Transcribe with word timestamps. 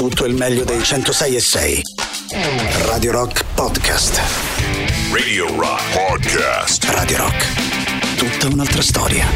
tutto 0.00 0.24
il 0.24 0.34
meglio 0.34 0.64
dei 0.64 0.82
106 0.82 1.36
e 1.36 1.40
6. 1.40 1.82
Radio 2.86 3.12
Rock 3.12 3.44
Podcast. 3.52 4.18
Radio 5.12 5.54
Rock 5.54 5.82
Podcast. 5.92 6.84
Radio 6.84 7.18
Rock. 7.18 8.16
Tutta 8.16 8.46
un'altra 8.46 8.80
storia. 8.80 9.26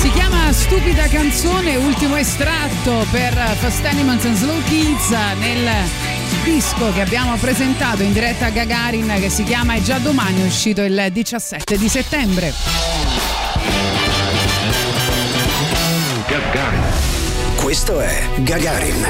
Si 0.00 0.10
chiama 0.12 0.50
Stupida 0.54 1.06
canzone, 1.08 1.76
ultimo 1.76 2.16
estratto 2.16 3.04
per 3.10 3.34
Fast 3.58 3.84
Animals 3.84 4.24
and 4.24 4.36
Slow 4.36 4.62
Kids 4.62 5.10
nel 5.38 5.68
disco 6.44 6.90
che 6.94 7.02
abbiamo 7.02 7.36
presentato 7.36 8.02
in 8.02 8.14
diretta 8.14 8.46
a 8.46 8.50
Gagarin 8.50 9.18
che 9.20 9.28
si 9.28 9.42
chiama 9.42 9.74
È 9.74 9.82
già 9.82 9.98
domani, 9.98 10.40
è 10.40 10.46
uscito 10.46 10.80
il 10.80 11.08
17 11.12 11.76
di 11.76 11.88
settembre. 11.90 13.99
Questo 17.70 18.00
è 18.00 18.28
Gagarin. 18.38 19.06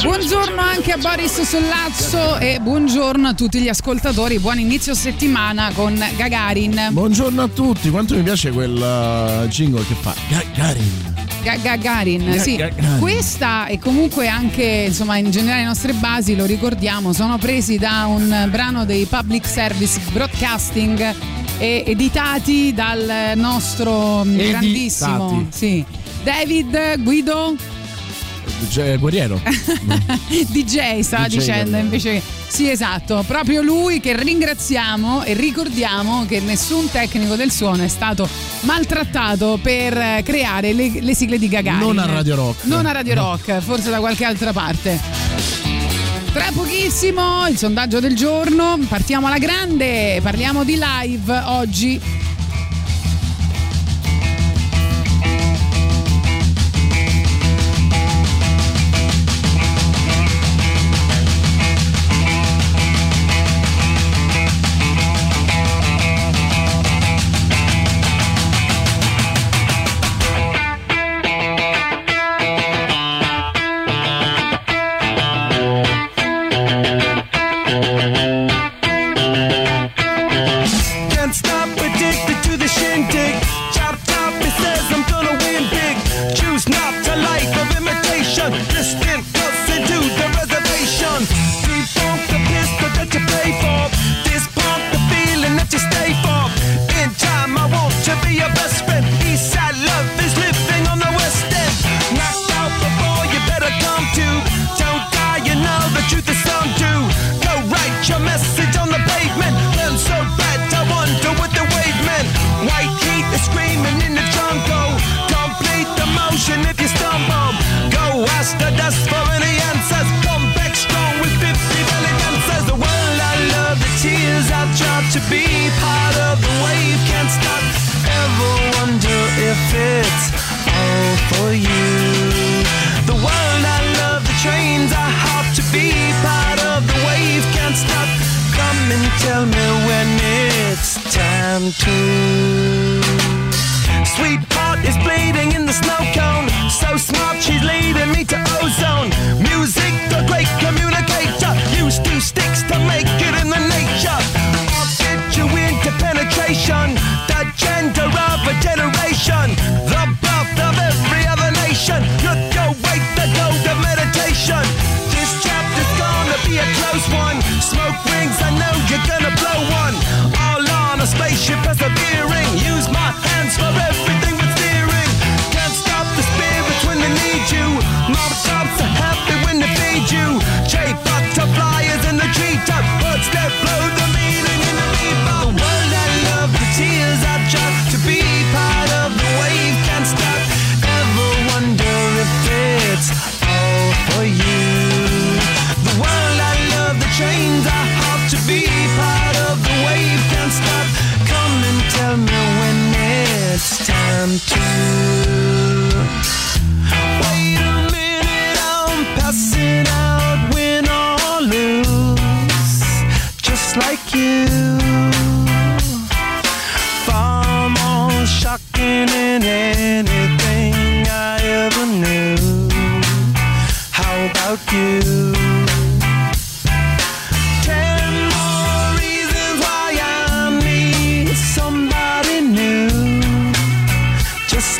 Buongiorno 0.00 0.60
anche 0.60 0.92
a 0.92 0.96
Boris 0.96 1.40
Sollazzo 1.40 2.38
e 2.38 2.60
buongiorno 2.60 3.26
a 3.26 3.34
tutti 3.34 3.60
gli 3.60 3.66
ascoltatori. 3.66 4.38
Buon 4.38 4.60
inizio 4.60 4.94
settimana 4.94 5.72
con 5.74 6.00
Gagarin. 6.16 6.90
Buongiorno 6.92 7.42
a 7.42 7.48
tutti. 7.48 7.90
Quanto 7.90 8.14
mi 8.14 8.22
piace 8.22 8.52
quel 8.52 8.76
uh, 8.76 9.48
jingle 9.48 9.84
che 9.88 9.94
fa 9.94 10.14
Gagarin. 10.28 11.14
Gagarin, 11.42 12.38
sì. 12.38 12.64
Questa 13.00 13.66
e 13.66 13.80
comunque 13.80 14.28
anche 14.28 14.84
insomma 14.86 15.16
in 15.16 15.32
generale 15.32 15.62
le 15.62 15.66
nostre 15.66 15.94
basi, 15.94 16.36
lo 16.36 16.44
ricordiamo, 16.44 17.12
sono 17.12 17.38
presi 17.38 17.76
da 17.76 18.04
un 18.06 18.46
brano 18.52 18.84
dei 18.84 19.04
Public 19.06 19.48
Service 19.48 19.98
Broadcasting 20.12 21.14
editati 21.58 22.72
dal 22.72 23.32
nostro 23.34 24.22
mm, 24.24 24.28
editati. 24.28 24.48
grandissimo 24.50 25.46
sì, 25.50 25.84
David, 26.28 27.02
Guido? 27.02 27.56
Cioè, 28.68 28.98
guerriero 28.98 29.40
DJ 30.48 31.00
stava 31.00 31.26
dicendo 31.26 31.78
invece 31.78 32.12
che 32.12 32.22
sì, 32.48 32.68
esatto, 32.68 33.24
proprio 33.26 33.62
lui 33.62 33.98
che 33.98 34.14
ringraziamo 34.14 35.24
e 35.24 35.32
ricordiamo 35.32 36.26
che 36.26 36.40
nessun 36.40 36.90
tecnico 36.90 37.34
del 37.34 37.50
suono 37.50 37.82
è 37.82 37.88
stato 37.88 38.28
maltrattato 38.60 39.58
per 39.62 39.96
eh, 39.96 40.22
creare 40.22 40.74
le, 40.74 41.00
le 41.00 41.14
sigle 41.14 41.38
di 41.38 41.48
Gagarin. 41.48 41.78
Non 41.80 41.98
a 41.98 42.04
Radio 42.04 42.34
Rock. 42.34 42.64
Non 42.64 42.84
a 42.84 42.92
Radio 42.92 43.14
no. 43.14 43.20
Rock, 43.22 43.60
forse 43.60 43.88
da 43.88 43.98
qualche 43.98 44.26
altra 44.26 44.52
parte. 44.52 45.00
Tra 46.30 46.50
pochissimo 46.52 47.48
il 47.48 47.56
sondaggio 47.56 48.00
del 48.00 48.14
giorno, 48.14 48.78
partiamo 48.86 49.28
alla 49.28 49.38
grande, 49.38 50.20
parliamo 50.22 50.62
di 50.62 50.78
live 50.78 51.42
oggi 51.46 51.98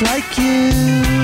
like 0.03 0.39
you. 0.39 1.18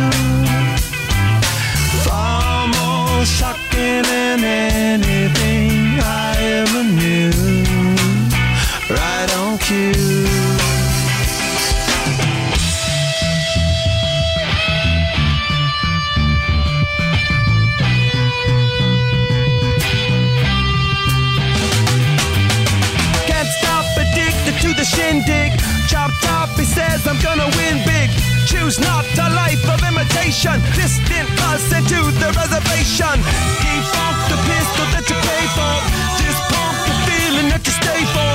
choose 28.64 28.80
not 28.80 29.04
a 29.20 29.28
life 29.36 29.64
of 29.68 29.80
imitation. 29.84 30.56
Distant 30.72 31.28
us 31.52 31.64
into 31.68 32.00
the 32.16 32.28
reservation. 32.32 33.16
Defunct 33.60 34.24
the 34.32 34.38
pistol 34.48 34.86
that 34.96 35.04
you 35.04 35.16
pay 35.20 35.44
for. 35.52 35.74
Just 36.16 36.40
pump 36.48 36.76
the 36.88 36.96
feeling 37.04 37.48
that 37.52 37.60
you 37.60 37.74
stay 37.76 38.02
for. 38.16 38.32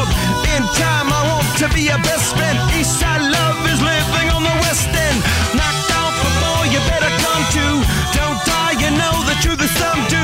In 0.53 0.61
time, 0.77 1.09
I 1.09 1.21
want 1.33 1.49
to 1.61 1.67
be 1.73 1.89
your 1.89 2.01
best 2.05 2.37
friend. 2.37 2.57
Eastside 2.77 3.25
love 3.25 3.57
is 3.73 3.81
living 3.81 4.27
on 4.29 4.45
the 4.45 4.55
west 4.69 4.93
end. 4.93 5.17
Knocked 5.57 5.89
out 5.97 6.13
before 6.21 6.63
you 6.69 6.79
better 6.85 7.09
come 7.25 7.43
to. 7.57 7.65
Don't 8.13 8.39
die, 8.45 8.77
you 8.85 8.91
know 9.01 9.15
the 9.25 9.37
truth 9.41 9.61
is 9.65 9.73
some 9.81 10.01
do. 10.13 10.23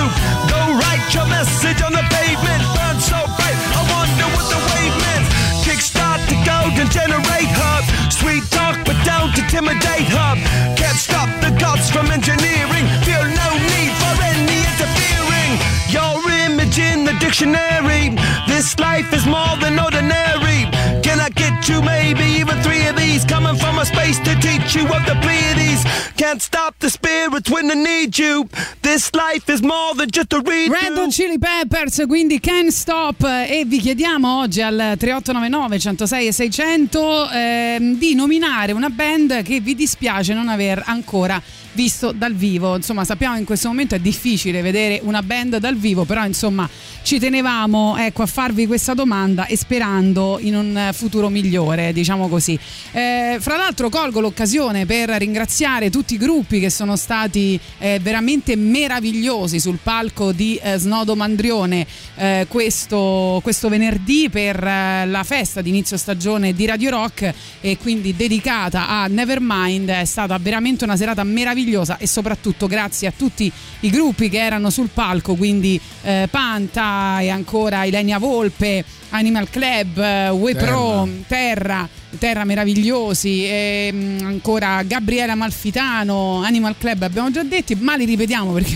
Go 0.54 0.62
write 0.86 1.06
your 1.18 1.26
message 1.34 1.82
on 1.82 1.94
the 1.98 2.06
pavement. 2.14 2.62
Burn 2.78 2.98
so 3.02 3.26
bright, 3.42 3.58
I 3.74 3.82
wonder 3.90 4.28
what 4.38 4.46
the 4.54 4.60
wave 4.70 4.96
meant. 5.02 5.26
Kickstart 5.66 6.22
the 6.30 6.38
golden 6.46 6.94
generate 6.94 7.50
hub 7.58 7.85
intimidate 9.56 10.08
her. 10.12 10.36
Can't 10.76 10.98
stop 10.98 11.30
the 11.40 11.52
gods 11.60 11.90
from 11.90 12.12
engineering. 12.12 12.86
Feel 13.08 13.24
no 13.24 13.50
need 13.72 13.94
for 14.04 14.14
any 14.32 14.60
interfering. 14.68 15.52
Your 15.96 16.20
image 16.44 16.78
in 16.78 17.06
the 17.06 17.16
dictionary. 17.20 18.16
This 18.48 18.78
life 18.80 19.14
is 19.14 19.26
more 19.26 19.56
than 19.62 19.80
ordinary. 19.80 20.68
Can 21.02 21.20
I 21.20 21.30
get 21.30 21.70
you 21.70 21.82
maybe 21.82 22.26
even 22.42 22.62
three 22.64 22.86
of 22.88 22.98
these 22.98 23.24
coming 23.24 23.56
from 23.56 23.75
space 23.86 24.20
to 24.22 24.34
teach 24.40 24.76
you 24.76 24.86
of 24.88 25.06
the 25.06 25.16
Pleiades. 25.22 25.84
Can't 26.16 26.42
stop 26.42 26.74
the 26.80 26.90
spirits 26.90 27.50
when 27.50 27.68
they 27.68 27.76
need 27.76 28.18
you. 28.18 28.48
This 28.82 29.12
life 29.14 29.48
is 29.52 29.62
more 29.62 29.94
than 29.96 30.10
just 30.10 30.34
a 30.34 30.42
read. 30.42 30.72
Red 30.72 31.10
Chili 31.12 31.38
Peppers, 31.38 32.04
quindi 32.08 32.40
Can't 32.40 32.72
Stop 32.72 33.24
e 33.24 33.64
vi 33.66 33.80
chiediamo 33.80 34.40
oggi 34.40 34.62
al 34.62 34.96
3899 34.98 35.80
106 35.80 36.28
e 36.28 36.32
600 36.32 37.30
ehm, 37.30 37.98
di 37.98 38.16
nominare 38.16 38.72
una 38.72 38.90
band 38.90 39.44
che 39.44 39.60
vi 39.60 39.76
dispiace 39.76 40.34
non 40.34 40.50
aver 40.50 40.82
ancora 40.86 41.42
visto 41.76 42.12
dal 42.12 42.34
vivo. 42.34 42.76
Insomma, 42.76 43.04
sappiamo 43.04 43.34
che 43.34 43.42
in 43.42 43.46
questo 43.46 43.68
momento 43.68 43.96
è 43.96 44.00
difficile 44.00 44.62
vedere 44.62 45.00
una 45.04 45.22
band 45.22 45.58
dal 45.58 45.76
vivo, 45.76 46.06
però 46.06 46.26
insomma 46.26 46.68
ci 47.04 47.20
tenevamo 47.20 47.98
ecco, 47.98 48.24
a 48.24 48.26
farvi 48.26 48.66
questa 48.66 48.94
domanda 48.94 49.46
e 49.46 49.56
sperando 49.58 50.38
in 50.40 50.56
un 50.56 50.90
futuro 50.94 51.30
migliore, 51.30 51.94
diciamo 51.94 52.28
così. 52.30 52.58
Eh, 52.92 53.38
fra 53.40 53.58
l'altro 53.58 53.75
colgo 53.84 54.22
l'occasione 54.22 54.86
per 54.86 55.10
ringraziare 55.10 55.90
tutti 55.90 56.14
i 56.14 56.18
gruppi 56.18 56.60
che 56.60 56.70
sono 56.70 56.96
stati 56.96 57.60
eh, 57.78 58.00
veramente 58.02 58.56
meravigliosi 58.56 59.60
sul 59.60 59.80
palco 59.84 60.32
di 60.32 60.60
eh, 60.62 60.78
Snodo 60.78 61.16
Mandrione 61.16 61.86
eh, 62.16 62.46
questo, 62.48 63.40
questo, 63.44 63.68
venerdì 63.70 64.30
per 64.30 64.64
eh, 64.64 65.06
la 65.06 65.24
festa 65.24 65.62
di 65.62 65.70
inizio 65.70 65.98
stagione 65.98 66.54
di 66.54 66.66
Radio 66.66 66.90
Rock 66.90 67.34
e 67.60 67.78
quindi 67.78 68.16
dedicata 68.16 68.88
a 68.88 69.08
Nevermind. 69.08 69.90
È 69.90 70.06
stata 70.06 70.38
veramente 70.38 70.86
una 70.86 70.96
serata 70.96 71.24
meravigliosa 71.24 71.98
e 71.98 72.08
soprattutto 72.08 72.68
grazie 72.68 73.08
a 73.08 73.14
tutti 73.16 73.52
i 73.82 73.90
gruppi 73.90 74.30
che 74.30 74.40
erano 74.40 74.70
sul 74.70 74.90
palco, 74.94 75.36
quindi 75.36 75.80
eh, 76.04 76.28
Panta 76.32 77.20
e 77.20 77.30
ancora 77.30 77.84
Ilenia 77.84 78.18
Volpe, 78.18 78.84
Animal 79.10 79.50
Club, 79.50 79.98
uh, 79.98 80.36
We 80.36 80.56
Pro, 80.56 81.08
Terra, 81.28 81.88
Terra 82.18 82.44
meravigliosi, 82.44 83.46
e, 83.46 83.90
um, 83.94 84.26
ancora 84.26 84.84
Gabriela 84.84 85.36
Malfitano, 85.36 86.42
Animal 86.44 86.76
Club 86.78 87.04
abbiamo 87.04 87.32
già 87.32 87.44
detto, 87.44 87.74
ma 87.80 87.96
li 87.96 88.06
ripetiamo 88.06 88.52
perché 88.52 88.76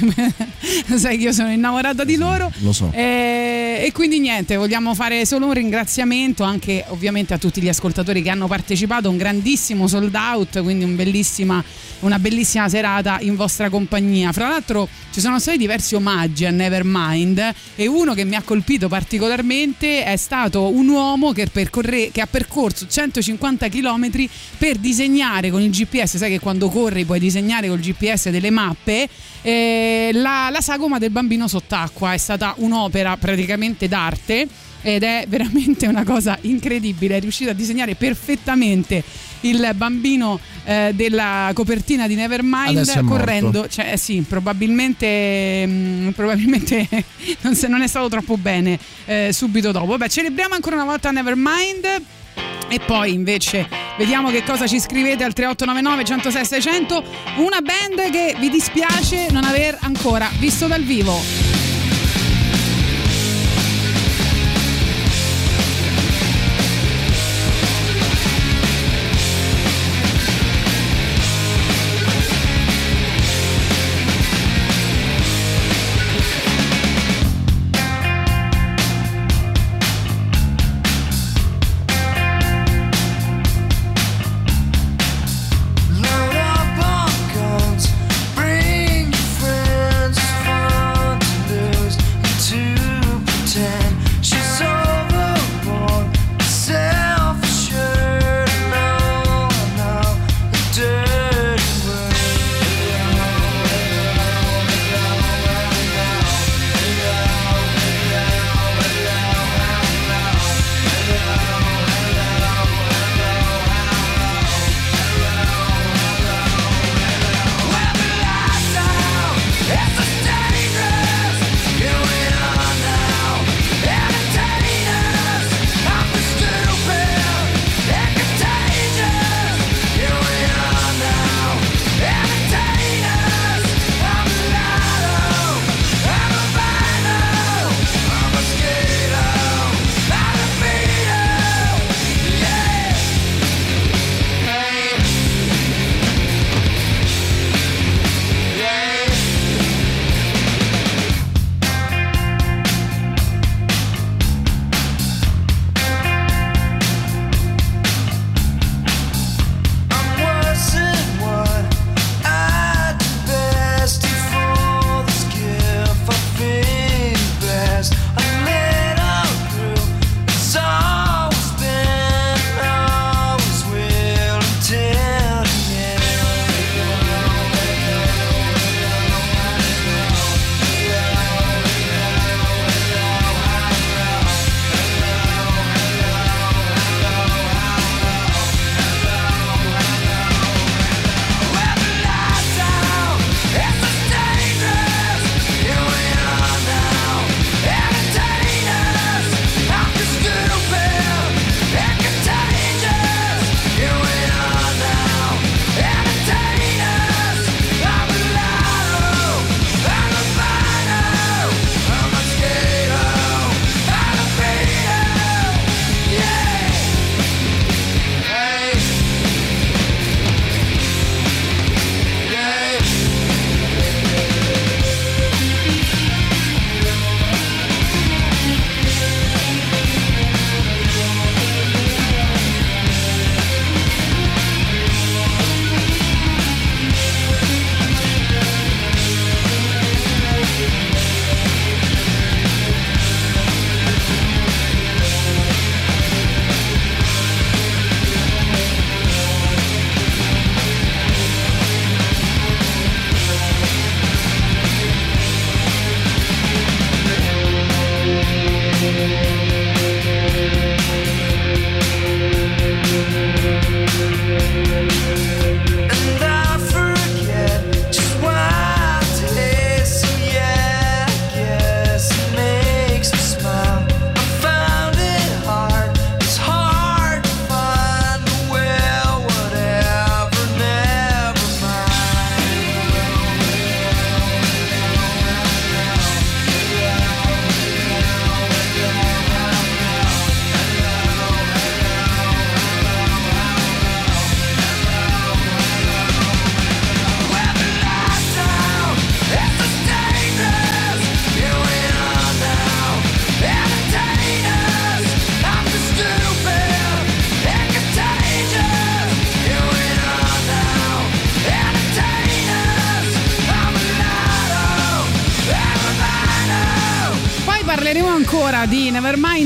sai 0.97 1.17
che 1.17 1.23
io 1.25 1.31
sono 1.31 1.51
innamorata 1.51 2.03
di 2.03 2.15
loro. 2.15 2.51
Lo 2.59 2.73
so. 2.73 2.91
E, 2.93 3.81
e, 3.85 3.91
quindi 3.91 4.19
niente, 4.19 4.55
vogliamo 4.55 4.93
fare 4.93 5.25
solo 5.25 5.47
un 5.47 5.53
ringraziamento 5.53 6.43
anche 6.43 6.83
ovviamente 6.89 7.33
a 7.33 7.37
tutti 7.37 7.61
gli 7.61 7.69
ascoltatori 7.69 8.21
che 8.21 8.29
hanno 8.29 8.47
partecipato, 8.47 9.09
un 9.09 9.17
grandissimo 9.17 9.87
sold 9.87 10.13
out, 10.15 10.61
quindi 10.61 10.83
un 10.83 10.95
bellissima, 10.95 11.63
una 11.99 12.19
bellissima 12.19 12.67
serata 12.69 13.17
in 13.21 13.35
vostra 13.35 13.69
compagnia. 13.69 14.31
Fra 14.31 14.49
l'altro 14.49 14.87
ci 15.11 15.21
sono 15.21 15.39
stati 15.39 15.57
diversi 15.57 15.95
omaggi 15.95 16.45
a 16.45 16.51
Nevermind 16.51 17.53
e 17.75 17.87
uno 17.87 18.13
che 18.13 18.25
mi 18.25 18.35
ha 18.35 18.41
colpito 18.41 18.87
particolarmente 18.87 20.03
è 20.03 20.15
stato 20.17 20.69
un 20.69 20.87
uomo 20.87 21.31
che, 21.31 21.47
percorre, 21.47 22.09
che 22.11 22.21
ha 22.21 22.27
percorso 22.27 22.87
150 22.87 23.28
km 23.37 24.09
per 24.57 24.77
disegnare 24.77 25.51
con 25.51 25.61
il 25.61 25.69
GPS, 25.69 26.17
sai 26.17 26.31
che 26.31 26.39
quando 26.39 26.69
corri 26.69 27.05
puoi 27.05 27.19
disegnare 27.19 27.67
col 27.67 27.79
GPS 27.79 28.29
delle 28.29 28.49
mappe, 28.49 29.07
eh, 29.41 30.09
la, 30.13 30.49
la 30.51 30.61
sagoma 30.61 30.97
del 30.97 31.11
bambino 31.11 31.47
sott'acqua. 31.47 32.13
È 32.13 32.17
stata 32.17 32.55
un'opera 32.57 33.15
praticamente 33.17 33.87
d'arte 33.87 34.47
ed 34.81 35.03
è 35.03 35.25
veramente 35.27 35.87
una 35.87 36.03
cosa 36.03 36.37
incredibile, 36.41 37.17
è 37.17 37.19
riuscito 37.19 37.49
a 37.49 37.53
disegnare 37.53 37.95
perfettamente 37.95 39.03
il 39.41 39.71
bambino 39.75 40.39
eh, 40.65 40.91
della 40.93 41.51
copertina 41.53 42.07
di 42.07 42.15
Nevermind 42.15 43.05
correndo, 43.05 43.67
cioè 43.67 43.93
eh, 43.93 43.97
sì, 43.97 44.23
probabilmente, 44.27 45.65
mh, 45.65 45.71
mm, 45.71 46.09
probabilmente 46.09 46.87
non, 47.41 47.55
se, 47.55 47.67
non, 47.67 47.81
è 47.81 47.87
stato 47.87 48.09
troppo 48.09 48.37
bene 48.37 48.77
eh, 49.05 49.29
subito 49.31 49.71
dopo. 49.71 49.85
Vabbè, 49.87 50.09
celebriamo 50.09 50.55
ancora 50.55 50.75
una 50.75 50.85
volta 50.85 51.11
Nevermind. 51.11 52.01
E 52.67 52.79
poi 52.79 53.13
invece 53.13 53.67
vediamo 53.97 54.29
che 54.29 54.43
cosa 54.43 54.67
ci 54.67 54.79
scrivete 54.79 55.23
al 55.23 55.33
3899 55.33 56.03
106 56.05 56.45
600. 56.45 57.03
Una 57.37 57.61
band 57.61 58.11
che 58.11 58.35
vi 58.39 58.49
dispiace 58.49 59.27
non 59.31 59.43
aver 59.43 59.77
ancora 59.81 60.29
visto 60.37 60.67
dal 60.67 60.83
vivo. 60.83 61.58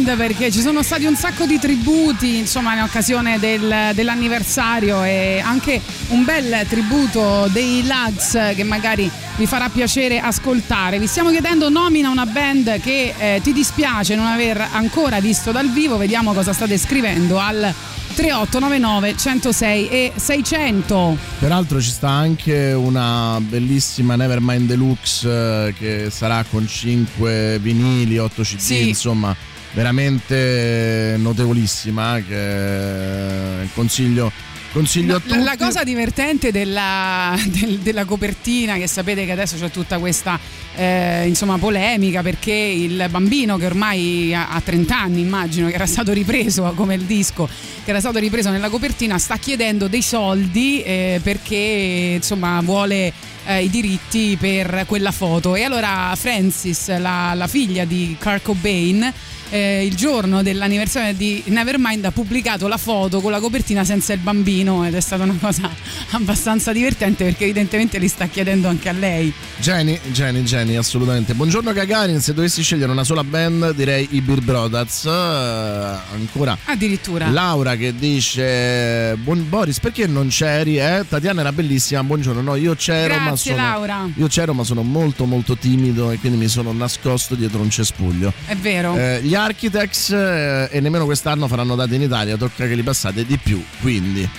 Nevermind 0.03 0.17
perché 0.17 0.51
ci 0.51 0.62
sono 0.62 0.83
stati 0.83 1.05
un 1.05 1.15
sacco 1.15 1.45
di 1.45 1.57
tributi 1.60 2.38
insomma 2.38 2.74
in 2.75 2.81
occasione 2.83 3.39
del, 3.39 3.91
dell'anniversario 3.93 5.03
e 5.03 5.41
anche 5.43 5.81
un 6.10 6.24
bel 6.24 6.65
tributo 6.67 7.48
dei 7.51 7.86
Lags 7.86 8.53
che 8.55 8.63
magari 8.63 9.10
vi 9.38 9.45
farà 9.45 9.69
piacere 9.69 10.19
ascoltare. 10.19 11.00
Vi 11.00 11.07
stiamo 11.07 11.29
chiedendo 11.31 11.69
nomina 11.69 12.10
una 12.10 12.25
band 12.25 12.79
che 12.81 13.13
eh, 13.17 13.39
ti 13.41 13.53
dispiace 13.53 14.15
non 14.15 14.25
aver 14.27 14.67
ancora 14.74 15.19
visto 15.19 15.51
dal 15.51 15.69
vivo, 15.72 15.98
vediamo 15.98 16.33
cosa 16.33 16.53
state 16.53 16.77
scrivendo 16.77 17.39
al 17.39 17.74
3899 18.15 19.15
106 19.17 19.89
e 19.89 20.12
600. 20.15 21.17
Peraltro 21.39 21.81
ci 21.81 21.89
sta 21.89 22.10
anche 22.10 22.74
una 22.74 23.39
bellissima 23.41 24.15
Nevermind 24.15 24.67
Deluxe 24.67 25.27
eh, 25.67 25.74
che 25.77 26.10
sarà 26.12 26.43
con 26.50 26.67
5 26.67 27.57
vinili, 27.60 28.17
8 28.19 28.41
CD, 28.43 28.57
Sì. 28.60 28.88
insomma 28.89 29.36
veramente 29.74 31.15
notevolissima 31.18 32.22
che 32.27 33.68
consiglio, 33.74 34.32
consiglio 34.72 35.12
No, 35.12 35.15
a 35.18 35.20
tutti. 35.20 35.36
la, 35.38 35.44
la 35.44 35.58
cosa 35.58 35.84
divertente 35.84 36.51
della, 36.51 37.36
del- 37.46 37.80
della 37.80 38.06
copertina, 38.06 38.75
che 38.75 38.88
sapete 38.88 39.25
che 39.25 39.32
adesso 39.32 39.56
c'è 39.58 39.70
tutta 39.72 39.98
questa 40.00 40.39
eh, 40.75 41.25
insomma, 41.27 41.58
polemica 41.58 42.22
perché 42.22 42.51
il 42.53 43.06
bambino 43.10 43.58
che 43.58 43.65
ormai 43.65 44.34
ha, 44.34 44.50
ha 44.50 44.62
30 44.62 45.00
anni, 45.00 45.22
immagino, 45.22 45.68
che 45.68 45.74
era 45.75 45.86
stato 45.86 46.12
ripreso 46.13 46.72
come 46.75 46.96
il 46.96 47.03
disco, 47.03 47.48
che 47.84 47.89
era 47.89 48.00
stato 48.00 48.20
ripreso 48.20 48.50
nella 48.50 48.70
copertina, 48.70 49.18
sta 49.18 49.38
chiedendo 49.38 49.88
dei 49.88 50.01
soldi 50.01 50.82
eh, 50.84 51.20
perché 51.24 52.13
insomma 52.15 52.60
vuole 52.62 53.12
eh, 53.45 53.63
i 53.63 53.69
diritti 53.69 54.38
per 54.39 54.85
quella 54.88 55.12
foto. 55.12 55.55
E 55.55 55.63
allora 55.63 56.13
Francis, 56.15 56.95
la, 56.97 57.33
la 57.35 57.47
figlia 57.47 57.85
di 57.85 58.15
Kurt 58.19 58.41
Cobain, 58.43 59.13
eh, 59.53 59.85
il 59.85 59.95
giorno 59.95 60.41
dell'anniversario 60.41 61.13
di 61.13 61.43
Nevermind 61.45 62.03
ha 62.05 62.12
pubblicato 62.12 62.67
la 62.67 62.77
foto 62.77 63.21
con 63.21 63.29
la 63.29 63.39
copertina 63.39 63.83
senza 63.83 64.12
il 64.13 64.19
bambino 64.19 64.83
ed 64.83 64.95
è 64.95 65.00
stata 65.00 65.23
una 65.23 65.38
cosa 65.39 65.69
abbastanza 66.12 66.71
divertente 66.71 67.23
perché 67.23 67.43
evidentemente 67.43 68.00
li 68.00 68.07
sta 68.07 68.25
chiedendo 68.25 68.67
anche 68.67 68.89
a 68.89 68.93
lei. 68.93 69.31
Jenny, 69.59 70.00
Jenny, 70.12 70.41
Jenny, 70.41 70.75
assolutamente. 70.75 71.35
Buongiorno 71.35 71.71
Gagarin, 71.71 72.19
se 72.19 72.33
dovessi 72.33 72.63
scegliere 72.63 72.91
una 72.91 73.03
sola 73.03 73.23
band 73.23 73.75
direi 73.75 74.07
i 74.12 74.21
Beer 74.21 74.41
Brothers. 74.41 75.05
Eh, 75.05 75.09
ancora 75.09 76.57
Addirittura. 76.65 77.29
Laura 77.29 77.75
che 77.75 77.93
dice 77.95 79.15
Buon 79.17 79.47
Boris, 79.47 79.79
perché 79.79 80.07
non 80.07 80.29
c'eri? 80.29 80.79
Eh? 80.79 81.05
Tatiana 81.07 81.41
era 81.41 81.51
bellissima, 81.51 82.03
buongiorno. 82.03 82.41
No, 82.41 82.55
io 82.55 82.73
c'ero, 82.75 83.19
ma 83.19 83.33
Grazie 83.34 83.56
sono 83.56 83.63
Laura, 83.63 84.10
io 84.16 84.28
c'ero, 84.28 84.54
ma 84.54 84.63
sono 84.63 84.84
molto 84.84 85.25
molto 85.25 85.56
timido 85.58 86.12
e 86.12 86.20
quindi 86.20 86.38
mi 86.38 86.48
sono 86.48 86.72
nascosto 86.72 87.36
dietro 87.36 87.62
un 87.62 87.70
cespuglio. 87.70 88.34
è 88.46 88.56
vero. 88.56 88.96
Eh, 88.96 89.22
gli 89.24 89.36
Architects 89.36 90.10
eh, 90.12 90.70
e 90.72 90.80
nemmeno 90.80 91.06
quest'anno 91.06 91.48
faranno 91.48 91.75
date 91.75 91.96
in 91.96 92.02
Italia, 92.02 92.38
tocca 92.38 92.68
che 92.68 92.75
li 92.75 92.84
passate 92.84 93.25
di 93.25 93.38
più, 93.38 93.63
quindi 93.82 94.30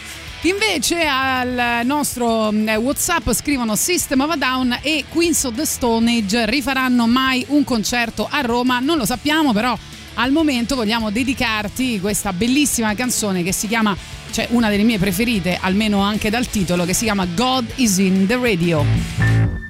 Invece 0.45 1.07
al 1.07 1.87
nostro 1.87 2.53
mm, 2.53 2.69
WhatsApp 2.69 3.31
scrivono 3.31 3.77
System 3.77 4.21
of 4.21 4.31
a 4.33 4.37
Down 4.37 4.79
e 4.83 5.05
Queens 5.09 5.45
of 5.45 5.55
the 5.55 5.65
Stone 5.65 6.19
Age 6.19 6.45
rifaranno 6.45 7.07
mai 7.07 7.47
un 7.49 7.65
concerto 7.65 8.29
a 8.31 8.43
Roma? 8.43 8.79
Non 8.79 8.99
lo 8.99 9.07
sappiamo, 9.07 9.55
però 9.55 9.77
al 10.15 10.31
momento 10.31 10.77
vogliamo 10.77 11.11
dedicarti 11.11 12.01
questa 12.01 12.33
bellissima 12.33 12.95
canzone 12.95 13.43
che 13.43 13.53
si 13.53 13.67
chiama, 13.67 13.97
cioè 14.31 14.49
una 14.51 14.69
delle 14.69 14.85
mie 14.85 14.99
preferite, 14.99 15.59
almeno 15.61 16.01
anche 16.01 16.31
dal 16.31 16.47
titolo, 16.49 16.85
che 16.85 16.95
si 16.95 17.05
chiama 17.05 17.27
God 17.27 17.73
is 17.77 17.99
in 17.99 18.27
the 18.27 18.37
Radio. 18.37 19.64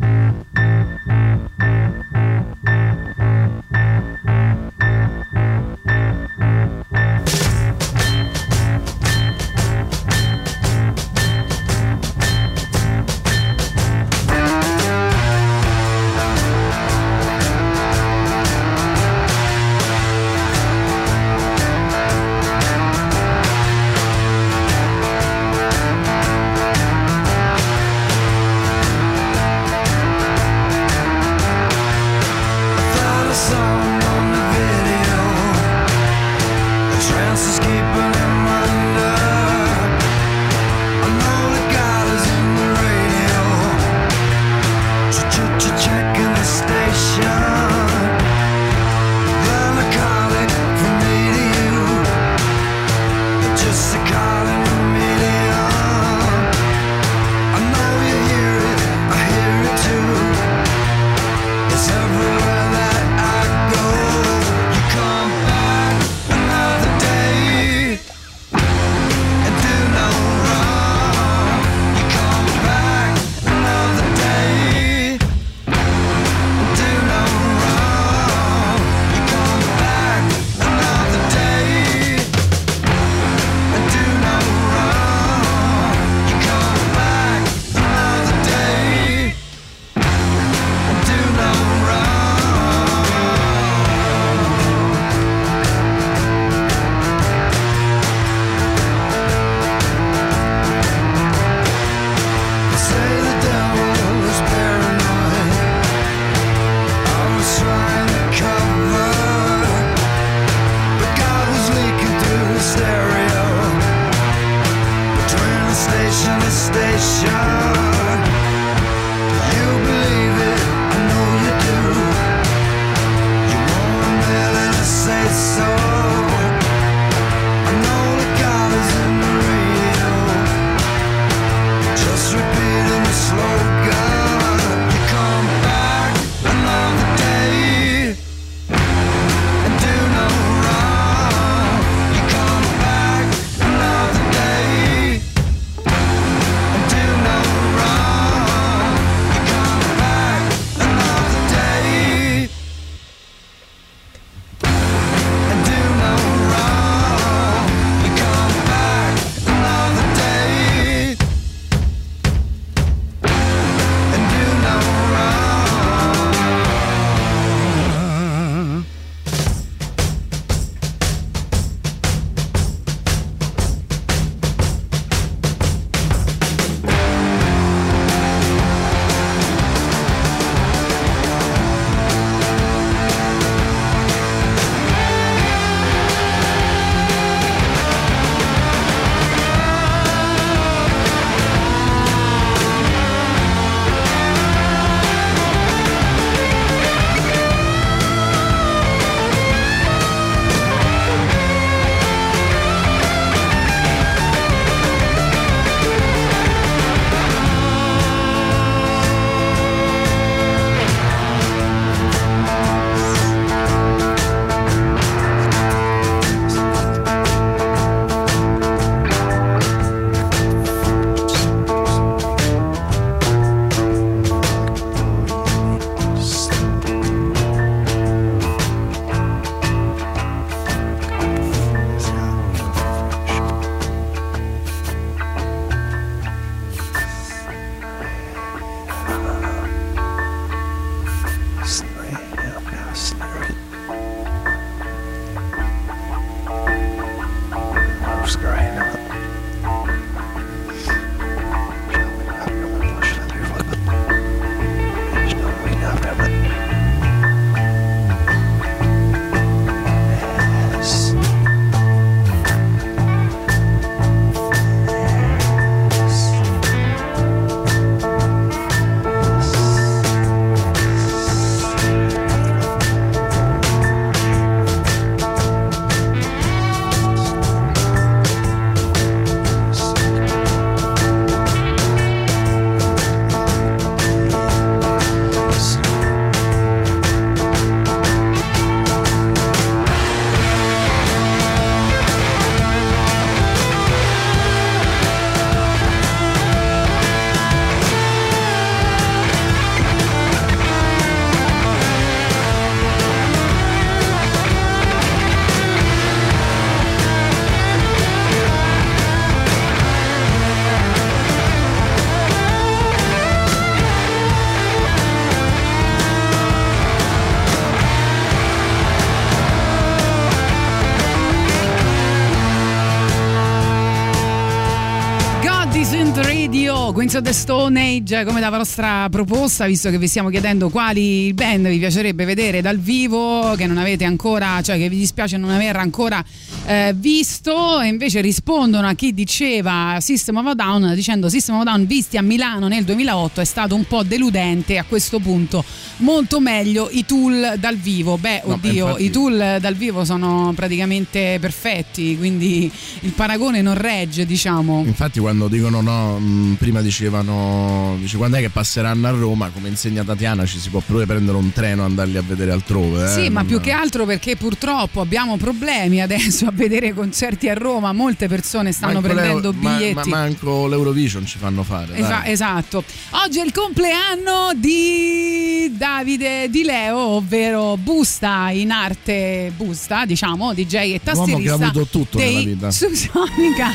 Queens 327.15 327.17
of 327.17 327.23
the 327.23 327.33
Stone 327.33 327.81
Age 327.81 328.25
come 328.25 328.41
la 328.41 328.51
vostra 328.51 329.09
proposta, 329.09 329.67
visto 329.67 329.89
che 329.89 329.99
vi 329.99 330.09
stiamo 330.09 330.31
chiedendo 330.31 330.69
quali 330.69 331.33
band 331.33 331.69
vi 331.69 331.79
piacerebbe 331.79 332.25
vedere 332.25 332.61
dal 332.61 332.79
vivo, 332.79 333.55
che 333.57 333.67
non 333.67 333.79
avete 333.79 334.05
ancora, 334.05 334.61
cioè 334.63 334.77
che 334.79 334.89
vi 334.89 334.97
dispiace 334.97 335.37
non 335.37 335.51
aver 335.51 335.77
ancora 335.77 336.25
eh, 336.67 336.93
visto, 336.97 337.81
e 337.81 337.87
invece 337.87 338.21
rispondono 338.21 338.89
a 338.89 338.95
chi 338.95 339.15
diceva 339.15 339.99
System 340.01 340.39
of 340.39 340.47
a 340.47 340.55
Down, 340.55 340.93
dicendo 340.95 341.29
System 341.29 341.57
of 341.57 341.61
a 341.61 341.65
Down 341.65 341.87
visti 341.87 342.17
a 342.17 342.23
Milano 342.23 342.67
nel 342.67 342.83
2008 342.83 343.41
è 343.41 343.45
stato 343.45 343.77
un 343.77 343.85
po' 343.85 344.03
deludente, 344.03 344.79
a 344.79 344.85
questo 344.85 345.21
punto 345.21 345.65
molto 346.05 346.39
meglio 346.41 346.89
i 346.93 347.05
tool 347.07 347.55
dal 347.59 347.77
vivo. 347.77 348.17
Beh, 348.19 348.43
No, 348.45 348.55
oddio, 348.55 348.71
infatti- 348.87 349.05
i 349.05 349.11
tool 349.11 349.57
dal 349.61 349.75
vivo 349.75 350.05
sono 350.05 350.53
praticamente 350.55 351.39
perfetti, 351.41 352.17
quindi 352.17 352.71
il 353.01 353.11
paragone 353.13 353.63
non 353.63 353.75
regge, 353.75 354.27
diciamo. 354.27 354.85
Infatti 354.87 355.19
quando 355.19 355.49
dicono 355.49 355.81
no, 355.81 356.19
mh, 356.19 356.57
prima 356.59 356.81
dicevano 356.81 357.97
dice 357.99 358.17
quando 358.17 358.37
è 358.37 358.41
che 358.41 358.51
passeranno 358.51 359.07
a 359.09 359.11
Roma, 359.11 359.49
come 359.51 359.69
insegna 359.69 360.05
Tatiana 360.05 360.45
ci 360.47 360.59
si 360.59 360.69
può 360.69 360.81
pure 360.85 361.07
prendere 361.07 361.37
un 361.39 361.53
treno 361.53 361.83
e 361.83 361.87
andarli 361.87 362.17
a 362.19 362.23
vedere 362.23 362.53
altrove. 362.53 363.05
eh, 363.05 363.09
Sì, 363.09 363.29
ma 363.31 363.41
non- 363.41 363.47
più 363.47 363.61
che 363.61 363.71
altro 363.73 364.05
perché 364.05 364.37
purtroppo 364.37 365.01
abbiamo 365.01 365.37
problemi 365.37 366.03
adesso 366.03 366.47
a 366.47 366.53
vedere 366.53 366.93
concerti 366.93 367.49
a 367.49 367.55
Roma, 367.55 367.93
molte 367.93 368.29
persone 368.29 368.73
stanno 368.73 369.01
Manco 369.01 369.09
prendendo 369.09 369.51
l'Euro- 369.51 369.59
ma- 369.61 369.77
biglietti. 369.77 370.09
Ma, 370.11 370.17
manco 370.19 370.67
l'Eurovision 370.69 371.25
ci 371.27 371.39
fanno 371.39 371.63
fare. 371.63 371.95
Esa- 371.97 372.27
esatto. 372.27 372.85
Oggi 373.25 373.39
è 373.41 373.45
il 373.45 373.53
compleanno 373.53 374.53
di 374.57 375.54
Davide 375.77 376.49
Di 376.51 376.63
Leo, 376.65 376.97
ovvero 376.99 377.77
busta 377.77 378.51
in 378.51 378.71
arte 378.71 379.53
busta, 379.57 380.05
diciamo, 380.05 380.53
DJ 380.55 380.75
e 380.75 380.87
L'uomo 380.87 381.01
tastierista 381.05 381.57
che 381.57 381.63
ha 381.63 381.67
avuto 381.69 381.87
tutto 381.87 382.17
dei 382.19 382.35
nella 382.35 382.49
vita. 382.55 382.71
Subsonica. 382.71 383.71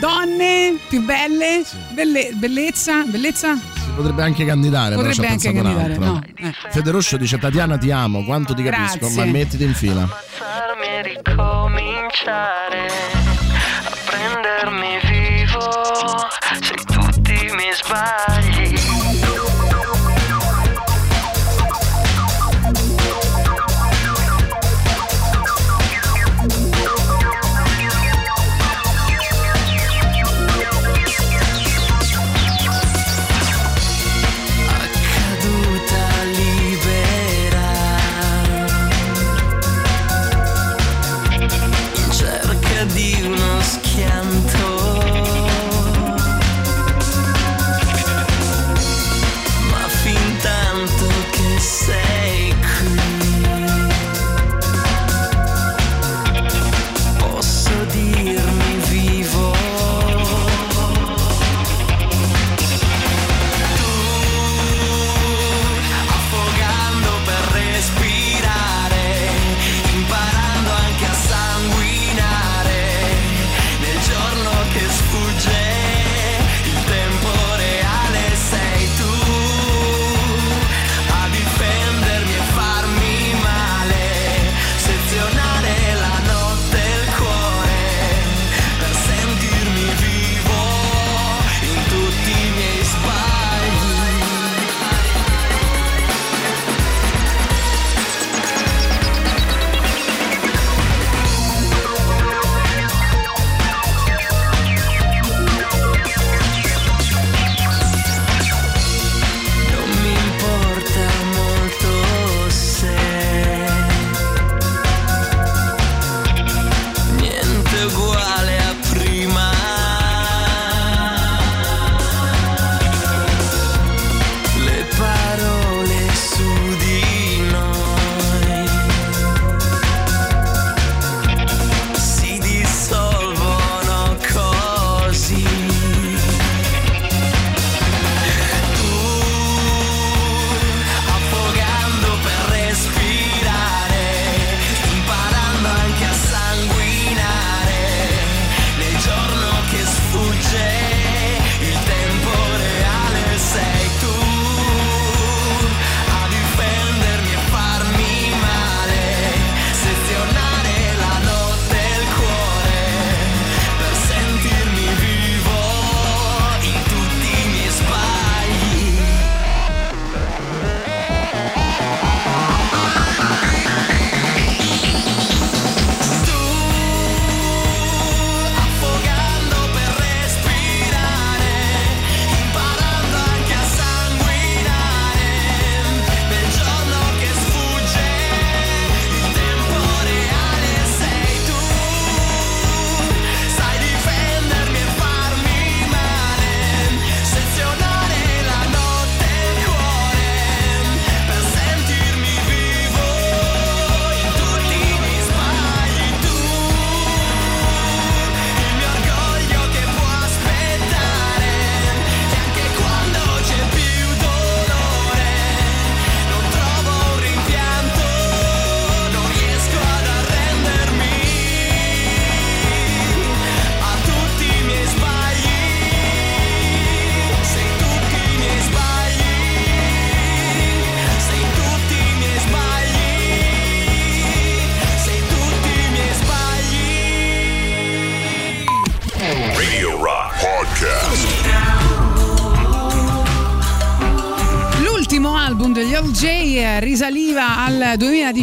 Donne 0.00 0.76
più 0.88 1.02
belle, 1.04 1.62
belle- 1.92 2.30
bellezza, 2.34 3.04
bellezza 3.04 3.54
Si 3.54 3.90
potrebbe 3.94 4.22
anche 4.22 4.44
candidare, 4.44 4.96
potrebbe 4.96 5.14
però 5.16 5.26
ci 5.26 5.30
ha 5.30 5.32
anche 5.32 5.52
pensato 5.52 5.74
candidare. 5.74 5.96
un'altra. 6.06 6.42
No. 6.42 6.48
eh. 6.48 6.70
Federoscio 6.70 7.16
dice 7.16 7.38
Tatiana 7.38 7.78
ti 7.78 7.90
amo, 7.90 8.24
quanto 8.24 8.52
ti 8.54 8.62
capisco, 8.62 8.98
Grazie. 8.98 9.24
ma 9.24 9.30
mettiti 9.30 9.64
in 9.64 9.74
fila. 9.74 10.02
ammazzarmi 10.02 10.86
e 10.86 11.02
ricominciare 11.14 12.86
a 13.84 13.96
prendermi 14.04 14.98
vivo 15.04 15.70
se 16.60 16.74
tutti 16.84 17.32
mi 17.32 17.70
sbagli. 17.72 18.43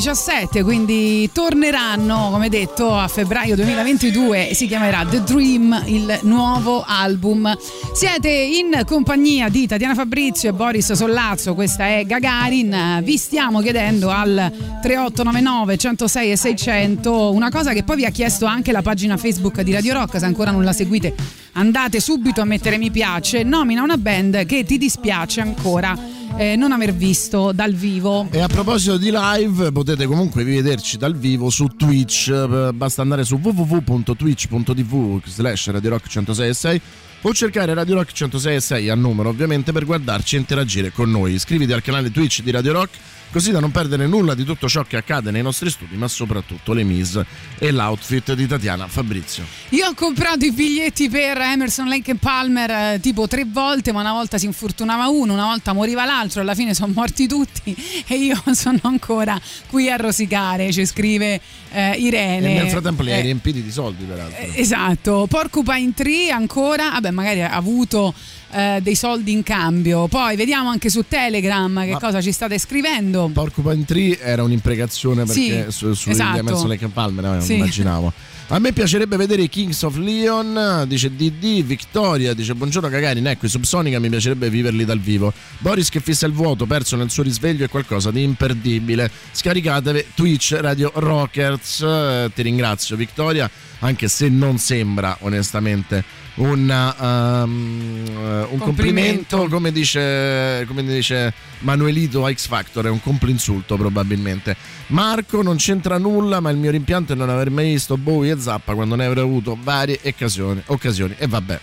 2017, 0.01 0.63
quindi 0.63 1.29
torneranno, 1.31 2.29
come 2.31 2.49
detto, 2.49 2.91
a 2.91 3.07
febbraio 3.07 3.55
2022 3.55 4.49
e 4.49 4.55
si 4.55 4.65
chiamerà 4.65 5.05
The 5.07 5.21
Dream, 5.21 5.83
il 5.85 6.19
nuovo 6.23 6.83
album. 6.83 7.55
Siete 7.93 8.29
in 8.29 8.81
compagnia 8.87 9.47
di 9.49 9.67
Tatiana 9.67 9.93
Fabrizio 9.93 10.49
e 10.49 10.53
Boris 10.53 10.93
Sollazzo, 10.93 11.53
questa 11.53 11.85
è 11.85 12.03
Gagarin, 12.03 13.01
vi 13.03 13.15
stiamo 13.17 13.61
chiedendo 13.61 14.09
al 14.09 14.51
3899 14.81 15.77
106 15.77 16.31
e 16.31 16.35
600 16.35 17.31
una 17.31 17.51
cosa 17.51 17.71
che 17.71 17.83
poi 17.83 17.97
vi 17.97 18.05
ha 18.05 18.09
chiesto 18.09 18.47
anche 18.47 18.71
la 18.71 18.81
pagina 18.81 19.17
Facebook 19.17 19.61
di 19.61 19.71
Radio 19.71 19.93
Rock, 19.93 20.17
se 20.17 20.25
ancora 20.25 20.49
non 20.49 20.63
la 20.63 20.73
seguite 20.73 21.13
andate 21.53 21.99
subito 21.99 22.41
a 22.41 22.45
mettere 22.45 22.77
mi 22.77 22.89
piace, 22.89 23.43
nomina 23.43 23.83
una 23.83 23.97
band 23.97 24.45
che 24.45 24.63
ti 24.63 24.77
dispiace 24.77 25.41
ancora 25.41 25.95
eh, 26.37 26.55
non 26.55 26.71
aver 26.71 26.93
visto 26.93 27.51
dal 27.51 27.73
vivo. 27.73 28.27
E 28.31 28.39
a 28.39 28.47
proposito 28.47 28.97
di 28.97 29.11
live, 29.13 29.71
potete 29.71 30.05
comunque 30.05 30.43
vederci 30.43 30.97
dal 30.97 31.15
vivo 31.15 31.49
su 31.49 31.67
Twitch. 31.67 32.29
eh, 32.29 32.71
Basta 32.73 33.01
andare 33.01 33.23
su 33.23 33.39
www.twitch.tv 33.41 35.21
slash 35.25 35.69
Radio 35.69 35.89
Rock 35.91 36.07
106 36.07 36.81
o 37.23 37.33
cercare 37.33 37.73
Radio 37.73 37.95
Rock 37.95 38.11
106 38.11 38.89
a 38.89 38.95
numero 38.95 39.29
ovviamente 39.29 39.71
per 39.71 39.85
guardarci 39.85 40.35
e 40.35 40.39
interagire 40.39 40.91
con 40.91 41.11
noi. 41.11 41.33
Iscriviti 41.33 41.71
al 41.71 41.81
canale 41.81 42.09
Twitch 42.11 42.41
di 42.41 42.51
Radio 42.51 42.73
Rock 42.73 42.97
così 43.31 43.51
da 43.51 43.59
non 43.59 43.71
perdere 43.71 44.07
nulla 44.07 44.33
di 44.35 44.43
tutto 44.43 44.67
ciò 44.67 44.83
che 44.83 44.97
accade 44.97 45.31
nei 45.31 45.41
nostri 45.41 45.69
studi, 45.69 45.95
ma 45.95 46.07
soprattutto 46.07 46.73
le 46.73 46.83
mise 46.83 47.25
e 47.57 47.71
l'outfit 47.71 48.33
di 48.33 48.45
Tatiana 48.47 48.87
Fabrizio. 48.87 49.43
Io 49.69 49.87
ho 49.87 49.93
comprato 49.93 50.45
i 50.45 50.51
biglietti 50.51 51.09
per 51.09 51.37
Emerson 51.37 51.87
Lake 51.87 52.15
Palmer 52.15 52.69
eh, 52.69 52.99
tipo 53.01 53.27
tre 53.27 53.45
volte, 53.45 53.91
ma 53.91 54.01
una 54.01 54.11
volta 54.13 54.37
si 54.37 54.45
infortunava 54.45 55.07
uno, 55.07 55.33
una 55.33 55.45
volta 55.45 55.73
moriva 55.73 56.05
l'altro, 56.05 56.41
alla 56.41 56.55
fine 56.55 56.73
sono 56.73 56.91
morti 56.93 57.27
tutti 57.27 57.75
e 58.07 58.15
io 58.15 58.41
sono 58.53 58.79
ancora 58.83 59.39
qui 59.67 59.89
a 59.89 59.95
rosicare, 59.95 60.71
ci 60.71 60.85
scrive 60.85 61.39
eh, 61.71 61.91
Irene. 61.97 62.55
E 62.55 62.61
nel 62.63 62.69
frattempo 62.69 63.01
li 63.01 63.11
hai 63.11 63.19
Eh, 63.19 63.23
riempiti 63.23 63.63
di 63.63 63.71
soldi, 63.71 64.03
peraltro. 64.03 64.37
Eh, 64.37 64.51
Esatto, 64.55 65.25
Porcupine 65.29 65.93
Tree 65.93 66.29
ancora, 66.31 66.89
vabbè 66.91 67.11
magari 67.11 67.41
ha 67.41 67.51
avuto 67.51 68.13
eh, 68.51 68.79
dei 68.81 68.95
soldi 68.95 69.31
in 69.31 69.43
cambio, 69.43 70.07
poi 70.07 70.35
vediamo 70.35 70.69
anche 70.69 70.89
su 70.89 71.03
Telegram 71.07 71.83
che 71.83 71.91
Ma- 71.91 71.99
cosa 71.99 72.21
ci 72.21 72.31
state 72.31 72.57
scrivendo. 72.57 73.29
Porcupine 73.33 73.85
Tree 73.85 74.19
era 74.19 74.43
un'imprecazione 74.43 75.25
perché 75.25 75.65
Sì, 75.65 75.71
su, 75.71 75.93
su 75.93 76.09
esatto. 76.09 76.37
Emerson 76.39 76.67
Lake 76.69 76.87
Palmer, 76.87 77.25
eh, 77.25 77.27
non 77.29 77.41
Sì. 77.41 77.55
immaginavo. 77.55 78.11
A 78.53 78.59
me 78.59 78.73
piacerebbe 78.73 79.15
vedere 79.15 79.43
i 79.43 79.47
Kings 79.49 79.81
of 79.83 79.95
Leon, 79.95 80.83
dice 80.85 81.15
DD, 81.15 81.63
Victoria, 81.63 82.33
dice 82.33 82.53
buongiorno 82.53 82.89
Gagarin, 82.89 83.25
ecco 83.27 83.45
i 83.45 83.49
Subsonica 83.49 83.97
mi 83.97 84.09
piacerebbe 84.09 84.49
viverli 84.49 84.83
dal 84.83 84.99
vivo. 84.99 85.31
Boris 85.59 85.87
che 85.87 86.01
fissa 86.01 86.25
il 86.25 86.33
vuoto, 86.33 86.65
perso 86.65 86.97
nel 86.97 87.09
suo 87.09 87.23
risveglio 87.23 87.63
è 87.63 87.69
qualcosa 87.69 88.11
di 88.11 88.23
imperdibile. 88.23 89.09
Scaricatevi 89.31 90.05
Twitch 90.15 90.57
Radio 90.59 90.91
Rockers, 90.93 91.79
Eh, 91.81 92.29
ti 92.35 92.41
ringrazio 92.41 92.97
Victoria, 92.97 93.49
anche 93.79 94.09
se 94.09 94.27
non 94.27 94.57
sembra 94.57 95.15
onestamente 95.21 96.03
un, 96.41 96.93
um, 96.99 98.03
un 98.51 98.57
complimento, 98.57 99.37
Complimento. 99.37 99.47
come 99.47 99.71
dice, 99.71 100.65
come 100.67 100.83
dice 100.83 101.33
Manuelito 101.59 102.25
a 102.25 102.33
X 102.33 102.47
Factor, 102.47 102.85
è 102.85 102.89
un 102.89 103.01
complinsulto 103.01 103.77
probabilmente. 103.77 104.55
Marco 104.87 105.41
non 105.41 105.57
c'entra 105.57 105.97
nulla, 105.97 106.39
ma 106.39 106.49
il 106.49 106.57
mio 106.57 106.71
rimpianto 106.71 107.13
è 107.13 107.15
non 107.15 107.29
aver 107.29 107.49
mai 107.49 107.71
visto 107.71 107.97
Bowie 107.97 108.33
e 108.33 108.39
Zappa 108.39 108.73
quando 108.73 108.95
ne 108.95 109.05
avrei 109.05 109.23
avuto 109.23 109.57
varie 109.61 109.99
occasioni, 110.03 110.61
occasioni. 110.65 111.15
e 111.17 111.27
vabbè. 111.27 111.59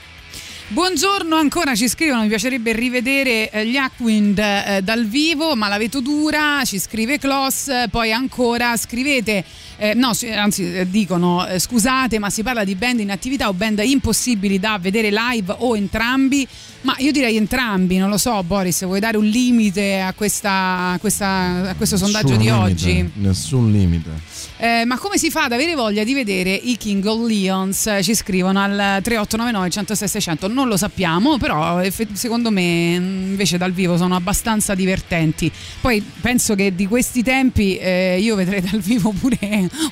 Buongiorno 0.71 1.35
ancora, 1.35 1.75
ci 1.75 1.89
scrivono, 1.89 2.21
mi 2.21 2.29
piacerebbe 2.29 2.75
rivedere 2.75 3.51
eh, 3.51 3.67
gli 3.67 3.77
Aquind 3.77 4.39
eh, 4.39 4.81
dal 4.83 5.07
vivo, 5.07 5.57
ma 5.57 5.67
la 5.67 5.79
vedo 5.79 6.01
dura, 6.01 6.63
ci 6.67 6.79
scrive 6.79 7.19
Kloss, 7.19 7.89
poi 7.89 8.13
ancora 8.13 8.77
scrivete, 8.77 9.43
eh, 9.79 9.95
no, 9.95 10.13
anzi 10.37 10.87
dicono 10.91 11.47
scusate, 11.57 12.19
ma 12.19 12.29
si 12.29 12.43
parla 12.43 12.65
di 12.65 12.75
band 12.75 13.01
in 13.01 13.11
attività 13.11 13.49
o 13.49 13.55
band 13.55 13.79
impossibili 13.83 14.59
da 14.61 14.79
vedere 14.79 15.11
live 15.11 15.55
o 15.57 15.75
entrambi, 15.75 16.47
ma 16.83 16.95
io 16.99 17.13
direi 17.13 17.37
entrambi, 17.39 17.97
non 17.97 18.11
lo 18.11 18.19
so 18.19 18.43
Boris, 18.43 18.85
vuoi 18.85 19.01
dare 19.01 19.17
un 19.17 19.25
limite 19.25 20.01
a, 20.01 20.13
questa, 20.13 20.91
a, 20.93 20.99
questa- 20.99 21.71
a 21.71 21.75
questo 21.77 21.97
sondaggio 21.97 22.37
Nessun 22.37 22.43
di 22.43 22.51
limite, 22.51 22.73
oggi? 22.73 23.11
Nessun 23.15 23.73
limite. 23.73 24.11
Eh, 24.61 24.85
ma 24.85 24.99
come 24.99 25.19
si 25.19 25.31
fa 25.31 25.45
ad 25.45 25.53
avere 25.53 25.75
voglia 25.75 26.03
di 26.03 26.15
vedere 26.15 26.51
i 26.53 26.77
King 26.77 27.05
of 27.05 27.27
Leons? 27.29 27.87
Eh, 27.87 28.03
Ci 28.03 28.15
scrivono 28.15 28.61
al 28.61 28.71
3899 29.03 29.71
106 29.71 30.09
600. 30.09 30.49
Non 30.49 30.67
lo 30.69 30.77
sappiamo, 30.77 31.39
però 31.39 31.81
secondo 32.13 32.51
me 32.51 32.99
mh, 32.99 33.03
invece 33.31 33.57
dal 33.57 33.73
vivo 33.73 33.97
sono 33.97 34.17
abbastanza 34.17 34.75
divertenti. 34.75 35.51
Poi 35.81 36.03
penso 36.21 36.55
che 36.57 36.75
di 36.75 36.87
questi 36.87 37.23
tempi 37.23 37.77
eh, 37.77 38.19
io 38.21 38.35
vedrei 38.35 38.61
dal 38.61 38.81
vivo 38.81 39.13
pure 39.19 39.39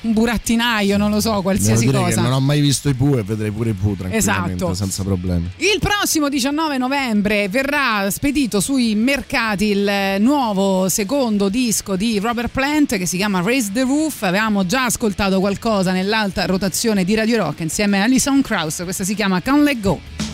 un 0.01 0.11
burattinaio, 0.13 0.97
non 0.97 1.11
lo 1.11 1.21
so, 1.21 1.41
qualsiasi 1.41 1.85
cosa. 1.87 2.21
non 2.21 2.33
ho 2.33 2.39
mai 2.41 2.59
visto 2.59 2.89
i 2.89 2.93
Pooh 2.93 3.17
e 3.19 3.23
vedrei 3.23 3.51
pure 3.51 3.69
i 3.69 3.73
Pooh 3.73 3.95
tranquillamente, 3.95 4.53
Esatto. 4.55 4.73
senza 4.73 5.03
problemi. 5.03 5.49
Il 5.57 5.79
prossimo 5.79 6.27
19 6.27 6.77
novembre 6.77 7.47
verrà 7.47 8.09
spedito 8.11 8.59
sui 8.59 8.95
mercati 8.95 9.65
il 9.65 9.87
eh, 9.87 10.17
nuovo 10.19 10.89
secondo 10.89 11.47
disco 11.49 11.95
di 11.95 12.19
Robert 12.19 12.49
Plant 12.49 12.97
che 12.97 13.05
si 13.05 13.15
chiama 13.17 13.41
Raise 13.41 13.69
the 13.71 13.81
Roof. 13.83 14.23
Avevamo 14.23 14.56
già 14.65 14.85
ascoltato 14.85 15.39
qualcosa 15.39 15.91
nell'alta 15.91 16.45
rotazione 16.45 17.03
di 17.03 17.15
Radio 17.15 17.37
Rock 17.37 17.61
insieme 17.61 17.99
a 17.99 18.03
Alison 18.03 18.41
Krauss. 18.41 18.83
Questa 18.83 19.03
si 19.03 19.15
chiama 19.15 19.41
Can't 19.41 19.63
Let 19.63 19.79
Go. 19.79 20.26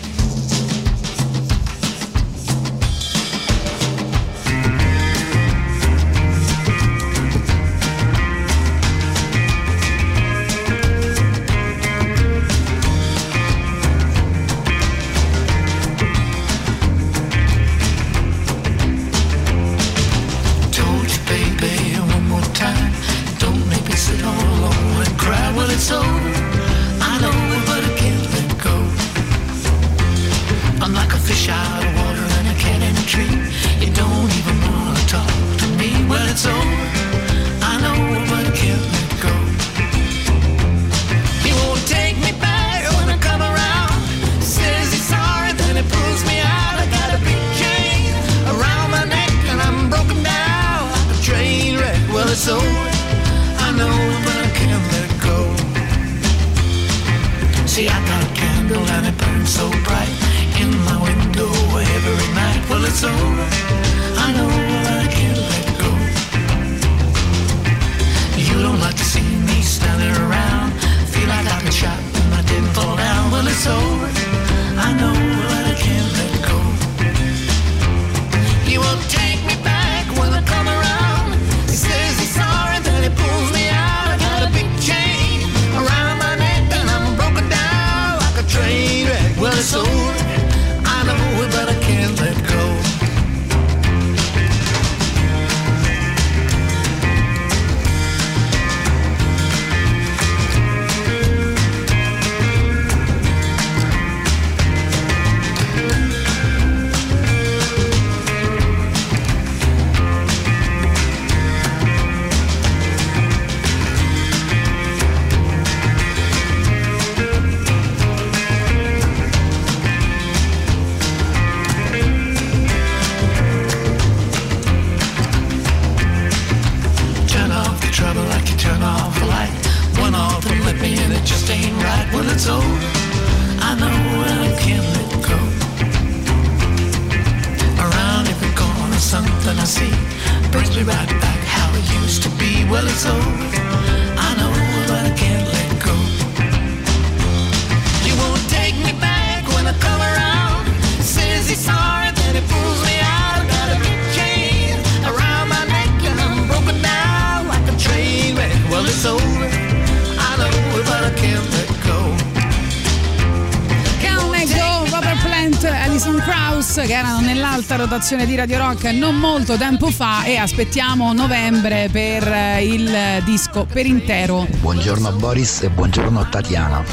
Rotazione 167.93 168.25
di 168.25 168.35
Radio 168.35 168.57
Rock 168.57 168.85
non 168.85 169.17
molto 169.17 169.55
tempo 169.55 169.91
fa 169.91 170.23
e 170.23 170.35
aspettiamo 170.35 171.13
novembre 171.13 171.89
per 171.91 172.27
eh, 172.27 172.65
il 172.65 173.23
disco 173.23 173.67
per 173.71 173.85
intero. 173.85 174.47
Buongiorno 174.61 175.11
Boris 175.11 175.61
e 175.61 175.69
buongiorno 175.69 176.27
Tatiana. 176.27 176.83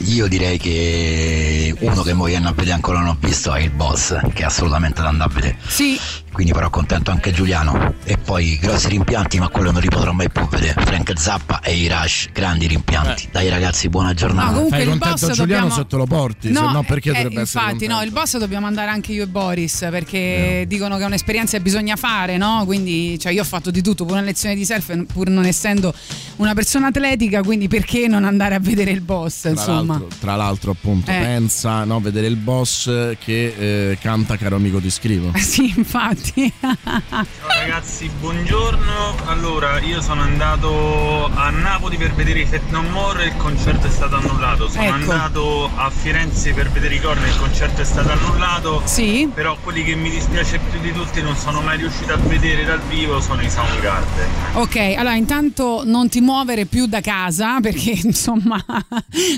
Io 0.00 0.26
direi 0.26 0.58
che 0.58 1.74
uno 1.80 2.02
che 2.02 2.12
viene 2.12 2.46
a 2.46 2.52
vedere 2.52 2.74
ancora 2.74 2.98
non 2.98 3.08
ho 3.08 3.16
visto 3.18 3.54
è 3.54 3.60
il 3.60 3.70
boss, 3.70 4.14
che 4.34 4.42
è 4.42 4.44
assolutamente 4.44 5.00
da 5.00 5.08
andare 5.08 5.30
a 5.30 5.34
vedere. 5.34 5.56
Sì, 5.66 5.98
Quindi 6.34 6.52
però 6.52 6.68
contento 6.68 7.12
anche 7.12 7.30
Giuliano. 7.30 7.94
E 8.02 8.18
poi 8.18 8.58
grossi 8.60 8.88
rimpianti, 8.88 9.38
ma 9.38 9.48
quello 9.48 9.70
non 9.70 9.80
li 9.80 9.88
potrò 9.88 10.10
mai 10.10 10.28
più 10.28 10.46
vedere. 10.48 10.82
Frank 10.84 11.12
Zappa 11.16 11.60
e 11.60 11.76
i 11.76 11.86
Rush, 11.88 12.30
grandi 12.32 12.66
rimpianti. 12.66 13.28
Dai 13.30 13.48
ragazzi, 13.48 13.88
buona 13.88 14.08
no, 14.08 14.14
giornata. 14.14 14.48
comunque 14.48 14.70
Fai 14.70 14.82
il 14.82 14.88
contento 14.88 15.26
boss 15.26 15.36
Giuliano 15.36 15.60
dobbiamo... 15.62 15.74
se 15.82 15.86
te 15.86 15.96
lo 15.96 16.06
porti, 16.06 16.52
se 16.52 16.60
no 16.60 16.82
perché 16.82 17.10
eh, 17.10 17.12
dovrebbe 17.12 17.40
essere 17.42 17.64
Infatti, 17.64 17.86
no, 17.86 18.02
il 18.02 18.10
boss 18.10 18.36
dobbiamo 18.36 18.66
andare 18.66 18.90
anche 18.90 19.12
io 19.12 19.22
e 19.22 19.26
Boris 19.28 19.86
perché 19.90 20.64
dicono 20.66 20.96
che 20.96 21.02
è 21.04 21.06
un'esperienza 21.06 21.56
che 21.56 21.62
bisogna 21.62 21.94
fare, 21.94 22.36
no? 22.36 22.64
Quindi, 22.66 23.16
cioè, 23.18 23.32
io 23.32 23.42
ho 23.42 23.44
fatto 23.44 23.70
di 23.70 23.80
tutto, 23.80 24.04
pure 24.04 24.18
una 24.18 24.26
lezione 24.26 24.56
di 24.56 24.64
surf, 24.64 25.04
pur 25.06 25.28
non 25.28 25.44
essendo 25.44 25.94
una 26.36 26.52
persona 26.54 26.88
atletica, 26.88 27.42
quindi 27.42 27.68
perché 27.68 28.08
non 28.08 28.24
andare 28.24 28.56
a 28.56 28.58
vedere 28.60 28.90
il 28.90 29.02
boss, 29.02 29.42
Tra 29.42 29.50
insomma. 29.50 29.98
l'altro, 29.98 30.08
tra 30.18 30.34
l'altro, 30.36 30.70
appunto, 30.72 31.10
Eh. 31.12 31.14
pensa 31.18 31.84
no, 31.84 32.00
vedere 32.00 32.26
il 32.26 32.36
boss 32.36 32.86
che 33.18 33.90
eh, 33.90 33.98
canta 34.00 34.36
Caro 34.36 34.56
amico 34.56 34.80
ti 34.80 34.90
scrivo. 34.90 35.32
Sì, 35.44 35.72
infatti. 35.76 36.23
Ciao 36.24 37.26
ragazzi, 37.60 38.08
buongiorno. 38.18 39.14
Allora, 39.26 39.78
io 39.80 40.00
sono 40.00 40.22
andato 40.22 41.26
a 41.26 41.50
Napoli 41.50 41.96
per 41.98 42.14
vedere 42.14 42.40
i 42.40 42.46
Fat 42.46 42.62
No 42.70 42.82
More 42.82 43.24
e 43.24 43.26
il 43.26 43.36
concerto 43.36 43.86
è 43.86 43.90
stato 43.90 44.16
annullato. 44.16 44.68
Sono 44.68 44.84
Ecco. 44.84 44.94
andato 44.94 45.70
a 45.74 45.90
Firenze 45.90 46.54
per 46.54 46.70
vedere 46.70 46.94
i 46.94 47.00
Corni 47.00 47.24
e 47.24 47.28
il 47.28 47.36
concerto 47.38 47.82
è 47.82 47.84
stato 47.84 48.10
annullato. 48.10 48.82
sì. 48.86 49.30
Però 49.34 49.56
quelli 49.62 49.84
che 49.84 49.94
mi 49.94 50.08
dispiace 50.10 50.58
più 50.70 50.80
di 50.80 50.92
tutti 50.92 51.20
non 51.20 51.36
sono 51.36 51.60
mai 51.60 51.76
riuscito 51.76 52.12
a 52.14 52.16
vedere 52.16 52.64
dal 52.64 52.80
vivo 52.88 53.20
sono 53.20 53.42
i 53.42 53.50
Soundgarden. 53.50 54.28
Ok, 54.54 54.76
allora 54.96 55.14
intanto 55.16 55.82
non 55.84 56.08
ti 56.08 56.20
muovere 56.20 56.64
più 56.64 56.86
da 56.86 57.00
casa 57.02 57.60
perché 57.60 57.90
insomma 58.02 58.62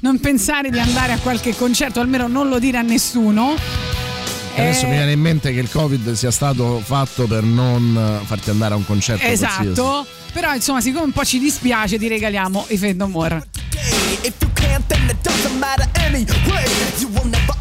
non 0.02 0.20
pensare 0.20 0.70
di 0.70 0.78
andare 0.78 1.12
a 1.12 1.18
qualche 1.18 1.54
concerto, 1.56 1.98
almeno 2.00 2.28
non 2.28 2.48
lo 2.48 2.58
dire 2.60 2.78
a 2.78 2.82
nessuno. 2.82 3.54
E 4.56 4.62
Adesso 4.62 4.86
Eh, 4.86 4.88
mi 4.88 4.96
viene 4.96 5.12
in 5.12 5.20
mente 5.20 5.52
che 5.52 5.60
il 5.60 5.70
Covid 5.70 6.12
sia 6.12 6.30
stato 6.30 6.80
fatto 6.82 7.26
per 7.26 7.42
non 7.42 8.20
eh, 8.22 8.24
farti 8.24 8.48
andare 8.48 8.72
a 8.72 8.78
un 8.78 8.86
concerto 8.86 9.22
qualsiasi. 9.22 9.66
Esatto, 9.66 10.06
però 10.32 10.54
insomma 10.54 10.80
siccome 10.80 11.04
un 11.04 11.12
po' 11.12 11.24
ci 11.26 11.38
dispiace 11.38 11.98
ti 11.98 12.08
regaliamo 12.08 12.64
i 12.68 12.78
Fade 12.78 12.94
No 12.94 13.06
More. 13.06 13.46
If 14.22 14.32
you 14.40 14.50
can't, 14.54 14.82
then 14.88 15.10
it 15.10 15.20
doesn't 15.20 15.58
matter 15.58 15.86
anyway. 15.92 16.64
You 16.98 17.08
will 17.08 17.28
never 17.28 17.56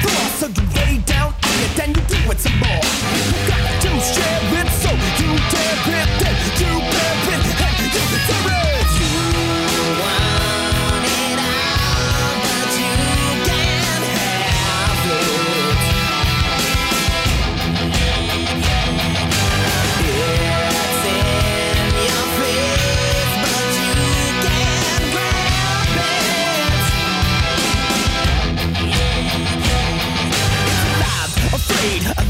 floor. 0.00 0.24
So 0.38 0.46
you 0.48 0.64
lay 0.76 0.98
down 1.04 1.32
on 1.32 1.56
it, 1.64 1.72
then 1.76 1.88
you 1.90 2.02
do 2.08 2.18
it 2.30 2.38
some 2.38 2.58
more. 2.58 2.82
You 3.14 3.22
got 3.48 3.82
to 3.82 3.90
share 4.00 4.40
Arriva 4.50 4.79
afraid 31.80 32.29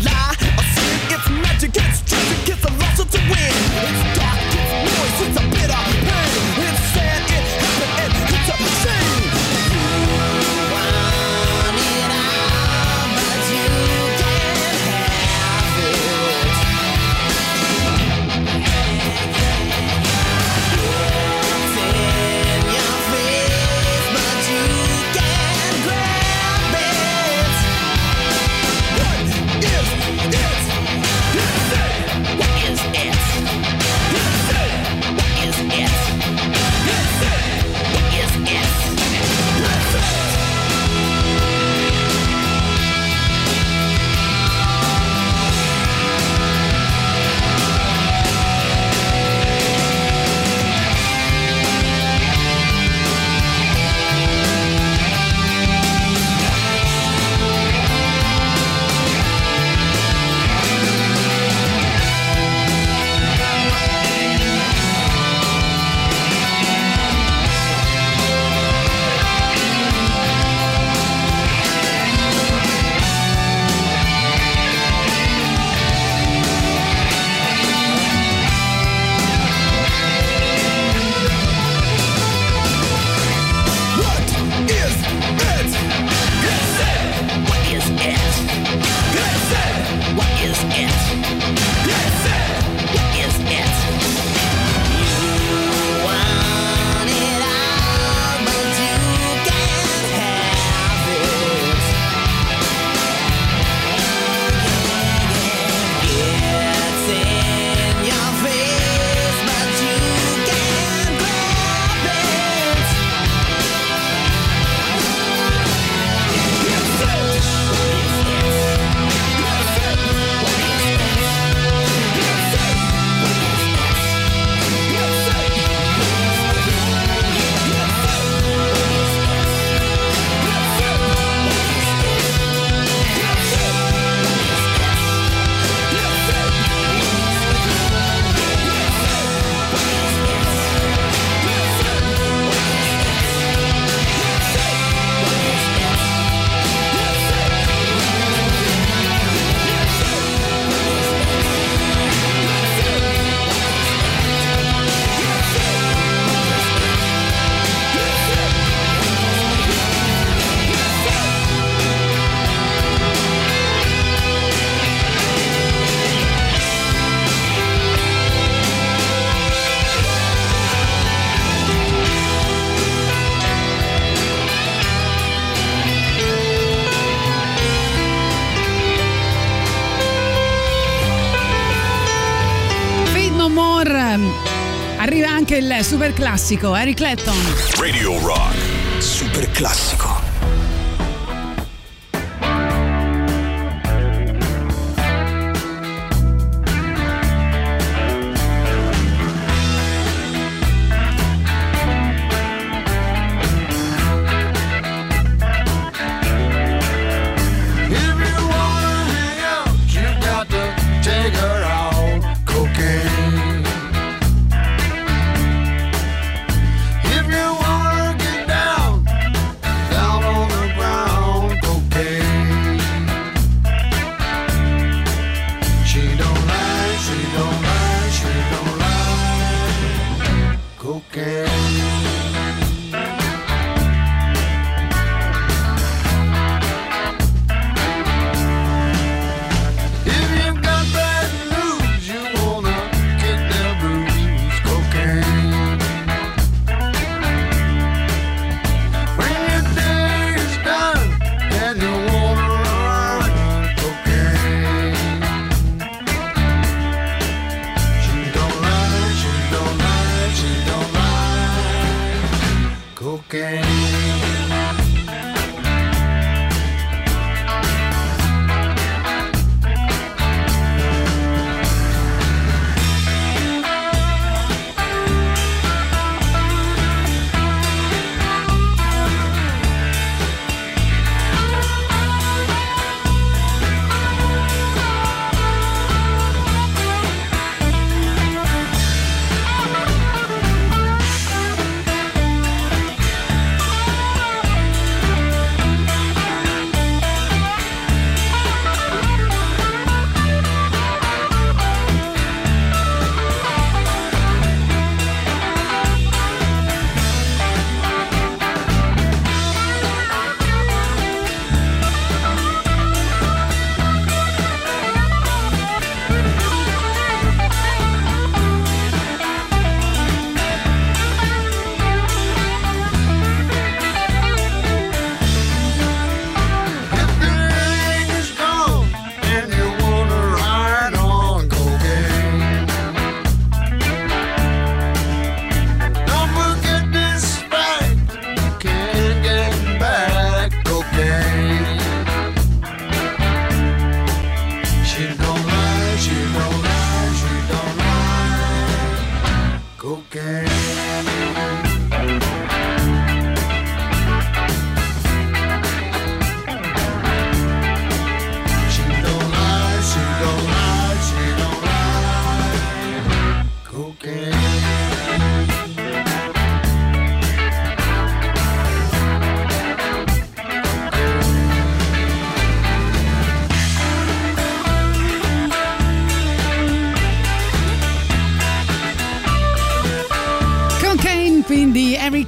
classico 186.31 186.77
Eric 186.77 186.99
Clapton. 186.99 187.35
Radio 187.77 188.17
Rock. 188.21 188.55
Super 189.01 189.49
classico. 189.51 190.10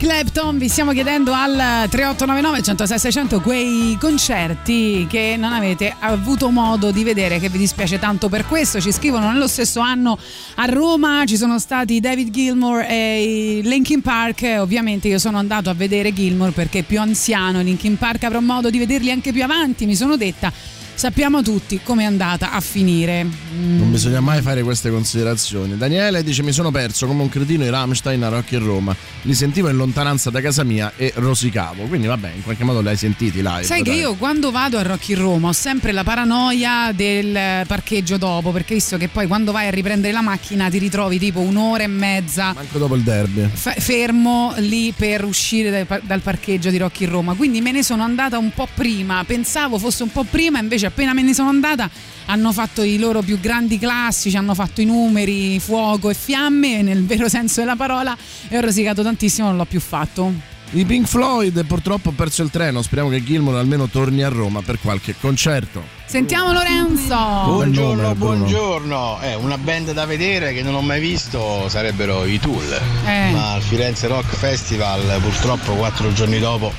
Clapton, 0.02 0.58
vi 0.58 0.68
stiamo 0.68 0.90
chiedendo 0.90 1.32
al 1.32 1.86
3899 1.88 2.62
106 2.64 2.98
600 2.98 3.40
quei 3.40 3.96
concerti 4.00 5.06
che 5.08 5.36
non 5.38 5.52
avete 5.52 5.94
avuto 5.96 6.50
modo 6.50 6.90
di 6.90 7.04
vedere, 7.04 7.38
che 7.38 7.48
vi 7.48 7.58
dispiace 7.58 8.00
tanto 8.00 8.28
per 8.28 8.44
questo. 8.44 8.80
Ci 8.80 8.90
scrivono 8.90 9.30
nello 9.30 9.46
stesso 9.46 9.78
anno 9.78 10.18
a 10.56 10.64
Roma 10.64 11.22
ci 11.24 11.36
sono 11.36 11.60
stati 11.60 12.00
David 12.00 12.30
Gilmour 12.30 12.80
e 12.80 13.60
Linkin 13.62 14.00
Park. 14.00 14.56
Ovviamente 14.58 15.06
io 15.06 15.20
sono 15.20 15.38
andato 15.38 15.70
a 15.70 15.74
vedere 15.74 16.12
Gilmour 16.12 16.50
perché 16.50 16.82
più 16.82 16.98
anziano, 16.98 17.60
Linkin 17.60 17.96
Park 17.96 18.24
avrò 18.24 18.40
modo 18.40 18.70
di 18.70 18.78
vederli 18.78 19.12
anche 19.12 19.30
più 19.32 19.44
avanti, 19.44 19.86
mi 19.86 19.94
sono 19.94 20.16
detta. 20.16 20.52
Sappiamo 20.94 21.42
tutti 21.42 21.80
com'è 21.82 22.04
andata 22.04 22.52
a 22.52 22.60
finire. 22.60 23.24
Mm. 23.24 23.78
Non 23.78 23.90
bisogna 23.90 24.20
mai 24.20 24.40
fare 24.40 24.62
queste 24.62 24.90
considerazioni. 24.90 25.76
Daniele 25.76 26.22
dice: 26.22 26.42
Mi 26.42 26.52
sono 26.52 26.70
perso 26.70 27.06
come 27.06 27.22
un 27.22 27.28
cretino 27.28 27.64
i 27.64 27.70
Rammstein 27.70 28.22
a 28.22 28.28
Rock 28.28 28.52
in 28.52 28.64
Roma. 28.64 28.94
Li 29.22 29.34
sentivo 29.34 29.68
in 29.68 29.76
lontananza 29.76 30.30
da 30.30 30.40
casa 30.40 30.62
mia 30.62 30.92
e 30.96 31.12
rosicavo. 31.16 31.84
Quindi, 31.84 32.06
vabbè, 32.06 32.32
in 32.36 32.42
qualche 32.42 32.62
modo 32.62 32.80
li 32.80 32.88
hai 32.88 32.96
sentiti 32.96 33.42
live. 33.42 33.64
Sai 33.64 33.82
che 33.82 33.90
dai. 33.90 33.98
io 34.00 34.14
quando 34.14 34.50
vado 34.52 34.78
a 34.78 34.82
Rock 34.82 35.08
in 35.08 35.18
Roma 35.18 35.48
ho 35.48 35.52
sempre 35.52 35.90
la 35.92 36.04
paranoia 36.04 36.92
del 36.94 37.64
parcheggio 37.66 38.16
dopo, 38.16 38.52
perché 38.52 38.74
visto 38.74 38.96
che 38.96 39.08
poi 39.08 39.26
quando 39.26 39.50
vai 39.50 39.66
a 39.66 39.70
riprendere 39.70 40.12
la 40.12 40.22
macchina 40.22 40.68
ti 40.70 40.78
ritrovi 40.78 41.18
tipo 41.18 41.40
un'ora 41.40 41.82
e 41.82 41.88
mezza 41.88 42.52
Manco 42.54 42.78
dopo 42.78 42.94
il 42.94 43.02
derby. 43.02 43.48
f- 43.52 43.80
fermo 43.80 44.54
lì 44.58 44.92
per 44.96 45.24
uscire 45.24 45.70
dal, 45.70 45.86
par- 45.86 46.02
dal 46.02 46.20
parcheggio 46.20 46.70
di 46.70 46.76
Rock 46.76 47.00
in 47.00 47.10
Roma. 47.10 47.34
Quindi 47.34 47.60
me 47.60 47.72
ne 47.72 47.82
sono 47.82 48.02
andata 48.04 48.38
un 48.38 48.50
po' 48.54 48.68
prima, 48.72 49.24
pensavo 49.24 49.78
fosse 49.78 50.04
un 50.04 50.12
po' 50.12 50.24
prima, 50.24 50.58
invece 50.60 50.81
appena 50.86 51.12
me 51.12 51.22
ne 51.22 51.34
sono 51.34 51.48
andata 51.48 51.90
hanno 52.26 52.52
fatto 52.52 52.82
i 52.82 52.98
loro 52.98 53.22
più 53.22 53.40
grandi 53.40 53.78
classici, 53.78 54.36
hanno 54.36 54.54
fatto 54.54 54.80
i 54.80 54.84
numeri, 54.84 55.58
fuoco 55.58 56.10
e 56.10 56.14
fiamme, 56.14 56.82
nel 56.82 57.04
vero 57.04 57.28
senso 57.28 57.60
della 57.60 57.76
parola, 57.76 58.16
e 58.48 58.56
ho 58.56 58.60
rosicato 58.60 59.02
tantissimo, 59.02 59.48
non 59.48 59.56
l'ho 59.56 59.64
più 59.64 59.80
fatto. 59.80 60.50
I 60.74 60.86
Pink 60.86 61.06
Floyd 61.06 61.66
purtroppo 61.66 62.08
ho 62.08 62.12
perso 62.12 62.42
il 62.42 62.48
treno. 62.48 62.80
Speriamo 62.80 63.10
che 63.10 63.22
Gilmour 63.22 63.56
almeno 63.56 63.88
torni 63.88 64.22
a 64.22 64.30
Roma 64.30 64.62
per 64.62 64.78
qualche 64.80 65.14
concerto. 65.20 65.82
Sentiamo 66.06 66.50
Lorenzo. 66.50 67.14
Buongiorno, 67.14 68.14
buongiorno. 68.14 69.18
Eh, 69.20 69.34
una 69.34 69.58
band 69.58 69.92
da 69.92 70.06
vedere 70.06 70.54
che 70.54 70.62
non 70.62 70.74
ho 70.74 70.80
mai 70.80 70.98
visto 70.98 71.68
sarebbero 71.68 72.24
i 72.24 72.40
Tool. 72.40 72.80
Eh. 73.04 73.32
Ma 73.32 73.52
al 73.52 73.60
Firenze 73.60 74.06
Rock 74.06 74.34
Festival, 74.34 75.20
purtroppo 75.20 75.74
quattro 75.74 76.10
giorni 76.14 76.38
dopo 76.38 76.72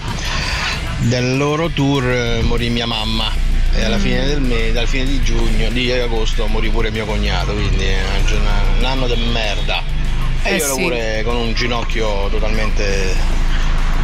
del 1.02 1.38
loro 1.38 1.70
tour, 1.70 2.04
eh, 2.04 2.42
morì 2.42 2.70
mia 2.70 2.88
mamma. 2.88 3.53
E 3.76 3.84
alla 3.84 3.98
fine 3.98 4.26
del 4.26 4.40
mese, 4.42 4.72
dal 4.72 4.88
fine 4.88 5.06
di 5.06 5.22
giugno, 5.24 5.70
di 5.70 5.92
agosto, 5.92 6.46
morì 6.48 6.70
pure 6.70 6.92
mio 6.92 7.06
cognato, 7.06 7.54
quindi 7.54 7.84
è 7.86 7.98
una 8.40 8.62
un 8.78 8.86
anno 8.86 9.08
di 9.08 9.16
merda. 9.32 9.82
E 10.44 10.50
Eh 10.54 10.58
io 10.58 10.64
ero 10.66 10.74
sì. 10.76 10.82
pure 10.82 11.22
con 11.26 11.36
un 11.36 11.54
ginocchio 11.54 12.28
totalmente 12.30 13.16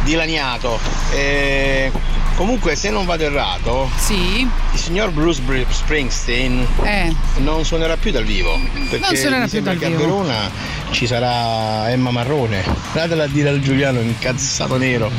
dilaniato. 0.02 0.78
E 1.12 1.92
comunque, 2.34 2.74
se 2.74 2.90
non 2.90 3.04
vado 3.06 3.22
errato, 3.24 3.88
Sì, 3.96 4.40
il 4.72 4.78
signor 4.78 5.10
Bruce 5.10 5.40
Br- 5.42 5.70
Springsteen 5.70 6.66
eh. 6.82 7.14
non 7.36 7.64
suonerà 7.64 7.96
più 7.96 8.10
dal 8.10 8.24
vivo 8.24 8.58
perché 8.88 9.06
Non 9.06 9.16
suonerà 9.16 9.46
più 9.46 9.60
dal 9.60 9.76
vivo. 9.76 9.94
a 9.94 9.98
Verona 9.98 10.50
ci 10.90 11.06
sarà 11.06 11.90
Emma 11.90 12.10
Marrone. 12.10 12.62
Datela 12.92 13.24
a 13.24 13.26
dire 13.26 13.48
al 13.48 13.60
Giuliano 13.60 14.00
incazzato 14.00 14.76
nero. 14.76 15.10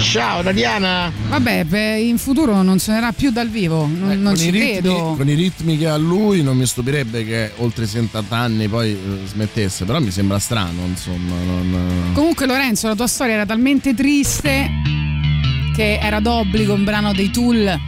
Ciao 0.00 0.42
Tatiana! 0.42 1.12
Vabbè, 1.28 1.64
beh, 1.64 2.00
in 2.00 2.18
futuro 2.18 2.62
non 2.62 2.78
suonerà 2.78 3.12
più 3.12 3.30
dal 3.30 3.48
vivo, 3.48 3.80
non, 3.86 3.98
non 4.00 4.10
Eh, 4.12 4.22
con, 4.22 4.36
ci 4.36 4.50
ritmi, 4.50 4.70
credo. 4.72 5.14
con 5.16 5.28
i 5.28 5.34
ritmi 5.34 5.76
che 5.78 5.86
ha 5.88 5.96
lui 5.96 6.42
non 6.42 6.56
mi 6.56 6.66
stupirebbe 6.66 7.24
che 7.26 7.52
oltre 7.58 7.84
i 7.84 7.88
70 7.88 8.36
anni 8.36 8.68
poi 8.68 8.90
eh, 8.92 8.98
smettesse, 9.26 9.84
però 9.84 10.00
mi 10.00 10.10
sembra 10.10 10.38
strano, 10.38 10.82
insomma. 10.86 11.34
non- 11.44 12.10
Comunque 12.14 12.46
Lorenzo, 12.46 12.88
la 12.88 12.94
tua 12.94 13.06
storia 13.06 13.34
era 13.34 13.46
talmente 13.46 13.94
triste 13.94 14.70
che 15.74 15.98
era 16.00 16.20
d'obbligo 16.20 16.74
un 16.74 16.84
brano 16.84 17.12
dei 17.12 17.30
Tool 17.30 17.78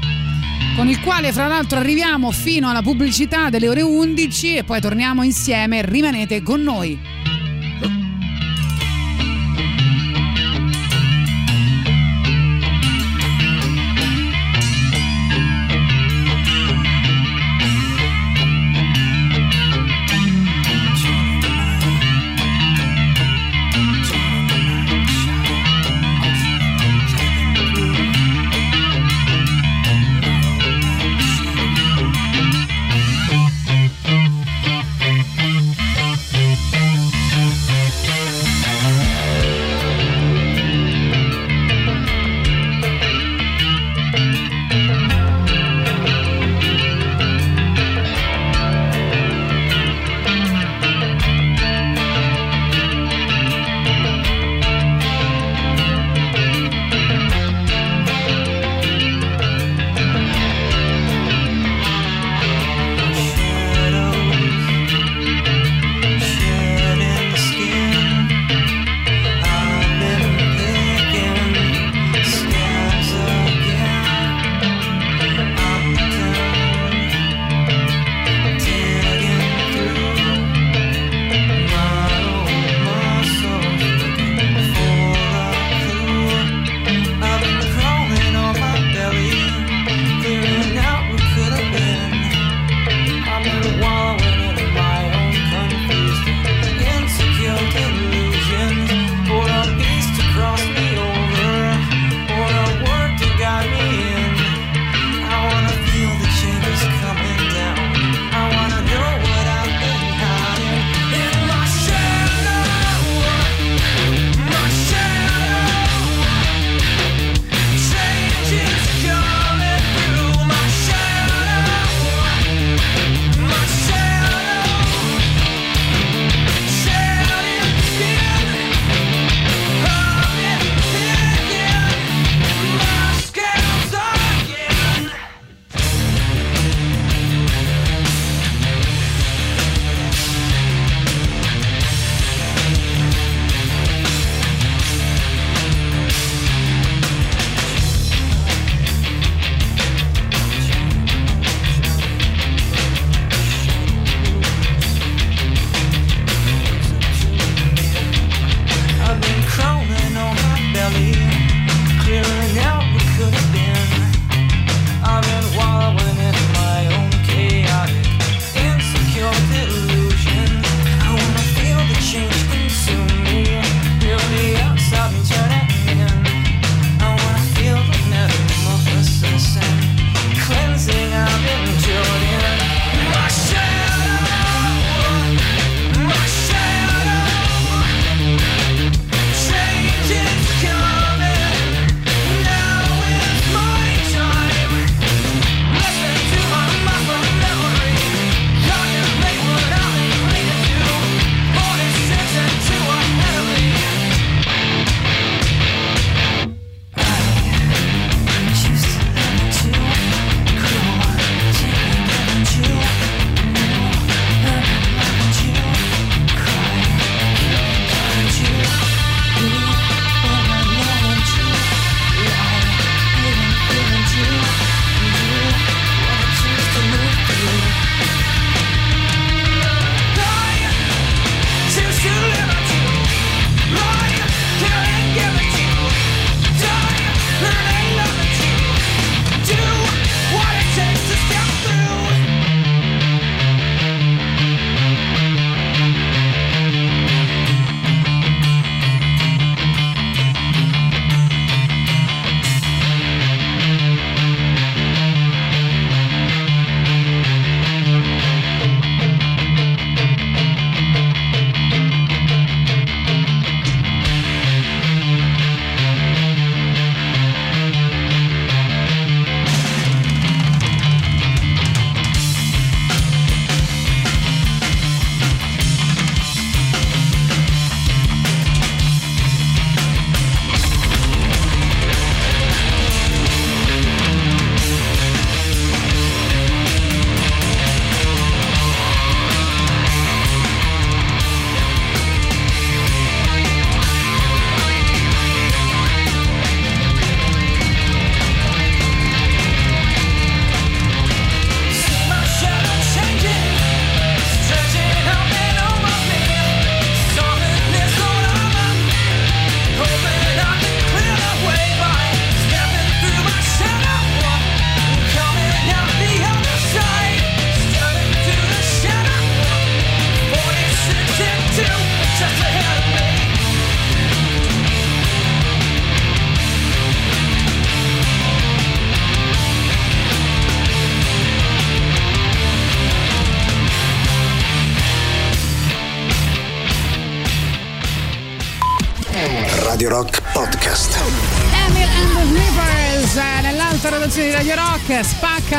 con 0.76 0.88
il 0.88 1.00
quale 1.00 1.32
fra 1.32 1.46
l'altro 1.46 1.78
arriviamo 1.78 2.30
fino 2.30 2.68
alla 2.68 2.82
pubblicità 2.82 3.48
delle 3.50 3.68
ore 3.68 3.82
11 3.82 4.56
e 4.56 4.64
poi 4.64 4.80
torniamo 4.80 5.22
insieme, 5.22 5.82
rimanete 5.82 6.42
con 6.42 6.62
noi. 6.62 7.23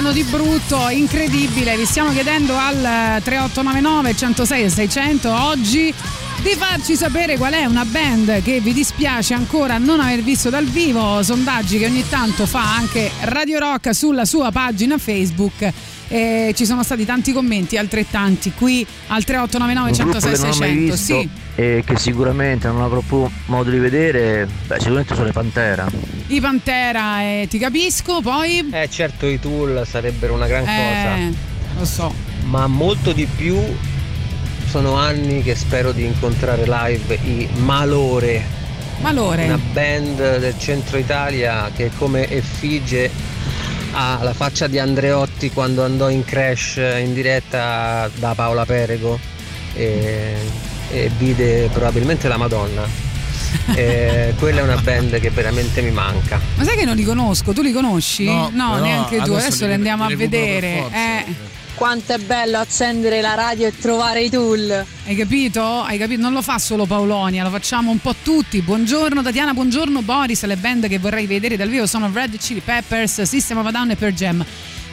Spaccano 0.05 0.11
di 0.11 0.23
brutto, 0.23 0.89
incredibile. 0.89 1.75
Vi 1.77 1.85
stiamo 1.85 2.11
chiedendo 2.11 2.55
al 2.55 3.21
3899 3.23 4.15
106 4.15 4.69
600 4.69 5.33
oggi 5.33 5.93
di 6.41 6.49
farci 6.55 6.95
sapere 6.95 7.37
qual 7.37 7.53
è 7.53 7.65
una 7.65 7.85
band 7.85 8.43
che 8.43 8.59
vi 8.59 8.73
dispiace 8.73 9.33
ancora 9.33 9.77
non 9.77 9.99
aver 9.99 10.21
visto 10.21 10.49
dal 10.49 10.65
vivo, 10.65 11.23
sondaggi 11.23 11.79
che 11.79 11.85
ogni 11.85 12.07
tanto 12.07 12.45
fa 12.45 12.75
anche 12.75 13.09
Radio 13.21 13.57
Rock 13.59 13.95
sulla 13.95 14.25
sua 14.25 14.51
pagina 14.51 14.97
Facebook. 14.97 15.71
E 16.07 16.53
ci 16.55 16.65
sono 16.65 16.83
stati 16.83 17.03
tanti 17.03 17.31
commenti, 17.33 17.77
altrettanti 17.77 18.51
qui 18.51 18.85
al 19.07 19.23
3899 19.23 19.93
106 19.93 20.35
600. 20.35 20.95
Sì. 20.95 21.29
e 21.55 21.83
che 21.83 21.97
sicuramente 21.97 22.67
non 22.67 22.83
avrò 22.83 22.99
più 22.99 23.27
modo 23.47 23.71
di 23.71 23.79
vedere, 23.79 24.47
beh, 24.67 24.75
sicuramente 24.77 25.15
sono 25.15 25.25
le 25.25 25.31
Pantera. 25.31 25.87
I 26.27 26.41
Pantera, 26.41 27.21
eh, 27.21 27.47
ti 27.49 27.59
capisco, 27.59 28.19
poi... 28.21 28.67
Eh 28.71 28.89
certo 28.89 29.27
i 29.27 29.39
Tool 29.39 29.85
sarebbero 29.87 30.33
una 30.33 30.47
gran 30.47 30.63
Eh, 30.67 31.33
cosa, 31.33 31.79
lo 31.79 31.85
so. 31.85 32.13
ma 32.45 32.65
molto 32.67 33.11
di 33.11 33.25
più 33.27 33.57
sono 34.67 34.95
anni 34.97 35.43
che 35.43 35.55
spero 35.55 35.91
di 35.91 36.03
incontrare 36.03 36.63
live 36.65 37.13
i 37.23 37.47
Malore, 37.57 38.43
Malore. 39.01 39.45
una 39.45 39.59
band 39.71 40.37
del 40.39 40.55
centro 40.57 40.97
Italia 40.97 41.69
che 41.75 41.91
come 41.95 42.27
effigie 42.29 43.09
ha 43.91 44.19
la 44.23 44.33
faccia 44.33 44.65
di 44.67 44.79
Andreotti 44.79 45.51
quando 45.51 45.83
andò 45.85 46.09
in 46.09 46.25
crash 46.25 46.77
in 46.99 47.13
diretta 47.13 48.09
da 48.15 48.33
Paola 48.33 48.65
Perego 48.65 49.17
e, 49.73 50.33
e 50.91 51.11
vide 51.17 51.69
probabilmente 51.71 52.27
la 52.27 52.37
Madonna. 52.37 53.04
E 53.75 54.33
quella 54.37 54.59
è 54.61 54.63
una 54.63 54.77
band 54.77 55.19
che 55.19 55.29
veramente 55.29 55.81
mi 55.81 55.91
manca. 55.91 56.39
Ma 56.55 56.63
sai 56.63 56.77
che 56.77 56.85
non 56.85 56.95
li 56.95 57.03
conosco? 57.03 57.51
Tu 57.53 57.61
li 57.61 57.71
conosci? 57.71 58.25
No, 58.25 58.49
però 58.51 58.79
neanche 58.79 59.17
tu. 59.17 59.31
adesso 59.33 59.35
Adesso 59.47 59.61
li- 59.63 59.67
li 59.67 59.73
andiamo 59.73 60.07
li 60.07 60.13
a 60.13 60.17
vedere. 60.17 60.77
forza. 60.81 60.95
Eh. 60.97 61.53
Quanto 61.75 62.13
è 62.13 62.17
bello 62.19 62.57
accendere 62.59 63.19
la 63.19 63.33
radio 63.33 63.67
e 63.67 63.77
trovare 63.77 64.23
i 64.23 64.29
tool. 64.29 64.85
Hai 65.05 65.15
capito? 65.17 65.81
Hai 65.81 65.97
capito? 65.97 66.21
Non 66.21 66.31
lo 66.31 66.41
fa 66.41 66.57
solo 66.57 66.85
Paolonia, 66.85 67.43
lo 67.43 67.49
facciamo 67.49 67.91
un 67.91 67.99
po' 67.99 68.15
tutti. 68.23 68.61
Buongiorno 68.61 69.21
Tatiana, 69.21 69.53
buongiorno 69.53 70.01
Boris. 70.01 70.41
Le 70.45 70.55
band 70.55 70.87
che 70.87 70.99
vorrei 70.99 71.25
vedere 71.25 71.57
dal 71.57 71.67
vivo 71.67 71.85
sono 71.85 72.09
Red 72.13 72.37
Chili 72.37 72.61
Peppers, 72.61 73.23
System 73.23 73.57
of 73.57 73.65
a 73.65 73.71
Down 73.71 73.89
e 73.91 73.95
Per 73.97 74.13
Jam. 74.13 74.45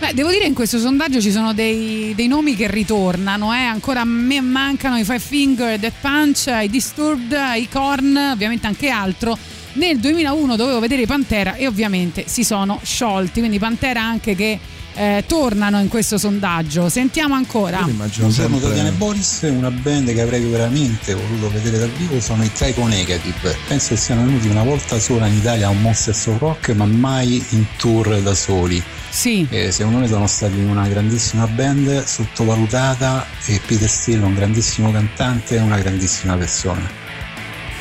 Beh, 0.03 0.15
devo 0.15 0.31
dire 0.31 0.47
in 0.47 0.53
questo 0.53 0.81
sondaggio 0.81 1.21
ci 1.21 1.31
sono 1.31 1.55
dei, 1.55 2.13
dei 2.17 2.27
nomi 2.27 2.57
che 2.57 2.67
ritornano, 2.67 3.55
eh. 3.55 3.59
ancora 3.59 4.01
a 4.01 4.05
me 4.05 4.41
mancano 4.41 4.99
i 4.99 5.05
Five 5.05 5.21
Finger, 5.21 5.79
Death 5.79 6.01
Punch, 6.01 6.53
i 6.61 6.69
Disturbed, 6.69 7.39
i 7.55 7.69
Korn, 7.69 8.17
ovviamente 8.33 8.67
anche 8.67 8.89
altro. 8.89 9.39
Nel 9.75 10.01
2001 10.01 10.57
dovevo 10.57 10.81
vedere 10.81 11.07
Pantera 11.07 11.55
e 11.55 11.69
ovviamente 11.69 12.25
si 12.27 12.43
sono 12.43 12.81
sciolti, 12.83 13.39
quindi 13.39 13.61
Pantera 13.61 14.03
anche 14.03 14.35
che 14.35 14.59
eh, 14.95 15.25
tornano 15.27 15.81
in 15.81 15.89
questo 15.89 16.19
sondaggio. 16.19 16.89
Sentiamo 16.89 17.35
ancora. 17.35 17.83
Buongiorno 17.83 18.59
Tatiana 18.59 18.89
e 18.89 18.93
Boris, 18.93 19.41
una 19.43 19.71
band 19.71 20.13
che 20.13 20.21
avrei 20.21 20.43
veramente 20.45 21.15
voluto 21.15 21.51
vedere 21.51 21.79
dal 21.79 21.91
vivo 21.91 22.21
sono 22.21 22.45
i 22.45 22.53
Typo 22.53 22.87
Negative. 22.87 23.57
Penso 23.69 23.91
che 23.91 23.97
siano 23.97 24.25
venuti 24.25 24.49
una 24.49 24.63
volta 24.63 24.99
sola 24.99 25.27
in 25.27 25.35
Italia 25.35 25.69
a 25.69 25.71
un 25.71 25.81
Monsters 25.81 26.27
of 26.27 26.39
Rock, 26.39 26.71
ma 26.71 26.85
mai 26.87 27.45
in 27.51 27.65
tour 27.77 28.21
da 28.21 28.35
soli. 28.35 28.83
Sì. 29.09 29.47
E 29.51 29.71
secondo 29.71 29.99
me 29.99 30.09
sono 30.09 30.27
stati 30.27 30.59
una 30.59 30.89
grandissima 30.89 31.47
band, 31.47 32.05
sottovalutata 32.05 33.27
e 33.47 33.61
Peter 33.67 33.89
Steele 33.89 34.25
un 34.25 34.35
grandissimo 34.35 34.91
cantante 34.91 35.57
e 35.57 35.61
una 35.61 35.79
grandissima 35.79 36.37
persona. 36.37 37.01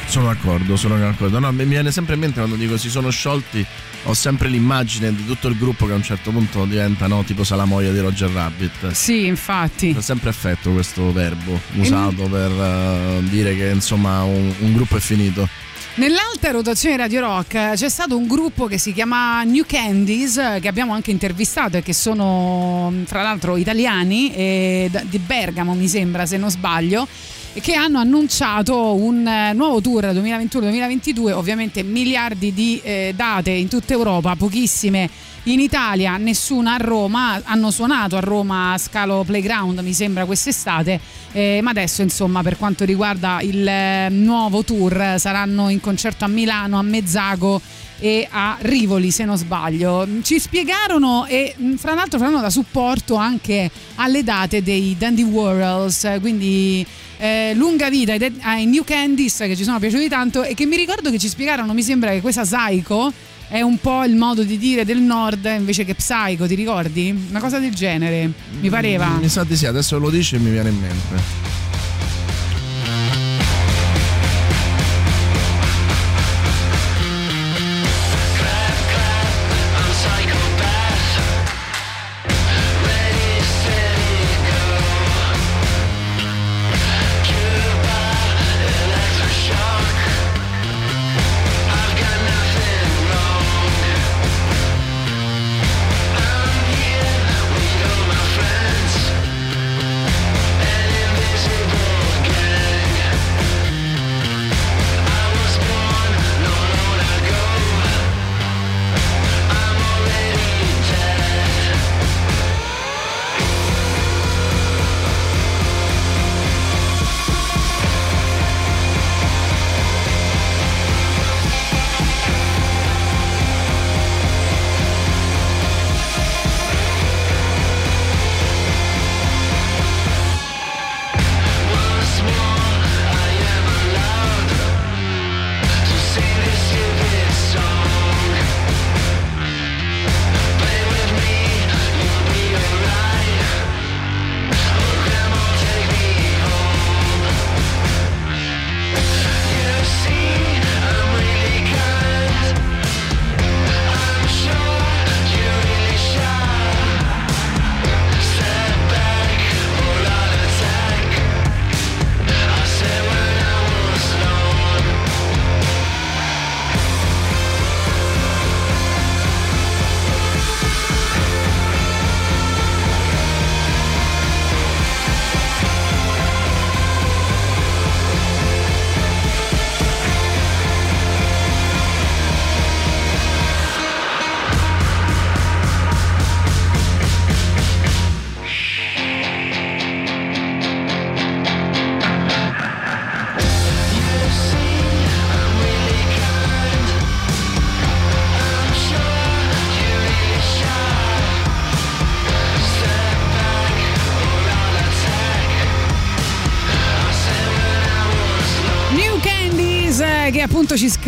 Sono 0.08 0.26
d'accordo, 0.26 0.76
sono 0.76 0.98
d'accordo. 0.98 1.40
No, 1.40 1.52
mi 1.54 1.66
viene 1.66 1.90
sempre 1.92 2.16
in 2.16 2.20
mente 2.20 2.40
quando 2.40 2.58
dico 2.58 2.78
si 2.78 2.90
sono 2.90 3.10
sciolti, 3.10 3.66
ho 4.04 4.14
sempre 4.14 4.48
l'immagine 4.48 5.14
di 5.14 5.26
tutto 5.26 5.48
il 5.48 5.58
gruppo 5.58 5.86
che 5.86 5.92
a 5.92 5.96
un 5.96 6.04
certo 6.04 6.32
punto 6.32 6.66
diventa 6.66 7.08
no, 7.08 7.24
tipo 7.24 7.44
Salamoia 7.44 7.92
di 7.92 8.00
Roger 8.00 8.30
Rabbit. 8.30 8.92
Sì, 8.92 9.26
infatti. 9.26 9.94
Ho 9.96 10.02
sempre 10.02 10.30
effetto 10.30 10.72
questo 10.72 11.12
verbo 11.12 11.60
usato 11.76 12.24
per 12.24 12.52
eh, 12.52 13.24
dire 13.30 13.56
che 13.56 13.70
insomma 13.70 14.24
un, 14.24 14.54
un 14.60 14.74
gruppo 14.74 14.98
è 14.98 15.00
finito. 15.00 15.48
Nell'alta 15.94 16.52
rotazione 16.52 16.96
Radio 16.96 17.20
Rock 17.20 17.54
eh, 17.54 17.72
c'è 17.76 17.90
stato 17.90 18.16
un 18.16 18.26
gruppo 18.26 18.66
che 18.68 18.78
si 18.78 18.94
chiama 18.94 19.44
New 19.44 19.66
Candies 19.68 20.38
eh, 20.38 20.60
che 20.62 20.70
abbiamo 20.70 20.94
anche 20.94 21.12
intervistato 21.12 21.78
e 21.78 21.84
che 21.84 21.94
sono 21.94 22.90
mh, 22.90 23.06
fra 23.06 23.22
l'altro 23.22 23.58
italiani 23.58 24.30
di 24.32 25.20
Bergamo 25.20 25.74
mi 25.74 25.90
sembra 25.90 26.26
se 26.26 26.38
non 26.38 26.50
sbaglio 26.50 27.06
che 27.54 27.74
hanno 27.74 28.00
annunciato 28.00 28.96
un 28.96 29.28
eh, 29.28 29.52
nuovo 29.54 29.82
tour 29.82 30.06
2021-2022 30.06 31.32
ovviamente 31.34 31.84
miliardi 31.84 32.54
di 32.54 32.80
eh, 32.82 33.14
date 33.16 33.52
in 33.52 33.68
tutta 33.68 33.94
Europa 33.94 34.36
pochissime 34.36 35.10
in 35.46 35.60
Italia, 35.60 36.18
nessuna 36.18 36.76
a 36.76 36.78
Roma, 36.78 37.42
hanno 37.44 37.72
suonato 37.72 38.16
a 38.16 38.20
Roma 38.20 38.74
a 38.74 38.78
Scalo 38.78 39.24
Playground 39.24 39.80
mi 39.80 39.92
sembra 39.92 40.26
quest'estate, 40.26 41.00
eh, 41.32 41.60
ma 41.64 41.72
adesso 41.72 42.04
insomma 42.04 42.44
per 42.44 42.58
quanto 42.58 42.86
riguarda 42.86 43.40
il 43.42 43.68
eh, 43.68 44.10
nuovo 44.10 44.64
tour 44.64 45.16
saranno 45.18 45.70
in 45.70 45.80
concerto 45.80 46.26
a 46.26 46.28
Milano, 46.28 46.78
a 46.78 46.84
Mezzago 46.84 47.60
e 47.98 48.28
a 48.30 48.58
Rivoli 48.62 49.10
se 49.10 49.26
non 49.26 49.36
sbaglio. 49.36 50.08
Ci 50.22 50.40
spiegarono 50.40 51.26
e 51.26 51.56
mh, 51.58 51.76
fra 51.76 51.96
l'altro 51.96 52.20
faranno 52.20 52.42
da 52.42 52.52
supporto 52.52 53.16
anche 53.16 53.70
alle 53.96 54.24
date 54.24 54.62
dei 54.62 54.96
Dandy 54.96 55.24
Warhols, 55.24 56.18
quindi 56.20 56.86
eh, 57.22 57.54
lunga 57.54 57.88
vita 57.92 58.14
ai, 58.14 58.40
ai 58.42 58.66
New 58.66 58.84
Candies 58.84 59.38
che 59.38 59.56
ci 59.56 59.64
sono 59.64 59.78
piaciuti 59.78 60.10
tanto 60.10 60.42
e 60.42 60.56
che 60.56 60.66
mi 60.66 60.76
ricordo 60.76 61.12
che 61.12 61.20
ci 61.20 61.28
spiegarono, 61.28 61.72
mi 61.72 61.84
sembra 61.84 62.10
che 62.10 62.20
questa 62.20 62.42
Psycho 62.42 63.14
è 63.48 63.62
un 63.62 63.78
po' 63.78 64.04
il 64.04 64.16
modo 64.16 64.44
di 64.44 64.58
dire 64.58 64.86
del 64.86 65.02
nord 65.02 65.46
invece 65.46 65.86
che 65.86 65.94
Psycho, 65.94 66.48
ti 66.48 66.56
ricordi? 66.56 67.16
Una 67.30 67.40
cosa 67.40 67.60
del 67.60 67.76
genere, 67.76 68.32
mi 68.60 68.70
pareva. 68.70 69.08
Mi 69.20 69.30
sa 69.30 69.44
di 69.44 69.56
sì, 69.56 69.68
adesso 69.68 70.00
lo 70.00 70.10
dici 70.10 70.36
e 70.36 70.40
mi 70.40 70.50
viene 70.50 70.70
in 70.70 70.80
mente. 70.80 71.71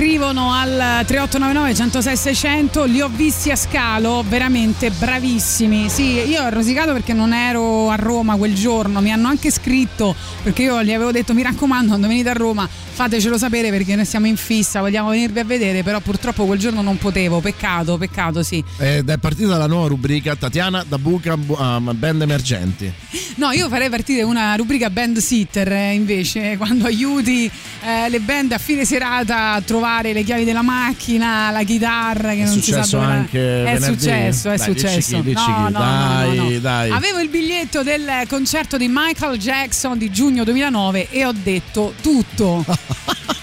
Scrivono 0.03 0.51
al 0.51 1.05
3899 1.05 1.75
106 1.75 2.17
600 2.17 2.83
li 2.83 2.99
ho 2.99 3.07
visti 3.07 3.51
a 3.51 3.55
scalo 3.55 4.21
veramente 4.27 4.91
bravissimi. 4.91 5.87
Sì 5.87 6.27
io 6.27 6.43
ho 6.43 6.49
rosicato 6.49 6.91
perché 6.91 7.13
non 7.13 7.31
ero 7.31 7.89
a 7.89 7.95
Roma 7.95 8.35
quel 8.35 8.53
giorno 8.53 8.99
mi 8.99 9.13
hanno 9.13 9.29
anche 9.29 9.49
scritto 9.49 10.13
perché 10.43 10.63
io 10.63 10.83
gli 10.83 10.91
avevo 10.91 11.13
detto 11.13 11.33
mi 11.33 11.41
raccomando 11.41 11.87
quando 11.87 12.09
venite 12.09 12.29
a 12.29 12.33
Roma 12.33 12.67
fatecelo 12.67 13.37
sapere 13.37 13.69
perché 13.69 13.95
noi 13.95 14.03
siamo 14.03 14.27
in 14.27 14.35
fissa 14.35 14.81
vogliamo 14.81 15.09
venirvi 15.09 15.39
a 15.39 15.45
vedere 15.45 15.83
però 15.83 16.01
purtroppo 16.01 16.43
quel 16.45 16.59
giorno 16.59 16.81
non 16.81 16.97
potevo. 16.97 17.39
Peccato 17.39 17.97
peccato 17.97 18.43
sì. 18.43 18.61
Ed 18.77 19.09
è 19.09 19.17
partita 19.17 19.55
la 19.55 19.67
nuova 19.67 19.87
rubrica 19.87 20.35
Tatiana 20.35 20.83
da 20.85 20.97
buca 20.97 21.37
bu- 21.37 21.55
a 21.57 21.79
band 21.79 22.23
emergenti. 22.23 22.91
No, 23.35 23.51
io 23.51 23.69
farei 23.69 23.89
partire 23.89 24.23
una 24.23 24.53
rubrica 24.55 24.89
band 24.89 25.17
sitter 25.19 25.71
eh, 25.71 25.93
invece, 25.93 26.57
quando 26.59 26.87
aiuti 26.87 27.49
eh, 27.85 28.09
le 28.09 28.19
band 28.19 28.51
a 28.51 28.57
fine 28.57 28.83
serata 28.83 29.53
a 29.53 29.61
trovare 29.61 29.91
le 30.01 30.23
chiavi 30.23 30.43
della 30.43 30.61
macchina, 30.63 31.51
la 31.51 31.63
chitarra 31.63 32.29
che 32.31 32.41
È 32.41 32.45
non 32.45 32.61
si 32.61 32.71
sa 32.71 32.81
dove 32.89 33.05
la- 33.05 33.11
anche 33.11 33.39
È 33.39 33.73
venerdì? 33.73 33.99
successo, 33.99 34.49
è 34.51 34.57
Dai, 34.57 34.73
dici 34.73 34.79
successo. 34.87 35.15
chi, 35.17 35.21
dici 35.21 35.49
no, 35.49 35.57
no, 35.57 35.63
no, 35.69 35.79
Dai, 35.79 36.35
no, 36.37 36.43
no. 36.49 36.59
dai. 36.59 36.89
Avevo 36.91 37.19
il 37.19 37.29
biglietto 37.29 37.83
del 37.83 38.09
concerto 38.27 38.77
di 38.77 38.87
Michael 38.89 39.37
Jackson 39.37 39.97
di 39.97 40.09
giugno 40.11 40.43
2009 40.43 41.09
e 41.09 41.25
ho 41.25 41.31
detto 41.33 41.93
tutto. 42.01 42.65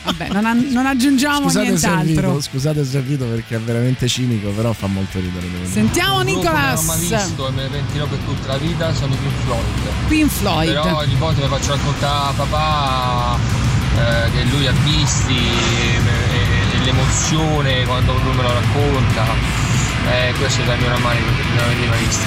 Vabbè, 0.02 0.28
non, 0.32 0.44
a- 0.46 0.54
non 0.54 0.86
aggiungiamo 0.86 1.42
Scusate 1.48 1.66
nient'altro. 1.66 2.40
scusate 2.40 2.84
se 2.84 3.00
rido 3.06 3.26
perché 3.26 3.56
è 3.56 3.60
veramente 3.60 4.08
cinico, 4.08 4.48
però 4.50 4.72
fa 4.72 4.86
molto 4.86 5.18
ridere. 5.20 5.46
Sentiamo 5.70 6.18
Un 6.20 6.24
che 6.24 6.32
Non 6.32 6.46
ho 6.46 6.50
mai 6.52 6.98
Nicolas. 6.98 7.26
visto 7.26 7.48
e 7.48 7.50
me 7.52 7.62
ne 7.62 7.68
pentirò 7.68 8.06
per 8.06 8.18
tutta 8.18 8.46
la 8.48 8.56
vita 8.58 8.94
sono 8.94 9.12
i 9.14 9.16
Pink 9.18 9.34
Floyd. 9.44 10.08
Pink 10.08 10.30
Floyd. 10.30 10.72
Però 10.72 10.96
ogni 10.98 11.14
volta 11.16 11.42
mi 11.42 11.48
faccio 11.48 11.70
raccontare 11.74 12.28
a 12.30 12.32
papà 12.32 13.38
eh, 13.96 14.30
che 14.32 14.44
lui 14.44 14.66
ha 14.66 14.72
visti 14.84 15.34
e, 15.36 15.96
e- 15.96 16.76
e 16.80 16.84
l'emozione 16.84 17.84
quando 17.84 18.12
lui 18.22 18.34
me 18.34 18.42
lo 18.42 18.52
racconta. 18.52 19.24
Eh, 20.10 20.32
questo 20.38 20.62
è 20.62 20.72
il 20.74 20.80
mio 20.80 20.88
rammarico 20.88 21.24
perché 21.26 21.48
non 21.48 21.56
l'avevi 21.56 21.86
mai 21.86 21.98
visto. 22.04 22.24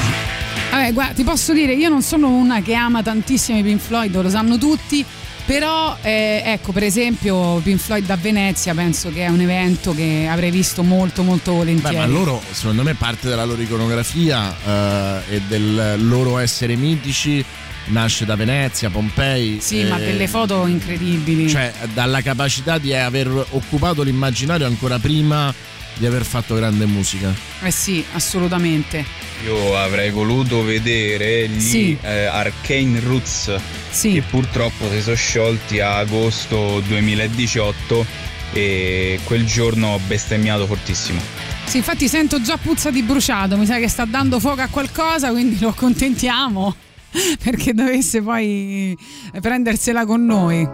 Vabbè, 0.72 0.94
guarda, 0.94 1.14
ti 1.14 1.24
posso 1.24 1.54
dire, 1.54 1.74
io 1.74 1.90
non 1.90 2.02
sono 2.02 2.30
una 2.30 2.62
che 2.62 2.74
ama 2.74 3.04
tantissimo 3.04 3.58
i 3.58 3.64
Pink 3.64 3.80
Floyd, 3.80 4.20
lo 4.22 4.30
sanno 4.30 4.58
tutti. 4.58 5.06
Però, 5.46 5.98
eh, 6.02 6.42
ecco, 6.46 6.72
per 6.72 6.84
esempio, 6.84 7.58
Pink 7.58 7.78
Floyd 7.78 8.10
a 8.10 8.16
Venezia 8.16 8.74
penso 8.74 9.12
che 9.12 9.26
è 9.26 9.28
un 9.28 9.42
evento 9.42 9.94
che 9.94 10.26
avrei 10.30 10.52
visto 10.52 10.84
molto, 10.84 11.22
molto 11.22 11.52
Beh, 11.52 11.58
volentieri. 11.58 11.98
ma 11.98 12.06
loro, 12.06 12.42
secondo 12.52 12.82
me, 12.82 12.94
parte 12.94 13.28
della 13.28 13.44
loro 13.44 13.62
iconografia 13.62 14.56
eh, 14.66 15.36
e 15.36 15.42
del 15.48 16.08
loro 16.08 16.38
essere 16.38 16.76
mitici 16.78 17.44
nasce 17.86 18.26
da 18.26 18.36
Venezia, 18.36 18.90
Pompei. 18.90 19.58
Sì, 19.62 19.84
ma 19.84 19.98
eh, 19.98 20.06
delle 20.06 20.28
foto 20.28 20.66
incredibili. 20.68 21.50
Cioè, 21.50 21.72
dalla 21.94 22.22
capacità 22.22 22.78
di 22.78 22.94
aver 22.94 23.28
occupato 23.52 24.04
l'immaginario 24.04 24.66
ancora 24.66 25.00
prima 25.00 25.54
di 25.96 26.06
aver 26.06 26.24
fatto 26.26 26.56
grande 26.56 26.86
musica. 26.86 27.32
Eh 27.62 27.70
sì, 27.72 28.04
assolutamente. 28.14 29.06
Io 29.46 29.78
avrei 29.78 30.10
voluto 30.10 30.64
vedere 30.64 31.48
gli 31.50 31.60
Sì. 31.60 31.98
eh, 32.02 32.26
Arcane 32.26 33.00
Roots 33.00 33.54
che 34.02 34.24
purtroppo 34.28 34.90
si 34.90 35.02
sono 35.02 35.16
sciolti 35.16 35.80
a 35.82 35.98
agosto 35.98 36.82
2018 36.88 38.06
e 38.54 39.20
quel 39.24 39.46
giorno 39.46 39.90
ho 39.90 40.00
bestemmiato 40.08 40.66
fortissimo. 40.66 41.22
Sì, 41.66 41.78
infatti 41.78 42.08
sento 42.08 42.42
già 42.42 42.58
puzza 42.58 42.90
di 42.92 43.02
bruciato, 43.04 43.58
mi 43.58 43.66
sa 43.66 43.78
che 43.80 43.88
sta 43.88 44.06
dando 44.06 44.40
fuoco 44.40 44.62
a 44.62 44.68
qualcosa, 44.68 45.30
quindi 45.32 45.58
lo 45.60 45.70
accontentiamo 45.70 46.76
perché 47.44 47.74
dovesse 47.74 48.22
poi 48.22 48.98
prendersela 49.42 50.06
con 50.06 50.26
noi. 50.26 50.68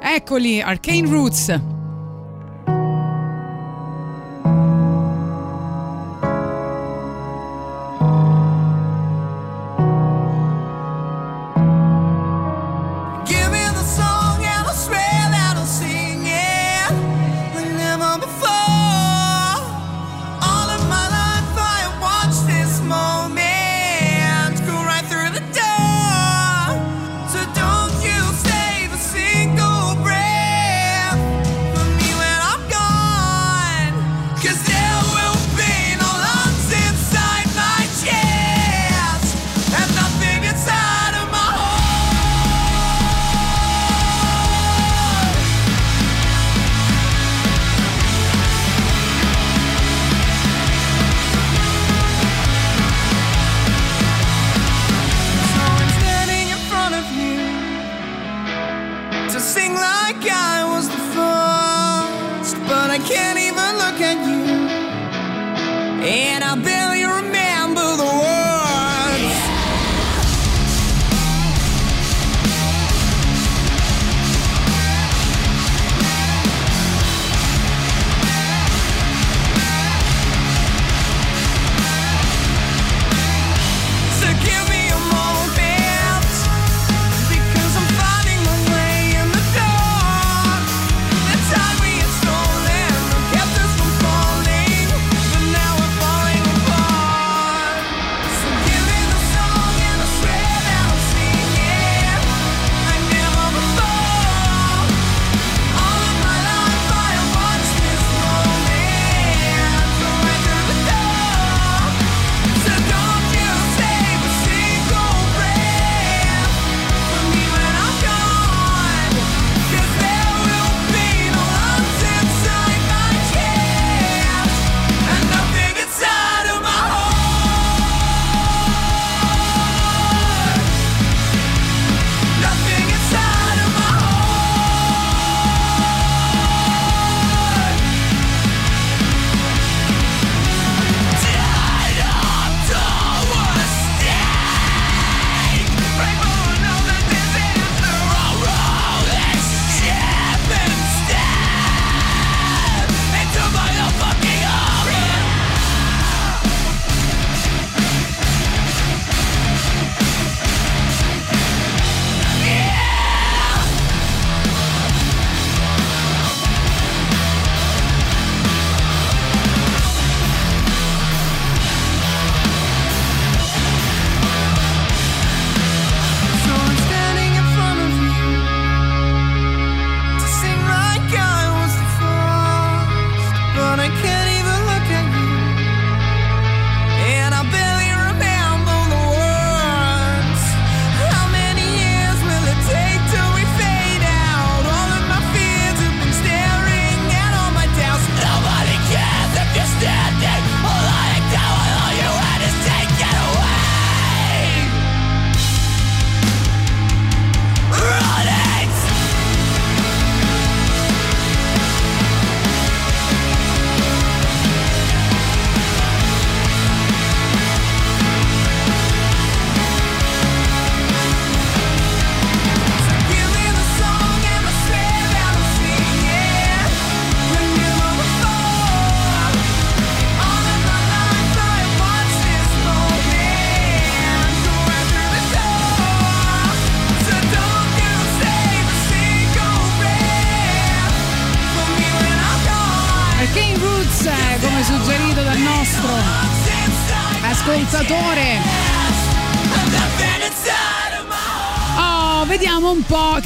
Eccoli, 0.00 0.60
Arcane 0.60 1.08
Roots. 1.08 1.85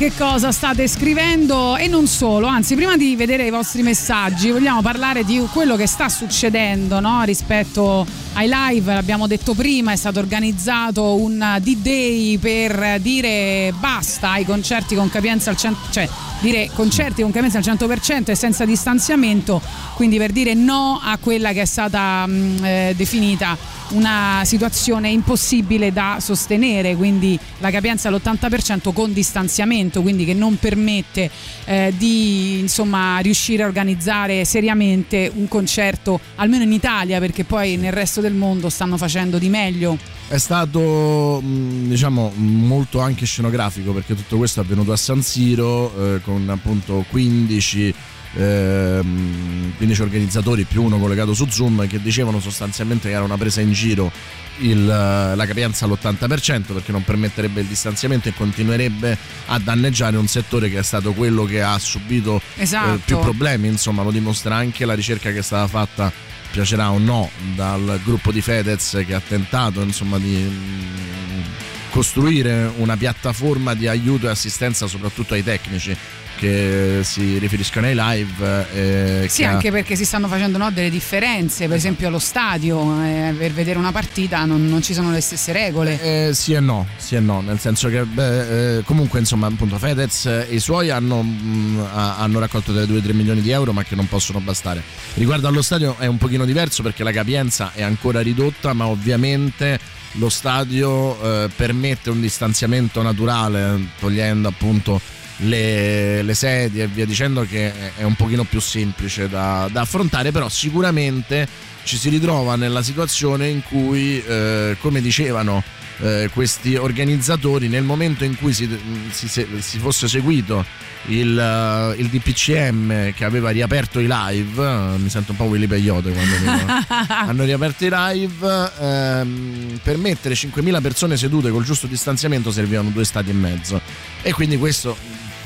Che 0.00 0.12
cosa 0.16 0.50
state 0.50 0.88
scrivendo 0.88 1.76
e 1.76 1.86
non 1.86 2.06
solo, 2.06 2.46
anzi 2.46 2.74
prima 2.74 2.96
di 2.96 3.16
vedere 3.16 3.44
i 3.44 3.50
vostri 3.50 3.82
messaggi 3.82 4.50
vogliamo 4.50 4.80
parlare 4.80 5.24
di 5.24 5.46
quello 5.52 5.76
che 5.76 5.86
sta 5.86 6.08
succedendo 6.08 7.00
no? 7.00 7.22
rispetto 7.24 8.06
ai 8.40 8.48
live, 8.48 8.94
l'abbiamo 8.94 9.26
detto 9.26 9.52
prima, 9.52 9.92
è 9.92 9.96
stato 9.96 10.18
organizzato 10.18 11.16
un 11.16 11.58
D-Day 11.60 12.38
per 12.38 12.98
dire 13.00 13.72
basta 13.78 14.30
ai 14.30 14.46
concerti 14.46 14.94
con 14.94 15.10
capienza 15.10 15.50
al 15.50 15.56
100%, 15.58 15.74
cioè 15.90 16.08
dire 16.40 16.70
concerti 16.72 17.20
con 17.20 17.32
capienza 17.32 17.58
al 17.58 17.64
100% 17.64 18.30
e 18.30 18.34
senza 18.34 18.64
distanziamento, 18.64 19.60
quindi 19.94 20.16
per 20.16 20.32
dire 20.32 20.54
no 20.54 20.98
a 21.02 21.18
quella 21.18 21.52
che 21.52 21.62
è 21.62 21.66
stata 21.66 22.26
mh, 22.26 22.64
eh, 22.64 22.94
definita 22.96 23.56
una 23.90 24.42
situazione 24.44 25.08
impossibile 25.08 25.92
da 25.92 26.18
sostenere, 26.20 26.94
quindi 26.94 27.38
la 27.58 27.70
capienza 27.70 28.08
all'80% 28.08 28.92
con 28.92 29.12
distanziamento, 29.12 30.02
quindi 30.02 30.24
che 30.24 30.34
non 30.34 30.58
permette 30.58 31.30
eh, 31.64 31.92
di 31.96 32.58
insomma, 32.60 33.18
riuscire 33.18 33.62
a 33.62 33.66
organizzare 33.66 34.44
seriamente 34.44 35.30
un 35.34 35.48
concerto, 35.48 36.20
almeno 36.36 36.62
in 36.62 36.72
Italia, 36.72 37.18
perché 37.18 37.44
poi 37.44 37.76
nel 37.76 37.92
resto 37.92 38.20
del 38.20 38.29
mondo 38.34 38.68
stanno 38.68 38.96
facendo 38.96 39.38
di 39.38 39.48
meglio. 39.48 39.96
È 40.28 40.38
stato 40.38 41.40
mh, 41.42 41.88
diciamo 41.88 42.32
molto 42.36 43.00
anche 43.00 43.26
scenografico 43.26 43.92
perché 43.92 44.14
tutto 44.14 44.36
questo 44.36 44.60
è 44.60 44.64
avvenuto 44.64 44.92
a 44.92 44.96
San 44.96 45.22
Siro 45.22 46.14
eh, 46.16 46.20
con 46.22 46.48
appunto 46.48 47.04
15 47.08 47.94
ehm, 48.36 49.74
15 49.76 50.02
organizzatori 50.02 50.64
più 50.64 50.82
uno 50.82 50.98
collegato 50.98 51.34
su 51.34 51.46
Zoom 51.48 51.86
che 51.86 52.00
dicevano 52.00 52.40
sostanzialmente 52.40 53.08
che 53.08 53.14
era 53.14 53.24
una 53.24 53.36
presa 53.36 53.60
in 53.60 53.72
giro 53.72 54.10
il, 54.58 54.84
la 54.84 55.44
capienza 55.46 55.86
all'80% 55.86 56.72
perché 56.74 56.92
non 56.92 57.02
permetterebbe 57.02 57.60
il 57.60 57.66
distanziamento 57.66 58.28
e 58.28 58.34
continuerebbe 58.34 59.16
a 59.46 59.58
danneggiare 59.58 60.16
un 60.16 60.26
settore 60.26 60.68
che 60.68 60.78
è 60.78 60.82
stato 60.82 61.12
quello 61.12 61.44
che 61.44 61.62
ha 61.62 61.78
subito 61.78 62.40
Esatto. 62.56 62.94
eh, 62.94 62.98
più 62.98 63.18
problemi 63.18 63.68
insomma 63.68 64.02
lo 64.02 64.10
dimostra 64.10 64.56
anche 64.56 64.84
la 64.84 64.94
ricerca 64.94 65.32
che 65.32 65.38
è 65.38 65.42
stata 65.42 65.66
fatta 65.66 66.12
piacerà 66.50 66.90
o 66.90 66.98
no 66.98 67.30
dal 67.54 68.00
gruppo 68.04 68.32
di 68.32 68.40
Fedez 68.40 69.02
che 69.06 69.14
ha 69.14 69.20
tentato 69.20 69.80
insomma 69.82 70.18
di 70.18 70.36
mm, 70.36 71.42
costruire 71.90 72.70
una 72.76 72.96
piattaforma 72.96 73.74
di 73.74 73.86
aiuto 73.86 74.26
e 74.26 74.30
assistenza 74.30 74.86
soprattutto 74.86 75.34
ai 75.34 75.44
tecnici 75.44 75.96
che 76.40 77.00
si 77.02 77.36
riferiscono 77.36 77.86
ai 77.86 77.94
live. 77.94 78.66
eh, 78.72 79.28
Sì, 79.28 79.42
che 79.42 79.46
ha- 79.46 79.50
anche 79.50 79.70
perché 79.70 79.94
si 79.94 80.06
stanno 80.06 80.26
facendo 80.26 80.56
no, 80.56 80.70
delle 80.70 80.88
differenze, 80.88 81.68
per 81.68 81.76
esempio 81.76 82.08
allo 82.08 82.18
stadio, 82.18 82.80
eh, 83.04 83.34
per 83.36 83.52
vedere 83.52 83.78
una 83.78 83.92
partita 83.92 84.46
non, 84.46 84.66
non 84.66 84.80
ci 84.82 84.94
sono 84.94 85.10
le 85.10 85.20
stesse 85.20 85.52
regole. 85.52 86.28
Eh, 86.28 86.34
sì 86.34 86.54
e 86.54 86.60
no, 86.60 86.86
sì 86.96 87.16
e 87.16 87.20
no, 87.20 87.42
nel 87.42 87.58
senso 87.58 87.88
che 87.90 88.04
beh, 88.04 88.78
eh, 88.78 88.82
comunque 88.84 89.18
insomma 89.18 89.48
appunto 89.48 89.76
Fedez 89.76 90.24
e 90.26 90.46
i 90.50 90.58
suoi 90.60 90.88
hanno, 90.88 91.20
mh, 91.22 91.86
ha- 91.92 92.16
hanno 92.16 92.38
raccolto 92.38 92.72
dai 92.72 92.86
2-3 92.86 93.12
milioni 93.12 93.42
di 93.42 93.50
euro 93.50 93.72
ma 93.74 93.84
che 93.84 93.94
non 93.94 94.08
possono 94.08 94.40
bastare. 94.40 94.82
Riguardo 95.14 95.46
allo 95.46 95.60
stadio 95.62 95.96
è 95.98 96.06
un 96.06 96.16
pochino 96.16 96.46
diverso 96.46 96.82
perché 96.82 97.04
la 97.04 97.12
capienza 97.12 97.72
è 97.74 97.82
ancora 97.82 98.22
ridotta 98.22 98.72
ma 98.72 98.86
ovviamente 98.86 99.78
lo 100.14 100.28
stadio 100.30 101.44
eh, 101.44 101.48
permette 101.54 102.08
un 102.10 102.20
distanziamento 102.20 103.02
naturale 103.02 103.78
togliendo 104.00 104.48
appunto 104.48 105.00
le, 105.40 106.22
le 106.22 106.34
sedie 106.34 106.84
e 106.84 106.86
via 106.86 107.06
dicendo 107.06 107.46
che 107.46 107.72
è 107.96 108.02
un 108.02 108.14
pochino 108.14 108.44
più 108.44 108.60
semplice 108.60 109.28
da, 109.28 109.68
da 109.70 109.82
affrontare 109.82 110.32
però 110.32 110.48
sicuramente 110.48 111.48
ci 111.84 111.96
si 111.96 112.08
ritrova 112.10 112.56
nella 112.56 112.82
situazione 112.82 113.48
in 113.48 113.62
cui 113.62 114.22
eh, 114.22 114.76
come 114.80 115.00
dicevano 115.00 115.62
eh, 116.02 116.28
questi 116.32 116.76
organizzatori 116.76 117.68
nel 117.68 117.82
momento 117.84 118.24
in 118.24 118.36
cui 118.36 118.52
si, 118.52 118.68
si- 119.10 119.28
si- 119.28 119.46
si 119.58 119.78
fosse 119.78 120.08
seguito 120.08 120.64
il, 121.06 121.38
eh, 121.38 121.94
il 122.00 122.08
DPCM 122.08 123.12
che 123.14 123.24
aveva 123.24 123.48
riaperto 123.50 123.98
i 123.98 124.06
live 124.08 124.96
mi 124.98 125.08
sento 125.08 125.32
un 125.32 125.38
po' 125.38 125.44
Willy 125.44 125.66
Peyote 125.66 126.10
quando 126.10 126.36
dico 126.36 126.84
hanno 127.14 127.44
riaperto 127.44 127.86
i 127.86 127.90
live 127.90 128.72
ehm, 128.78 129.80
per 129.82 129.96
mettere 129.96 130.34
5.000 130.34 130.80
persone 130.82 131.16
sedute 131.16 131.50
col 131.50 131.64
giusto 131.64 131.86
distanziamento 131.86 132.50
servivano 132.50 132.90
due 132.90 133.04
stati 133.04 133.30
e 133.30 133.34
mezzo. 133.34 133.80
E 134.22 134.32
quindi 134.32 134.58
questo 134.58 134.96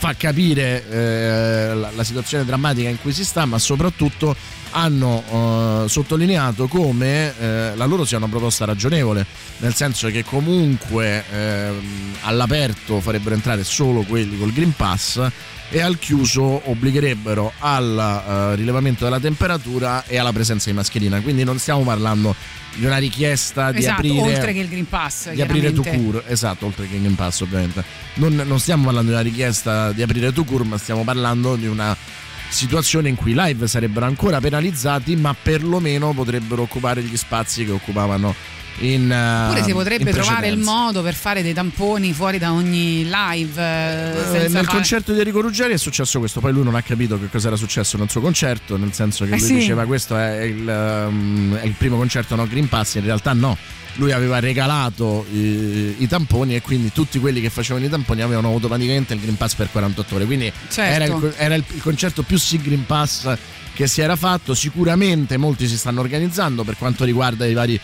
fa 0.05 0.15
capire 0.17 0.87
eh, 0.91 1.75
la, 1.75 1.91
la 1.95 2.05
situazione 2.05 2.45
drammatica 2.45 2.91
in 2.91 3.01
cui 3.01 3.15
si 3.15 3.25
sta 3.25 3.47
ma 3.47 3.59
soprattutto 3.59 4.37
hanno 4.73 5.23
eh, 5.85 5.89
sottolineato 5.89 6.67
come 6.67 7.33
eh, 7.39 7.73
la 7.75 7.87
loro 7.87 8.05
sia 8.05 8.19
una 8.19 8.29
proposta 8.29 8.67
ragionevole 8.67 9.25
nel 9.59 9.73
senso 9.73 10.09
che 10.09 10.23
comunque 10.23 11.25
ehm, 11.33 12.17
all'aperto 12.21 13.01
farebbero 13.01 13.35
entrare 13.35 13.65
solo 13.65 14.03
quelli 14.03 14.37
col 14.37 14.53
Green 14.53 14.75
Pass 14.77 15.27
e 15.71 15.81
al 15.81 15.99
chiuso 15.99 16.69
obbligherebbero 16.71 17.53
al 17.59 18.53
eh, 18.53 18.57
rilevamento 18.57 19.05
della 19.05 19.21
temperatura 19.21 20.05
e 20.07 20.19
alla 20.19 20.33
presenza 20.33 20.71
di 20.71 20.77
mascherina 20.77 21.21
quindi 21.21 21.45
non 21.45 21.59
stiamo 21.59 21.83
parlando 21.83 22.35
di 22.75 22.85
una 22.85 22.99
richiesta 22.99 23.73
di 23.73 23.79
esatto, 23.79 23.99
aprire 23.99 24.21
oltre 24.21 24.53
che 24.53 24.59
il 24.61 24.69
Green 24.69 24.89
Pass. 24.89 25.31
di 25.31 25.41
aprire 25.41 25.73
to 25.73 25.83
cure, 25.83 26.23
esatto, 26.27 26.67
oltre 26.67 26.89
che 26.89 26.97
il 26.97 27.03
Game 27.03 27.15
Pass 27.15 27.41
ovviamente. 27.41 27.85
Non, 28.15 28.35
non 28.35 28.59
stiamo 28.59 28.85
parlando 28.85 29.11
di 29.11 29.17
una 29.17 29.23
richiesta 29.23 29.93
di 29.93 30.03
aprire 30.03 30.33
to 30.33 30.45
cure, 30.45 30.65
ma 30.65 30.77
stiamo 30.79 31.05
parlando 31.05 31.57
di 31.57 31.67
una 31.67 31.97
situazione 32.49 33.09
in 33.09 33.17
cui 33.17 33.33
i 33.33 33.35
live 33.37 33.67
sarebbero 33.67 34.07
ancora 34.07 34.41
penalizzati, 34.41 35.17
ma 35.17 35.35
perlomeno 35.41 36.13
potrebbero 36.13 36.63
occupare 36.63 37.03
gli 37.03 37.17
spazi 37.17 37.65
che 37.65 37.73
occupavano 37.73 38.35
in 38.79 39.11
eh, 39.11 39.45
Oppure 39.47 39.63
si 39.63 39.73
potrebbe 39.73 40.11
trovare 40.11 40.49
il 40.49 40.59
modo 40.59 41.03
per 41.03 41.15
fare 41.15 41.43
dei 41.43 41.53
tamponi 41.55 42.13
fuori 42.13 42.39
da 42.39 42.53
ogni 42.53 43.05
live. 43.09 43.61
eh, 43.61 44.11
Eh, 44.37 44.39
nel 44.43 44.51
fare- 44.51 44.67
concerto 44.67 45.13
di 45.13 45.19
Enrico 45.19 45.41
Ruggeri 45.41 45.73
è 45.75 45.77
successo 45.79 46.19
questo, 46.19 46.41
poi 46.41 46.53
lui 46.53 46.65
non 46.65 46.75
ha 46.75 46.83
capito 46.83 47.19
che 47.19 47.29
cosa 47.31 47.47
era 47.49 47.57
successo 47.57 47.97
nel 47.97 48.11
suo 48.11 48.21
concerto, 48.21 48.77
nel 48.77 48.93
senso 48.93 49.25
che 49.25 49.35
Eh 49.35 49.39
lui 49.39 49.47
sì. 49.47 49.55
diceva 49.55 49.85
questo 49.85 50.17
è 50.17 50.41
il, 50.43 51.07
um, 51.09 51.55
è 51.57 51.65
il 51.65 51.75
primo 51.79 51.97
concerto 51.97 52.35
no 52.35 52.47
Green 52.47 52.69
Pass, 52.69 52.95
in 52.95 53.05
realtà 53.05 53.33
no. 53.33 53.57
Lui 53.97 54.11
aveva 54.11 54.41
regalato 54.41 55.25
i, 55.33 55.95
i 55.99 56.09
tamponi 56.09 56.57
e 56.57 56.61
quindi 56.63 56.91
tutti 56.93 57.21
quelli 57.21 57.41
che 57.41 57.49
facevano 57.49 57.85
i 57.85 57.89
tamponi 57.89 58.23
avevano 58.23 58.49
automaticamente 58.49 59.15
il 59.15 59.21
Green 59.21 59.37
Pass 59.37 59.55
per 59.55 59.69
48 59.71 60.17
ore. 60.17 60.25
Quindi 60.25 60.53
Certo. 60.69 60.83
era, 60.83 61.05
il, 61.05 61.35
era 61.37 61.55
il- 61.55 61.65
il 61.75 61.81
concerto 61.81 62.23
più 62.25 62.37
sì 62.37 62.61
Green 62.61 62.85
Pass 62.87 63.33
che 63.75 63.87
si 63.87 64.01
era 64.01 64.17
fatto. 64.17 64.55
Sicuramente 64.55 65.37
molti 65.37 65.67
si 65.69 65.77
stanno 65.77 66.01
organizzando 66.01 66.65
per 66.65 66.77
quanto 66.77 67.05
riguarda 67.05 67.45
i 67.45 67.53
vari 67.53 67.79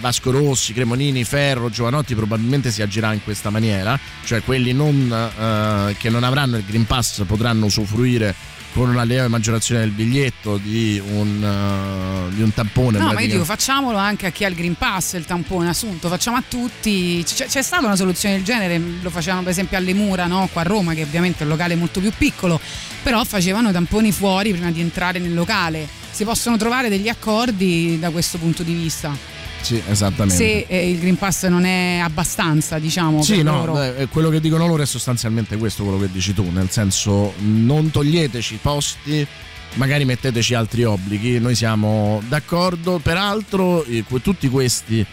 Vasco 0.00 0.30
Rossi, 0.30 0.72
Cremonini, 0.72 1.24
Ferro, 1.24 1.68
Giovanotti. 1.68 2.14
Probabilmente 2.14 2.70
si 2.70 2.80
agirà 2.80 3.12
in 3.12 3.22
questa 3.22 3.50
maniera, 3.50 3.98
cioè 4.24 4.42
quelli 4.42 4.72
non, 4.72 5.12
eh, 5.12 5.96
che 5.98 6.08
non 6.08 6.24
avranno 6.24 6.56
il 6.56 6.64
Green 6.64 6.86
Pass 6.86 7.24
potranno 7.26 7.66
usufruire 7.66 8.34
con 8.72 8.88
una 8.88 9.02
lieve 9.02 9.28
maggiorazione 9.28 9.80
del 9.80 9.90
biglietto 9.90 10.56
di 10.56 11.00
un, 11.04 11.42
eh, 11.44 12.34
di 12.34 12.42
un 12.42 12.52
tampone. 12.54 12.98
No, 12.98 13.12
ma 13.12 13.20
io 13.20 13.28
dico 13.28 13.44
facciamolo 13.44 13.98
anche 13.98 14.26
a 14.26 14.30
chi 14.30 14.44
ha 14.44 14.48
il 14.48 14.54
Green 14.54 14.74
Pass, 14.74 15.14
il 15.14 15.24
tampone 15.24 15.68
assunto, 15.68 16.08
facciamo 16.08 16.38
a 16.38 16.42
tutti. 16.46 17.22
C'è, 17.24 17.46
c'è 17.46 17.62
stata 17.62 17.86
una 17.86 17.96
soluzione 17.96 18.36
del 18.36 18.44
genere, 18.44 18.80
lo 19.00 19.10
facevano 19.10 19.42
per 19.42 19.50
esempio 19.50 19.76
alle 19.76 19.92
mura, 19.94 20.26
no? 20.26 20.48
qua 20.50 20.62
a 20.62 20.64
Roma, 20.64 20.94
che 20.94 21.02
ovviamente 21.02 21.40
è 21.40 21.42
un 21.42 21.50
locale 21.50 21.74
molto 21.74 22.00
più 22.00 22.12
piccolo, 22.16 22.58
però 23.02 23.22
facevano 23.24 23.68
i 23.68 23.72
tamponi 23.72 24.10
fuori 24.10 24.52
prima 24.52 24.70
di 24.70 24.80
entrare 24.80 25.18
nel 25.18 25.34
locale. 25.34 25.86
Si 26.10 26.24
possono 26.24 26.56
trovare 26.56 26.88
degli 26.88 27.08
accordi 27.08 27.98
da 27.98 28.10
questo 28.10 28.38
punto 28.38 28.62
di 28.62 28.74
vista. 28.74 29.40
Sì, 29.62 29.80
esattamente. 29.88 30.36
Se 30.36 30.66
eh, 30.68 30.90
il 30.90 30.98
Green 30.98 31.16
Pass 31.16 31.46
non 31.46 31.64
è 31.64 32.00
abbastanza, 32.02 32.78
diciamo, 32.78 33.22
Sì, 33.22 33.42
no, 33.42 33.64
loro. 33.64 33.72
beh, 33.74 34.08
quello 34.10 34.28
che 34.28 34.40
dicono 34.40 34.66
loro 34.66 34.82
è 34.82 34.86
sostanzialmente 34.86 35.56
questo 35.56 35.84
quello 35.84 35.98
che 35.98 36.10
dici 36.10 36.34
tu, 36.34 36.50
nel 36.50 36.68
senso 36.68 37.32
non 37.38 37.90
toglieteci 37.90 38.54
i 38.54 38.58
posti, 38.60 39.26
magari 39.74 40.04
metteteci 40.04 40.54
altri 40.54 40.84
obblighi, 40.84 41.38
noi 41.38 41.54
siamo 41.54 42.20
d'accordo, 42.28 42.98
peraltro 42.98 43.84
eh, 43.84 44.04
tutti 44.20 44.48
questi 44.48 45.04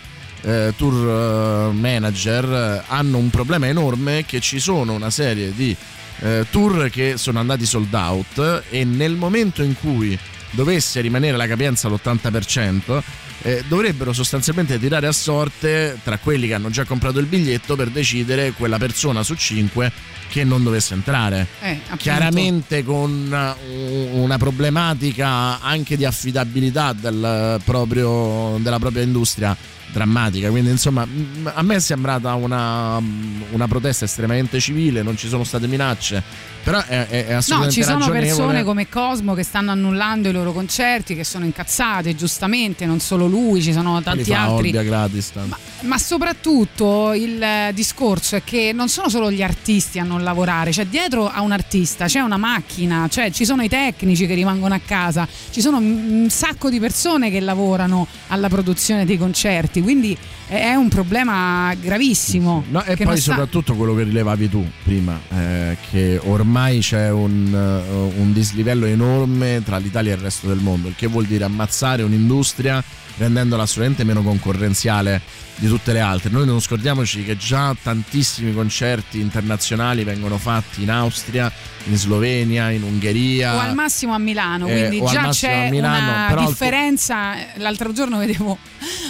eh, 0.41 0.73
tour 0.75 1.69
eh, 1.69 1.73
manager 1.73 2.45
eh, 2.45 2.83
hanno 2.87 3.17
un 3.17 3.29
problema 3.29 3.67
enorme 3.67 4.25
che 4.25 4.39
ci 4.39 4.59
sono 4.59 4.93
una 4.93 5.09
serie 5.09 5.53
di 5.53 5.75
eh, 6.21 6.45
tour 6.49 6.89
che 6.89 7.17
sono 7.17 7.39
andati 7.39 7.65
sold 7.65 7.93
out 7.93 8.63
e 8.69 8.83
nel 8.83 9.15
momento 9.15 9.61
in 9.63 9.75
cui 9.79 10.17
dovesse 10.51 11.01
rimanere 11.01 11.37
la 11.37 11.47
capienza 11.47 11.87
all'80% 11.87 13.01
eh, 13.41 13.63
dovrebbero 13.67 14.13
sostanzialmente 14.13 14.79
tirare 14.79 15.07
a 15.07 15.11
sorte 15.11 15.99
tra 16.03 16.17
quelli 16.17 16.47
che 16.47 16.53
hanno 16.53 16.69
già 16.69 16.83
comprato 16.85 17.19
il 17.19 17.25
biglietto 17.25 17.75
per 17.75 17.89
decidere 17.89 18.51
quella 18.51 18.77
persona 18.77 19.23
su 19.23 19.35
cinque 19.35 19.91
che 20.29 20.43
non 20.43 20.63
dovesse 20.63 20.93
entrare. 20.93 21.47
Eh. 21.61 21.79
Chiaramente 21.97 22.83
con 22.83 23.55
uh, 23.57 24.17
una 24.17 24.37
problematica 24.37 25.59
anche 25.59 25.97
di 25.97 26.05
affidabilità 26.05 26.93
del 26.93 27.59
proprio- 27.63 28.57
della 28.59 28.79
propria 28.79 29.03
industria 29.03 29.57
drammatica. 29.91 30.49
Quindi, 30.49 30.69
insomma, 30.69 31.07
a 31.43 31.61
me 31.61 31.75
è 31.75 31.79
sembrata 31.79 32.33
una, 32.35 33.01
una 33.51 33.67
protesta 33.67 34.05
estremamente 34.05 34.59
civile, 34.59 35.01
non 35.01 35.17
ci 35.17 35.27
sono 35.27 35.43
state 35.43 35.67
minacce. 35.67 36.23
Però 36.63 36.83
è, 36.83 37.07
è, 37.07 37.27
è 37.27 37.33
assolutamente 37.33 37.79
No, 37.79 37.83
ci 37.83 37.83
sono 37.83 38.11
persone 38.11 38.63
come 38.63 38.89
Cosmo 38.89 39.33
che 39.33 39.43
stanno 39.43 39.71
annullando 39.71 40.29
i 40.29 40.31
loro 40.31 40.51
concerti, 40.51 41.15
che 41.15 41.23
sono 41.23 41.45
incazzate, 41.45 42.15
giustamente, 42.15 42.85
non 42.85 42.99
solo 42.99 43.27
lui, 43.27 43.61
ci 43.61 43.71
sono 43.71 44.01
tanti 44.01 44.33
altri. 44.33 44.71
Gratis. 44.71 45.31
tanto. 45.31 45.57
Ma 45.81 45.97
soprattutto 45.97 47.13
il 47.13 47.41
eh, 47.41 47.71
discorso 47.73 48.35
è 48.35 48.43
che 48.43 48.71
non 48.73 48.89
sono 48.89 49.07
solo 49.09 49.31
gli 49.31 49.41
artisti 49.41 49.99
a 49.99 50.03
non 50.03 50.23
lavorare, 50.23 50.71
cioè 50.71 50.85
dietro 50.85 51.27
a 51.29 51.41
un 51.41 51.51
artista 51.51 52.05
c'è 52.05 52.19
una 52.19 52.37
macchina, 52.37 53.07
cioè 53.09 53.31
ci 53.31 53.45
sono 53.45 53.63
i 53.63 53.69
tecnici 53.69 54.27
che 54.27 54.33
rimangono 54.33 54.73
a 54.73 54.81
casa, 54.85 55.27
ci 55.49 55.61
sono 55.61 55.77
un 55.77 56.27
sacco 56.29 56.69
di 56.69 56.79
persone 56.79 57.31
che 57.31 57.39
lavorano 57.39 58.07
alla 58.27 58.49
produzione 58.49 59.05
dei 59.05 59.17
concerti, 59.17 59.78
quindi 59.81 60.17
è 60.49 60.73
un 60.73 60.89
problema 60.89 61.73
gravissimo. 61.79 62.65
No, 62.69 62.83
e 62.83 62.95
poi 62.95 63.05
non 63.05 63.17
sta- 63.17 63.31
soprattutto 63.31 63.75
quello 63.75 63.93
che 63.93 64.03
rilevavi 64.03 64.49
tu 64.49 64.65
prima, 64.83 65.19
eh, 65.31 65.77
che 65.91 66.19
ormai 66.23 66.79
c'è 66.79 67.11
un, 67.11 67.53
eh, 67.53 68.19
un 68.19 68.33
dislivello 68.33 68.85
enorme 68.85 69.61
tra 69.63 69.77
l'Italia 69.77 70.11
e 70.11 70.15
il 70.15 70.21
resto 70.21 70.47
del 70.47 70.57
mondo, 70.59 70.87
il 70.87 70.95
che 70.97 71.07
vuol 71.07 71.25
dire 71.25 71.43
ammazzare 71.43 72.01
un'industria 72.03 72.83
rendendola 73.17 73.63
assolutamente 73.63 74.05
meno 74.05 74.23
concorrenziale 74.23 75.21
di 75.57 75.67
tutte 75.67 75.91
le 75.91 75.99
altre. 75.99 76.29
Noi 76.29 76.45
non 76.45 76.61
scordiamoci 76.61 77.25
che 77.25 77.35
già 77.35 77.75
tantissimi 77.81 78.53
concerti 78.53 79.19
internazionali 79.19 80.05
vengono 80.05 80.37
fatti 80.37 80.83
in 80.83 80.89
Austria, 80.89 81.51
in 81.87 81.97
Slovenia, 81.97 82.69
in 82.69 82.81
Ungheria. 82.81 83.55
o 83.55 83.59
al 83.59 83.75
massimo 83.75 84.13
a 84.13 84.19
Milano, 84.19 84.67
Eh, 84.67 84.87
quindi 84.87 85.05
già 85.11 85.27
c'è 85.29 85.69
Milano, 85.69 86.33
una 86.33 86.45
differenza. 86.47 87.33
L'altro 87.57 87.91
giorno 87.91 88.19
vedevo 88.19 88.57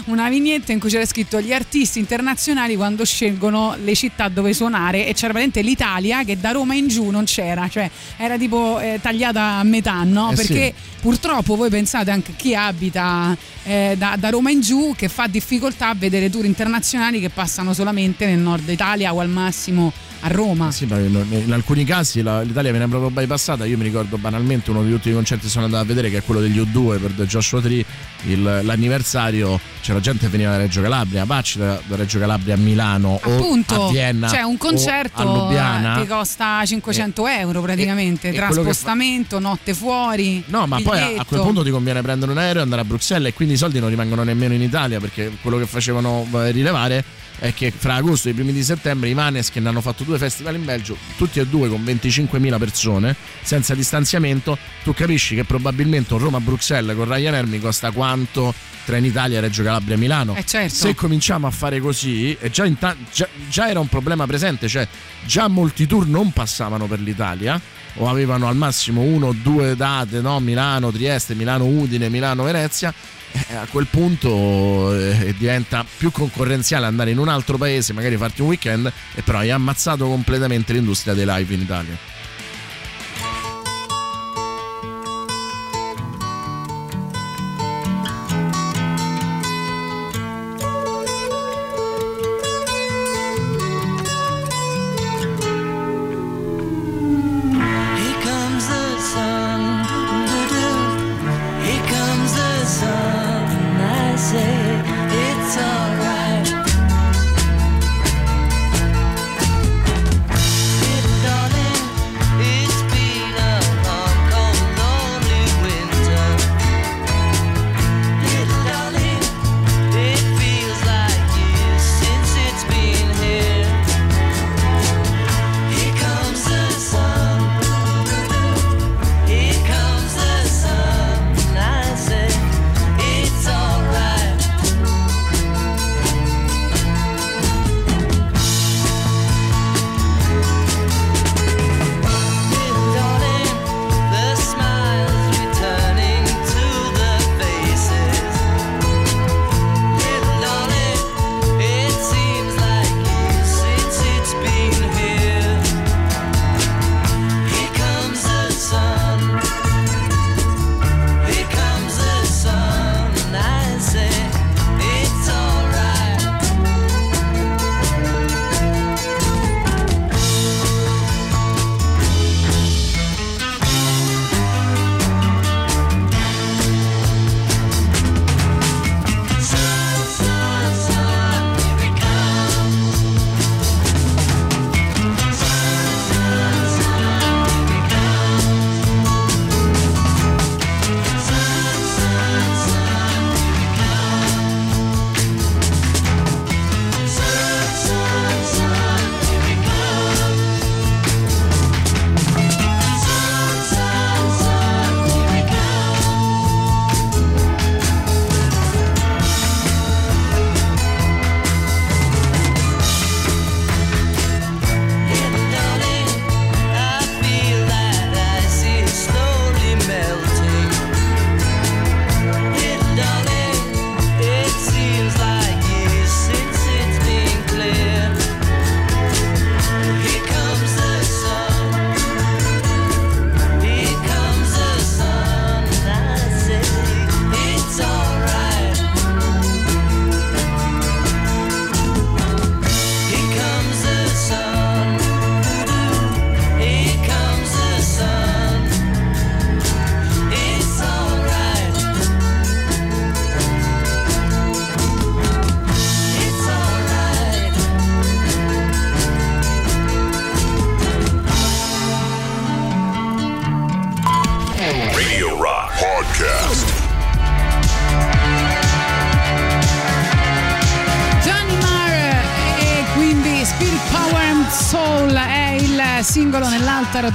una 0.06 0.28
vignetta 0.28 0.72
in 0.72 0.80
cui 0.80 0.90
c'era 0.90 1.06
scritto 1.06 1.29
gli 1.40 1.54
artisti 1.54 2.00
internazionali 2.00 2.76
quando 2.76 3.06
scelgono 3.06 3.76
le 3.84 3.94
città 3.94 4.28
dove 4.30 4.54
suonare 4.54 5.06
e 5.08 5.14
c'era 5.14 5.32
praticamente 5.34 5.62
l'Italia 5.62 6.24
che 6.24 6.40
da 6.40 6.52
Roma 6.52 6.74
in 6.74 6.88
giù 6.88 7.10
non 7.12 7.26
c'era, 7.26 7.68
cioè 7.70 7.90
era 8.18 8.38
tipo 8.38 8.80
eh, 8.80 9.00
tagliata 9.02 9.42
a 9.60 9.64
metà, 9.64 10.04
no? 10.04 10.32
Eh 10.32 10.36
Perché 10.36 10.74
sì. 10.76 10.98
purtroppo 11.02 11.56
voi 11.56 11.70
pensate 11.70 12.10
anche 12.10 12.34
chi 12.36 12.56
abita 12.56 13.38
eh, 13.64 13.94
da, 13.98 14.16
da 14.18 14.30
Roma 14.30 14.50
in 14.50 14.62
giù 14.62 14.94
che 14.98 15.08
fa 15.08 15.28
difficoltà 15.28 15.90
a 15.90 15.94
vedere 15.96 16.30
tour 16.32 16.46
internazionali 16.46 17.20
che 17.20 17.30
passano 17.30 17.74
solamente 17.74 18.26
nel 18.26 18.40
nord 18.40 18.68
Italia 18.70 19.14
o 19.14 19.20
al 19.20 19.30
massimo 19.30 19.94
a 20.22 20.28
Roma. 20.28 20.70
Sì, 20.72 20.86
ma 20.86 20.98
in, 21.00 21.48
alcuni 21.54 21.86
casi 21.86 22.22
la- 22.22 22.42
l'Italia 22.42 22.72
viene 22.72 22.90
proprio 22.90 23.10
bypassata. 23.10 23.64
Io 23.64 23.78
mi 23.78 23.84
ricordo 23.84 24.18
banalmente 24.18 24.70
uno 24.70 24.84
degli 24.84 24.92
ultimi 24.92 25.14
concerti 25.16 25.46
che 25.46 25.50
sono 25.50 25.64
andato 25.64 25.84
a 25.84 25.88
vedere, 25.88 26.10
che 26.10 26.18
è 26.18 26.24
quello 26.24 26.42
degli 26.42 26.60
U2 26.60 27.00
per 27.00 27.26
Joshua 27.26 27.62
Tree. 27.62 27.86
il- 28.26 28.60
l'anniversario 28.64 29.58
c'era 29.82 30.02
gente 30.02 30.26
che 30.26 30.28
veniva 30.30 30.52
da 30.52 30.58
Reggio 30.58 30.82
Calabria, 30.82 31.19
Pacci 31.26 31.58
da, 31.58 31.80
da 31.86 31.96
Reggio 31.96 32.20
Calabria 32.20 32.54
a 32.54 32.58
Milano 32.58 33.20
Appunto, 33.22 33.76
o 33.76 33.88
a 33.88 33.92
Vienna. 33.92 34.28
cioè 34.28 34.42
un 34.42 34.58
concerto 34.58 35.22
a 35.22 35.24
Lubiana. 35.24 36.00
ti 36.02 36.08
costa 36.08 36.64
500 36.66 37.28
euro 37.28 37.62
praticamente, 37.62 38.30
e 38.30 38.34
tra 38.34 38.48
che 38.48 38.54
spostamento, 38.54 39.40
notte 39.40 39.74
fuori. 39.74 40.44
No, 40.48 40.66
ma 40.68 40.80
poi 40.82 40.98
a, 41.00 41.04
a 41.04 41.08
biglietto. 41.08 41.26
quel 41.26 41.42
punto 41.42 41.64
ti 41.64 41.70
conviene 41.70 42.02
prendere 42.02 42.32
un 42.32 42.38
aereo 42.38 42.62
e 42.62 42.64
andare 42.64 42.82
a 42.82 42.86
Bruxelles 42.86 43.30
e 43.30 43.34
quindi 43.34 43.54
i 43.56 43.58
soldi 43.58 43.80
non 43.80 43.90
rimangono 43.90 44.24
nemmeno 44.24 44.54
in 44.54 44.62
Italia 44.62 45.00
perché 45.00 45.32
quello 45.42 45.58
che 45.58 45.66
facevano 45.66 46.28
eh, 46.34 46.52
rilevare 46.52 47.04
è 47.40 47.54
che 47.54 47.72
fra 47.76 47.96
agosto 47.96 48.28
e 48.28 48.32
i 48.32 48.34
primi 48.34 48.52
di 48.52 48.64
settembre 48.64 49.10
i 49.10 49.14
Maneskin 49.14 49.66
hanno 49.66 49.82
fatto 49.82 50.04
due 50.04 50.18
festival 50.18 50.56
in 50.56 50.66
Belgio, 50.66 50.98
tutti 51.18 51.40
e 51.40 51.48
due 51.48 51.70
con 51.70 51.82
25.000 51.84 52.58
persone, 52.60 53.16
senza 53.42 53.74
distanziamento. 53.74 54.58
Tu 54.84 54.94
capisci 54.94 55.36
che 55.36 55.46
probabilmente 55.46 56.14
un 56.14 56.20
Roma-Bruxelles 56.20 56.96
con 56.96 57.06
Ryanair 57.06 57.46
mi 57.46 57.60
costa 57.60 57.92
quanto 57.92 58.54
Trenitalia, 58.86 59.40
Reggio 59.40 59.64
Calabria, 59.64 59.98
Milano. 59.98 60.36
Eh, 60.36 60.44
certo. 60.46 60.74
Se 60.74 60.96
cominciamo 61.10 61.48
a 61.48 61.50
fare 61.50 61.80
così, 61.80 62.38
già, 62.52 62.66
inta- 62.66 62.96
già, 63.12 63.28
già 63.50 63.68
era 63.68 63.80
un 63.80 63.88
problema 63.88 64.28
presente, 64.28 64.68
cioè 64.68 64.88
già 65.26 65.48
molti 65.48 65.88
tour 65.88 66.06
non 66.06 66.32
passavano 66.32 66.86
per 66.86 67.00
l'Italia 67.00 67.60
o 67.96 68.08
avevano 68.08 68.48
al 68.48 68.56
massimo 68.56 69.02
uno 69.02 69.30
o 69.30 69.34
due 69.34 69.76
date, 69.76 70.22
no? 70.22 70.40
Milano, 70.40 70.92
Trieste, 70.92 71.34
Milano, 71.34 71.66
Udine, 71.66 72.10
Milano, 72.10 72.44
Venezia. 72.44 72.94
Eh, 73.32 73.56
a 73.56 73.66
quel 73.72 73.88
punto 73.88 74.96
eh, 74.96 75.34
diventa 75.36 75.84
più 75.98 76.12
concorrenziale 76.12 76.86
andare 76.86 77.10
in 77.10 77.18
un 77.18 77.28
altro 77.28 77.58
paese, 77.58 77.92
magari 77.94 78.16
farti 78.16 78.42
un 78.42 78.50
weekend, 78.50 78.94
e 79.16 79.24
però 79.24 79.40
hai 79.40 79.50
ammazzato 79.50 80.08
completamente 80.08 80.74
l'industria 80.74 81.16
dei 81.16 81.26
live 81.26 81.54
in 81.56 81.62
Italia. 81.62 82.19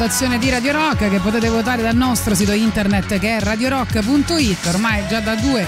Rotazione 0.05 0.39
di 0.39 0.51
Radio 0.51 0.72
Rock 0.72 1.09
che 1.09 1.18
potete 1.18 1.48
votare 1.48 1.81
dal 1.81 1.97
nostro 1.97 2.35
sito 2.35 2.52
internet 2.52 3.18
che 3.18 3.39
è 3.39 3.40
radiorock.it 3.40 4.66
ormai 4.66 5.02
già 5.09 5.20
da 5.20 5.35
due 5.35 5.66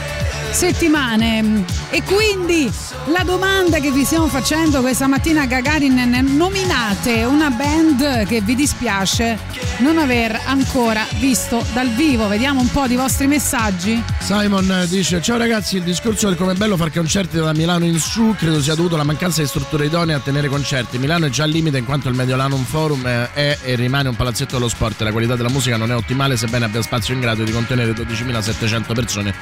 settimane. 0.51 1.65
E 1.89 2.03
quindi 2.03 2.71
la 3.07 3.23
domanda 3.25 3.79
che 3.79 3.91
vi 3.91 4.05
stiamo 4.05 4.27
facendo 4.29 4.83
questa 4.83 5.07
mattina 5.07 5.43
a 5.43 5.47
Gagarin 5.47 6.35
nominate 6.37 7.25
una 7.25 7.49
band 7.49 8.27
che 8.27 8.43
vi 8.43 8.55
dispiace 8.55 9.39
non 9.79 9.97
aver 9.97 10.39
ancora 10.45 11.07
visto 11.19 11.65
dal 11.73 11.89
vivo. 11.89 12.29
Vediamo 12.29 12.61
un 12.61 12.71
po' 12.71 12.87
di 12.87 12.97
vostri 12.97 13.27
messaggi 13.27 14.03
Simon 14.27 14.87
dice: 14.89 15.23
Ciao 15.23 15.39
ragazzi, 15.39 15.77
il 15.77 15.85
discorso 15.85 16.27
del 16.27 16.37
come 16.37 16.51
è 16.51 16.57
bello 16.57 16.77
fare 16.77 16.91
concerti 16.91 17.37
da 17.37 17.53
Milano 17.53 17.85
in 17.85 18.01
su 18.01 18.35
credo 18.37 18.61
sia 18.61 18.75
dovuto 18.75 18.97
alla 18.97 19.05
mancanza 19.05 19.41
di 19.41 19.47
strutture 19.47 19.87
idonee 19.87 20.17
a 20.17 20.19
tenere 20.19 20.49
concerti. 20.49 20.99
Milano 20.99 21.27
è 21.27 21.29
già 21.29 21.45
al 21.45 21.51
limite 21.51 21.79
in 21.79 21.85
quanto 21.85 22.09
il 22.09 22.17
Mediolanum 22.17 22.65
Forum 22.65 23.07
è 23.07 23.59
e 23.63 23.75
rimane 23.77 24.09
un 24.09 24.17
palazzetto 24.17 24.57
dello 24.57 24.69
sport. 24.69 25.03
La 25.03 25.13
qualità 25.13 25.37
della 25.37 25.49
musica 25.49 25.77
non 25.77 25.93
è 25.93 25.95
ottimale, 25.95 26.37
sebbene 26.37 26.65
abbia 26.65 26.83
spazio 26.83 27.15
in 27.15 27.21
grado 27.21 27.45
di 27.45 27.53
contenere 27.53 27.93
12.700 27.93 28.95
persone 28.95 29.33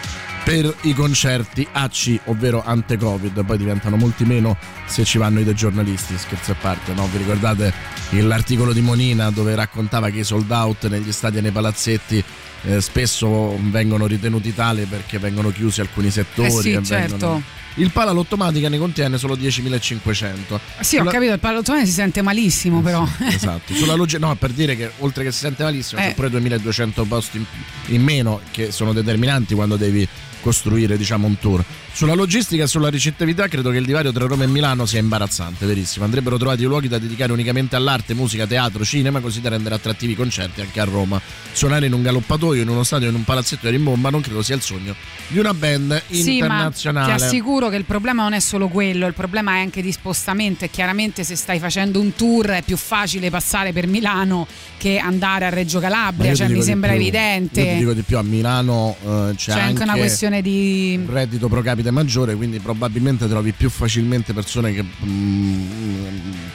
per 0.44 0.76
i 0.82 0.92
concerti 0.92 1.66
AC, 1.72 2.20
ovvero 2.24 2.62
ante-Covid. 2.62 3.42
Poi 3.42 3.56
diventano 3.56 3.96
molti 3.96 4.26
meno 4.26 4.58
se 4.84 5.04
ci 5.04 5.16
vanno 5.16 5.40
i 5.40 5.44
dei 5.44 5.54
giornalisti, 5.54 6.18
scherzi 6.18 6.50
a 6.50 6.56
parte, 6.60 6.92
no? 6.92 7.08
Vi 7.10 7.16
ricordate 7.16 7.72
l'articolo 8.10 8.74
di 8.74 8.82
Monina 8.82 9.30
dove 9.30 9.54
raccontava 9.54 10.10
che 10.10 10.18
i 10.18 10.24
sold 10.24 10.50
out 10.50 10.88
negli 10.88 11.10
stadi 11.10 11.38
e 11.38 11.40
nei 11.40 11.52
palazzetti 11.52 12.22
eh, 12.66 12.80
spesso 12.80 13.56
vengono 13.70 14.06
ritenuti 14.06 14.54
tali 14.54 14.84
perché 14.84 15.18
vengono 15.18 15.50
chiusi 15.50 15.80
alcuni 15.80 16.10
settori. 16.10 16.48
Eh 16.48 16.60
sì, 16.60 16.80
certo. 16.84 17.16
vengono- 17.16 17.42
Il 17.76 17.90
palalotomatica 17.90 18.68
ne 18.68 18.78
contiene 18.78 19.18
solo 19.18 19.34
10.500. 19.36 20.60
sì 20.80 20.96
ho 20.96 21.00
Sulla- 21.00 21.10
capito 21.10 21.32
il 21.32 21.40
pallottone 21.40 21.84
si 21.86 21.92
sente 21.92 22.22
malissimo 22.22 22.80
però 22.80 23.04
Esatto, 23.28 23.74
sulla 23.74 23.94
logi- 23.94 24.18
no, 24.18 24.34
per 24.36 24.50
dire 24.52 24.76
che 24.76 24.90
oltre 24.98 25.24
che 25.24 25.32
si 25.32 25.40
sente 25.40 25.64
malissimo, 25.64 26.00
Eh. 26.00 26.04
c'è 26.08 26.14
pure 26.14 26.30
2200 26.30 27.04
posti 27.04 27.38
in, 27.38 27.44
in 27.86 28.02
meno 28.02 28.40
che 28.52 28.70
sono 28.70 28.92
determinanti 28.92 29.54
quando 29.54 29.74
devi 29.76 30.06
costruire 30.44 30.98
diciamo 30.98 31.26
un 31.26 31.38
tour. 31.38 31.64
Sulla 31.94 32.12
logistica 32.14 32.64
e 32.64 32.66
sulla 32.66 32.90
ricettività 32.90 33.48
credo 33.48 33.70
che 33.70 33.78
il 33.78 33.86
divario 33.86 34.12
tra 34.12 34.26
Roma 34.26 34.44
e 34.44 34.46
Milano 34.46 34.84
sia 34.84 34.98
imbarazzante, 35.00 35.64
verissimo. 35.64 36.04
Andrebbero 36.04 36.36
trovati 36.36 36.64
luoghi 36.64 36.86
da 36.88 36.98
dedicare 36.98 37.32
unicamente 37.32 37.76
all'arte, 37.76 38.12
musica, 38.12 38.46
teatro, 38.46 38.84
cinema, 38.84 39.20
così 39.20 39.40
da 39.40 39.48
rendere 39.48 39.76
attrattivi 39.76 40.12
i 40.12 40.16
concerti 40.16 40.60
anche 40.60 40.80
a 40.80 40.84
Roma. 40.84 41.18
Suonare 41.52 41.86
in 41.86 41.94
un 41.94 42.02
galoppatoio, 42.02 42.60
in 42.60 42.68
uno 42.68 42.82
stadio, 42.82 43.08
in 43.08 43.14
un 43.14 43.24
palazzetto 43.24 43.66
di 43.68 43.76
rimbomba 43.76 44.10
non 44.10 44.20
credo 44.20 44.42
sia 44.42 44.54
il 44.56 44.60
sogno 44.60 44.94
di 45.28 45.38
una 45.38 45.54
band 45.54 46.02
Sì, 46.10 46.24
ma 46.24 46.30
internazionale. 46.32 47.16
ti 47.16 47.22
assicuro 47.22 47.68
che 47.70 47.76
il 47.76 47.84
problema 47.84 48.22
non 48.22 48.34
è 48.34 48.40
solo 48.40 48.68
quello, 48.68 49.06
il 49.06 49.14
problema 49.14 49.54
è 49.54 49.58
anche 49.60 49.80
di 49.80 49.92
spostamento 49.92 50.64
e 50.66 50.70
chiaramente 50.70 51.24
se 51.24 51.36
stai 51.36 51.58
facendo 51.58 52.00
un 52.00 52.14
tour 52.14 52.48
è 52.50 52.62
più 52.62 52.76
facile 52.76 53.30
passare 53.30 53.72
per 53.72 53.86
Milano 53.86 54.46
che 54.76 54.98
andare 54.98 55.46
a 55.46 55.48
Reggio 55.48 55.78
Ma 55.80 55.88
Calabria, 55.88 56.30
io 56.30 56.36
cioè 56.36 56.48
mi 56.48 56.62
sembra 56.62 56.90
più. 56.90 57.00
evidente. 57.00 57.60
Io 57.60 57.66
ti 57.72 57.78
dico 57.78 57.92
di 57.94 58.02
più, 58.02 58.18
a 58.18 58.22
Milano 58.22 58.96
eh, 59.02 59.32
c'è, 59.36 59.52
C'è 59.54 59.60
anche 59.60 59.82
una 59.82 59.94
questione 59.96 60.33
di 60.42 60.98
un 60.98 61.12
reddito 61.12 61.48
pro 61.48 61.62
capite 61.62 61.90
maggiore, 61.90 62.34
quindi 62.34 62.58
probabilmente 62.58 63.28
trovi 63.28 63.52
più 63.52 63.70
facilmente 63.70 64.32
persone 64.32 64.72
che 64.72 64.84
mm, 65.04 65.66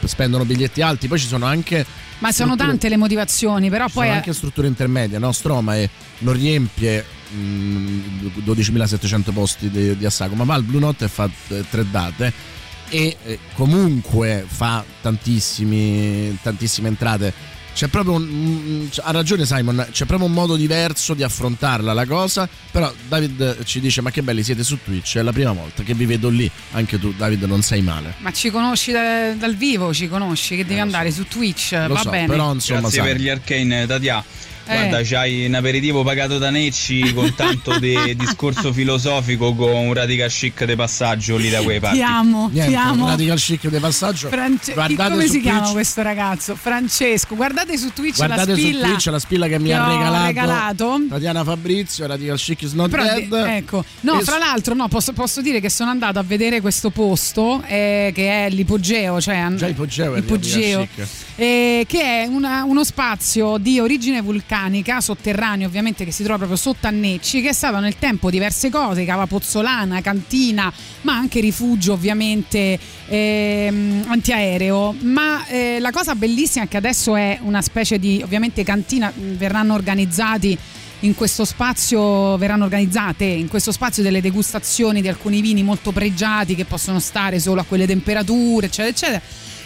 spendono 0.05 0.45
biglietti 0.45 0.81
alti. 0.81 1.07
Poi 1.07 1.19
ci 1.19 1.27
sono 1.27 1.45
anche. 1.45 1.85
Ma 2.19 2.31
sono 2.31 2.55
tante 2.55 2.89
le 2.89 2.97
motivazioni, 2.97 3.69
però 3.69 3.87
poi 3.87 4.05
sono 4.05 4.17
anche 4.17 4.33
strutture 4.33 4.67
intermedie, 4.67 5.19
no? 5.19 5.31
Stroma 5.31 5.77
e 5.77 5.89
non 6.19 6.33
riempie 6.33 7.05
mm, 7.33 8.27
12.700 8.45 9.33
posti 9.33 9.69
di, 9.69 9.97
di 9.97 10.05
Assago, 10.05 10.35
ma 10.35 10.43
va 10.43 10.55
al 10.55 10.63
Blue 10.63 10.79
Note 10.79 11.05
e 11.05 11.07
fa 11.07 11.29
eh, 11.49 11.63
tre 11.69 11.85
date 11.89 12.57
e 12.89 13.17
eh, 13.23 13.39
comunque 13.53 14.43
fa 14.47 14.83
tantissimi, 15.01 16.37
tantissime 16.41 16.87
entrate. 16.89 17.57
C'è 17.73 17.87
proprio 17.87 18.15
un, 18.15 18.89
ha 19.03 19.11
ragione 19.11 19.45
Simon, 19.45 19.87
c'è 19.91 20.03
proprio 20.05 20.27
un 20.27 20.33
modo 20.33 20.57
diverso 20.57 21.13
di 21.13 21.23
affrontarla 21.23 21.93
la 21.93 22.05
cosa, 22.05 22.47
però 22.71 22.91
David 23.07 23.63
ci 23.63 23.79
dice 23.79 24.01
ma 24.01 24.11
che 24.11 24.21
belli 24.21 24.43
siete 24.43 24.63
su 24.63 24.79
Twitch, 24.83 25.15
è 25.17 25.21
la 25.21 25.31
prima 25.31 25.53
volta 25.53 25.83
che 25.83 25.93
vi 25.93 26.05
vedo 26.05 26.27
lì, 26.27 26.49
anche 26.71 26.99
tu 26.99 27.13
David 27.15 27.43
non 27.43 27.61
sei 27.61 27.81
male. 27.81 28.15
ma 28.17 28.33
ci 28.33 28.49
conosci 28.49 28.91
da- 28.91 29.31
dal 29.33 29.55
vivo, 29.55 29.93
ci 29.93 30.09
conosci 30.09 30.57
che 30.57 30.65
devi 30.65 30.79
andare 30.81 31.09
su 31.11 31.25
Twitch, 31.25 31.71
Eh, 31.71 31.87
Lo 31.87 31.93
va 31.93 32.01
so, 32.01 32.09
bene. 32.09 32.27
però 32.27 32.51
insomma 32.53 32.79
Grazie 32.81 33.01
sai. 33.01 33.11
per 33.13 33.21
gli 33.21 33.29
arcane, 33.29 33.85
Tatia. 33.87 34.23
Eh. 34.69 34.75
Guarda, 34.87 35.01
c'hai 35.03 35.45
un 35.47 35.55
aperitivo 35.55 36.03
pagato 36.03 36.37
da 36.37 36.51
Necci 36.51 37.11
con 37.13 37.33
tanto 37.35 37.79
di 37.79 38.15
discorso 38.15 38.71
filosofico 38.71 39.55
con 39.55 39.71
un 39.71 39.93
radical 39.95 40.29
chic 40.29 40.63
de 40.65 40.75
passaggio 40.75 41.37
lì 41.37 41.49
da 41.49 41.61
quei 41.61 41.79
parti. 41.79 41.97
Ti 41.97 42.03
amo, 42.03 42.49
Niente, 42.51 42.69
ti 42.71 42.75
amo. 42.77 43.03
un 43.05 43.09
radical 43.09 43.39
chic 43.39 43.67
di 43.67 43.79
passaggio. 43.79 44.27
France- 44.29 44.73
Guardate 44.73 45.09
come 45.11 45.25
su 45.25 45.31
si 45.33 45.41
chiama 45.41 45.59
Twitch- 45.59 45.73
questo 45.73 46.01
ragazzo? 46.03 46.55
Francesco. 46.55 47.35
Guardate 47.35 47.77
su 47.79 47.91
Twitch 47.93 48.17
Guardate 48.17 48.51
la 48.51 48.55
su 48.55 48.61
spilla. 48.61 48.87
Twitch 48.87 49.05
la 49.07 49.19
spilla 49.19 49.47
che 49.47 49.59
mi 49.59 49.67
che 49.69 49.73
ha 49.73 49.85
ho 49.87 49.91
regalato, 49.97 50.25
regalato. 50.27 50.99
Tatiana 51.09 51.43
Fabrizio, 51.43 52.05
Radical 52.07 52.37
Chic 52.37 52.61
is 52.61 52.73
not 52.73 52.89
Però 52.91 53.03
dead. 53.03 53.17
di- 53.45 53.51
ecco, 53.55 53.83
no, 54.01 54.19
E 54.19 54.23
fra 54.23 54.37
l'altro, 54.37 54.75
no, 54.75 54.87
posso, 54.87 55.13
posso 55.13 55.41
dire 55.41 55.59
che 55.59 55.69
sono 55.69 55.89
andato 55.89 56.19
a 56.19 56.23
vedere 56.23 56.61
questo 56.61 56.91
posto 56.91 57.63
eh, 57.65 58.11
che 58.13 58.45
è 58.45 58.49
l'ipogeo, 58.51 59.19
cioè 59.19 59.47
Già 59.55 59.67
ipogeo 59.67 60.13
è 60.15 60.19
Ipogeo, 60.19 60.79
Radical 60.79 60.95
Chic. 60.95 61.07
Eh, 61.39 61.85
che 61.87 62.01
è 62.01 62.25
una- 62.25 62.65
uno 62.65 62.83
spazio 62.83 63.57
di 63.57 63.79
origine 63.79 64.19
vulcanica, 64.19 64.99
sotterraneo 64.99 65.67
ovviamente, 65.67 66.03
che 66.03 66.11
si 66.11 66.21
trova 66.21 66.39
proprio 66.39 66.57
sotto 66.57 66.87
Annecci, 66.87 67.41
che 67.41 67.49
è 67.49 67.53
stato 67.53 67.79
nel 67.79 67.97
tempo 67.97 68.29
diverse 68.29 68.69
cose, 68.69 69.05
cava 69.05 69.25
pozzolana, 69.25 70.01
cantina, 70.01 70.71
ma 71.03 71.13
anche 71.15 71.39
rifugio 71.39 71.93
ovviamente 71.93 72.77
ehm, 73.07 74.03
antiaereo. 74.07 74.93
Ma 75.03 75.45
eh, 75.47 75.77
la 75.79 75.91
cosa 75.91 76.13
bellissima 76.13 76.65
è 76.65 76.67
che 76.67 76.75
adesso 76.75 77.15
è 77.15 77.39
una 77.41 77.61
specie 77.61 77.99
di, 77.99 78.19
ovviamente 78.21 78.65
cantina, 78.65 79.09
mh, 79.09 79.37
verranno 79.37 79.75
organizzati 79.75 80.57
in 81.03 81.15
questo 81.15 81.45
spazio 81.45 82.35
verranno 82.35 82.65
organizzate 82.65 83.23
in 83.23 83.47
questo 83.47 83.71
spazio 83.71 84.03
delle 84.03 84.19
degustazioni 84.19 85.01
di 85.01 85.07
alcuni 85.07 85.39
vini 85.39 85.63
molto 85.63 85.93
pregiati 85.93 86.55
che 86.55 86.65
possono 86.65 86.99
stare 86.99 87.39
solo 87.39 87.61
a 87.61 87.63
quelle 87.63 87.87
temperature 87.87 88.65
eccetera 88.65 88.89
eccetera 88.89 89.21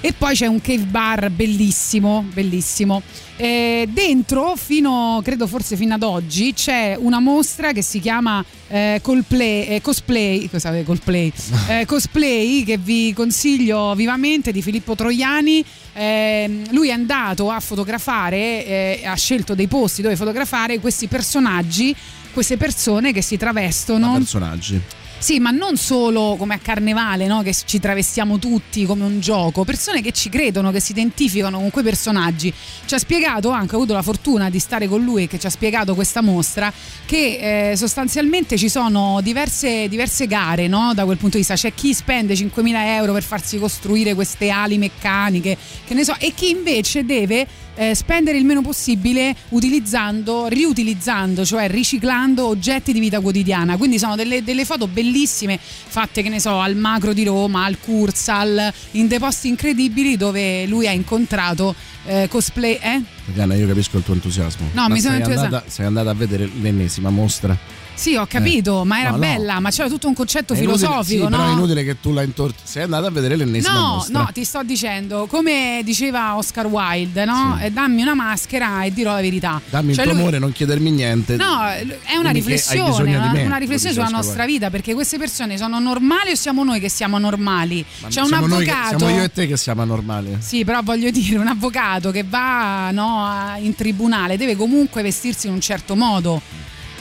e 0.05 0.11
poi 0.11 0.35
c'è 0.35 0.47
un 0.47 0.59
cave 0.59 0.83
bar 0.83 1.29
bellissimo 1.29 2.25
bellissimo. 2.33 3.01
Eh, 3.37 3.87
dentro 3.89 4.55
fino 4.57 5.21
credo 5.23 5.47
forse 5.47 5.77
fino 5.77 5.93
ad 5.93 6.03
oggi 6.03 6.53
c'è 6.53 6.97
una 6.99 7.21
mostra 7.21 7.71
che 7.71 7.81
si 7.81 8.01
chiama 8.01 8.43
eh, 8.67 8.99
Coldplay, 9.01 9.67
eh, 9.67 9.81
cosplay 9.81 10.49
cosa 10.49 10.73
Coldplay? 10.83 11.31
Eh, 11.69 11.85
cosplay 11.85 12.65
che 12.65 12.77
vi 12.77 13.13
consiglio 13.13 13.95
vivamente 13.95 14.51
di 14.51 14.61
Filippo 14.61 14.93
Troiani. 14.93 15.63
Eh, 15.93 16.63
lui 16.71 16.89
è 16.89 16.91
andato 16.91 17.49
a 17.49 17.61
fotografare 17.61 18.65
eh, 18.65 19.01
ha 19.05 19.15
scelto 19.15 19.55
dei 19.55 19.67
posti 19.67 20.01
dove 20.01 20.17
fotografare 20.17 20.79
questi 20.79 21.07
personaggi 21.07 21.95
queste 22.33 22.57
persone 22.57 23.13
che 23.13 23.21
si 23.21 23.37
travestono 23.37 24.13
personaggi. 24.17 24.81
Sì, 25.23 25.39
ma 25.39 25.51
non 25.51 25.77
solo 25.77 26.35
come 26.37 26.55
a 26.55 26.57
carnevale, 26.57 27.27
no? 27.27 27.43
che 27.43 27.53
ci 27.53 27.79
travestiamo 27.79 28.39
tutti 28.39 28.83
come 28.83 29.05
un 29.05 29.21
gioco, 29.21 29.63
persone 29.63 30.01
che 30.01 30.11
ci 30.11 30.27
credono, 30.27 30.69
che 30.69 30.81
si 30.81 30.91
identificano 30.91 31.59
con 31.59 31.69
quei 31.69 31.85
personaggi. 31.85 32.53
Ci 32.83 32.93
ha 32.93 32.97
spiegato, 32.97 33.49
anche 33.49 33.75
ho 33.75 33.77
avuto 33.77 33.93
la 33.93 34.01
fortuna 34.01 34.49
di 34.49 34.59
stare 34.59 34.85
con 34.85 35.01
lui 35.01 35.27
che 35.27 35.39
ci 35.39 35.45
ha 35.45 35.49
spiegato 35.49 35.95
questa 35.95 36.19
mostra, 36.19 36.73
che 37.05 37.69
eh, 37.71 37.77
sostanzialmente 37.77 38.57
ci 38.57 38.67
sono 38.67 39.21
diverse, 39.21 39.87
diverse 39.87 40.27
gare 40.27 40.67
no? 40.67 40.91
da 40.93 41.05
quel 41.05 41.15
punto 41.15 41.37
di 41.37 41.45
vista. 41.45 41.55
C'è 41.55 41.73
chi 41.73 41.93
spende 41.93 42.33
5.000 42.33 42.73
euro 42.97 43.13
per 43.13 43.23
farsi 43.23 43.57
costruire 43.57 44.15
queste 44.15 44.49
ali 44.49 44.77
meccaniche, 44.77 45.57
che 45.85 45.93
ne 45.93 46.03
so, 46.03 46.17
e 46.19 46.33
chi 46.33 46.49
invece 46.49 47.05
deve 47.05 47.47
eh, 47.75 47.95
spendere 47.95 48.37
il 48.37 48.45
meno 48.45 48.61
possibile 48.61 49.35
utilizzando, 49.49 50.47
riutilizzando, 50.47 51.45
cioè 51.45 51.69
riciclando 51.69 52.45
oggetti 52.45 52.93
di 52.93 52.99
vita 52.99 53.19
quotidiana. 53.19 53.77
Quindi 53.77 53.99
sono 53.99 54.15
delle, 54.15 54.43
delle 54.43 54.65
foto 54.65 54.87
bellissime 54.87 55.59
fatte, 55.59 56.21
che 56.21 56.29
ne 56.29 56.39
so, 56.39 56.59
al 56.59 56.75
macro 56.75 57.13
di 57.13 57.23
Roma, 57.23 57.65
al 57.65 57.79
Kurzal, 57.79 58.71
in 58.91 59.07
dei 59.07 59.19
posti 59.19 59.47
incredibili 59.47 60.17
dove 60.17 60.65
lui 60.65 60.87
ha 60.87 60.91
incontrato 60.91 61.75
eh, 62.05 62.27
cosplay. 62.29 62.77
Eh? 62.81 63.01
Tatiana, 63.25 63.55
io 63.55 63.67
capisco 63.67 63.97
il 63.97 64.03
tuo 64.03 64.13
entusiasmo. 64.13 64.69
No, 64.73 64.87
mi 64.89 64.99
sono 64.99 65.15
entusiasmata. 65.15 65.63
sei 65.67 65.85
andata 65.85 66.09
a 66.09 66.13
vedere 66.13 66.49
l'ennesima 66.61 67.09
mostra. 67.09 67.57
Sì, 67.95 68.15
ho 68.15 68.25
capito, 68.27 68.83
ma 68.85 68.99
era 68.99 69.09
Eh. 69.09 69.11
No, 69.11 69.17
no. 69.17 69.21
bella, 69.23 69.59
ma 69.59 69.69
c'era 69.69 69.87
tutto 69.87 70.07
un 70.07 70.13
concetto 70.13 70.53
È 70.53 70.57
inutile- 70.57 70.77
filosofico, 70.87 71.23
sì, 71.25 71.29
no? 71.29 71.37
Però 71.37 71.49
è 71.49 71.51
inutile 71.51 71.83
che 71.83 71.99
tu 72.01 72.11
la 72.11 72.23
intorti. 72.23 72.61
Sei 72.63 72.83
andata 72.83 73.07
a 73.07 73.11
vedere 73.11 73.35
l'ennesima 73.35 73.73
No, 73.73 73.87
mostra. 73.95 74.19
no, 74.19 74.29
ti 74.33 74.43
sto 74.43 74.63
dicendo, 74.63 75.25
come 75.27 75.81
diceva 75.83 76.35
Oscar 76.35 76.65
Wilde, 76.65 77.23
no? 77.25 77.57
Eh, 77.61 77.71
dammi 77.71 78.01
una 78.01 78.13
maschera 78.15 78.83
e 78.83 78.91
dirò 78.91 79.13
la 79.13 79.21
verità. 79.21 79.61
Dammi 79.69 79.93
Cioè, 79.93 80.03
il 80.03 80.09
tuo 80.09 80.11
lui- 80.13 80.21
amore, 80.21 80.39
non 80.39 80.51
chiedermi 80.51 80.91
niente. 80.91 81.35
No, 81.35 81.67
è 81.67 82.15
una 82.17 82.31
riflessione, 82.31 83.03
di 83.11 83.15
una- 83.15 83.31
una 83.45 83.57
riflessione 83.57 83.93
sulla 83.93 84.05
Oscar 84.05 84.19
nostra 84.21 84.43
Wilde. 84.43 84.53
vita, 84.53 84.69
perché 84.69 84.93
queste 84.93 85.17
persone 85.17 85.57
sono 85.57 85.79
normali 85.79 86.31
o 86.31 86.35
siamo 86.35 86.63
noi 86.63 86.79
che 86.79 86.89
siamo 86.89 87.19
normali? 87.19 87.85
C'è 88.07 88.21
un 88.21 88.29
noi 88.29 88.65
che- 88.65 88.71
avvocato. 88.71 88.97
siamo 88.97 89.15
io 89.15 89.23
e 89.23 89.31
te 89.31 89.47
che 89.47 89.55
siamo 89.57 89.81
anormali. 89.83 90.37
Sì, 90.39 90.65
però 90.65 90.81
voglio 90.83 91.11
dire, 91.11 91.37
un 91.37 91.47
avvocato 91.47 92.11
che 92.11 92.23
va 92.27 92.89
no, 92.91 93.55
in 93.59 93.75
tribunale 93.75 94.35
deve 94.37 94.55
comunque 94.55 95.01
vestirsi 95.03 95.47
in 95.47 95.53
un 95.53 95.61
certo 95.61 95.95
modo. 95.95 96.41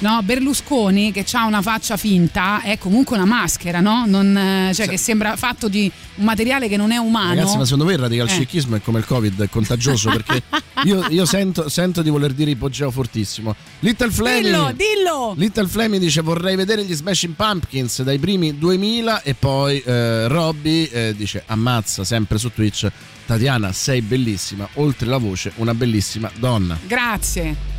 No? 0.02 0.20
Berlusconi 0.22 1.10
che 1.12 1.24
ha 1.32 1.46
una 1.46 1.62
faccia 1.62 1.96
finta 1.96 2.60
è 2.60 2.76
comunque 2.78 3.16
una 3.16 3.24
maschera, 3.24 3.80
no? 3.80 4.04
Non, 4.06 4.36
eh, 4.36 4.72
cioè 4.74 4.84
Sì. 4.84 4.90
che 4.92 4.98
sembra 4.98 5.36
fatto 5.36 5.68
di 5.68 5.90
un 6.16 6.24
materiale 6.24 6.68
che 6.68 6.76
non 6.76 6.92
è 6.92 6.96
umano. 6.98 7.34
Ragazzi, 7.34 7.56
ma 7.56 7.64
secondo 7.64 7.84
me 7.86 7.92
il 7.94 7.98
radical 7.98 8.28
Eh. 8.28 8.38
chicchismo 8.38 8.76
è 8.76 8.82
come 8.82 8.98
il 8.98 9.06
Covid, 9.06 9.40
è 9.42 9.48
contagioso 9.48 10.10
perché 10.10 10.42
io, 10.84 11.06
io 11.08 11.24
sento, 11.24 11.68
sento 11.68 12.02
di 12.02 12.10
voler 12.10 12.32
dire 12.32 12.50
ipogeo 12.50 12.90
fortissimo. 12.90 13.54
Little 13.80 14.10
Flemmy, 14.10 14.42
Dillo, 14.42 14.72
dillo! 14.72 15.34
Little 15.36 15.66
Flemmy 15.66 15.98
dice 15.98 16.20
vorrei 16.20 16.56
vedere 16.56 16.84
gli 16.84 16.92
Smashing 16.94 17.34
Pumpkins 17.34 18.02
dai 18.02 18.18
primi 18.18 18.58
2000 18.58 19.22
e 19.22 19.34
poi 19.34 19.80
eh, 19.80 20.28
Robby 20.28 20.84
eh, 20.84 21.14
dice 21.16 21.42
ammazza 21.46 22.04
sempre 22.04 22.38
su 22.38 22.52
Twitch 22.52 22.90
Tatiana 23.24 23.72
sei 23.72 24.02
bellissima, 24.02 24.68
oltre 24.74 25.06
la 25.06 25.18
voce 25.18 25.52
una 25.56 25.74
bellissima 25.74 26.30
donna. 26.38 26.76
Grazie. 26.86 27.71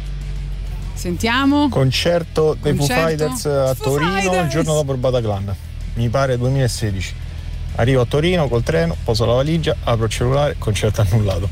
Sentiamo. 1.03 1.67
Concerto 1.67 2.55
dei 2.61 2.73
Foo 2.75 2.87
Concerto? 2.87 3.07
Fighters 3.09 3.45
a 3.45 3.73
Foo 3.73 3.83
Torino 3.95 4.21
Fighters. 4.21 4.43
il 4.43 4.49
giorno 4.49 4.73
dopo 4.73 4.93
il 4.93 4.99
Bataclan. 4.99 5.55
Mi 5.95 6.07
pare 6.07 6.37
2016. 6.37 7.13
Arrivo 7.75 7.99
a 7.99 8.05
Torino 8.05 8.47
col 8.47 8.63
treno, 8.63 8.95
poso 9.03 9.25
la 9.25 9.33
valigia, 9.33 9.75
apro 9.83 10.05
il 10.05 10.09
cellulare, 10.11 10.55
concerto 10.57 11.01
annullato. 11.01 11.49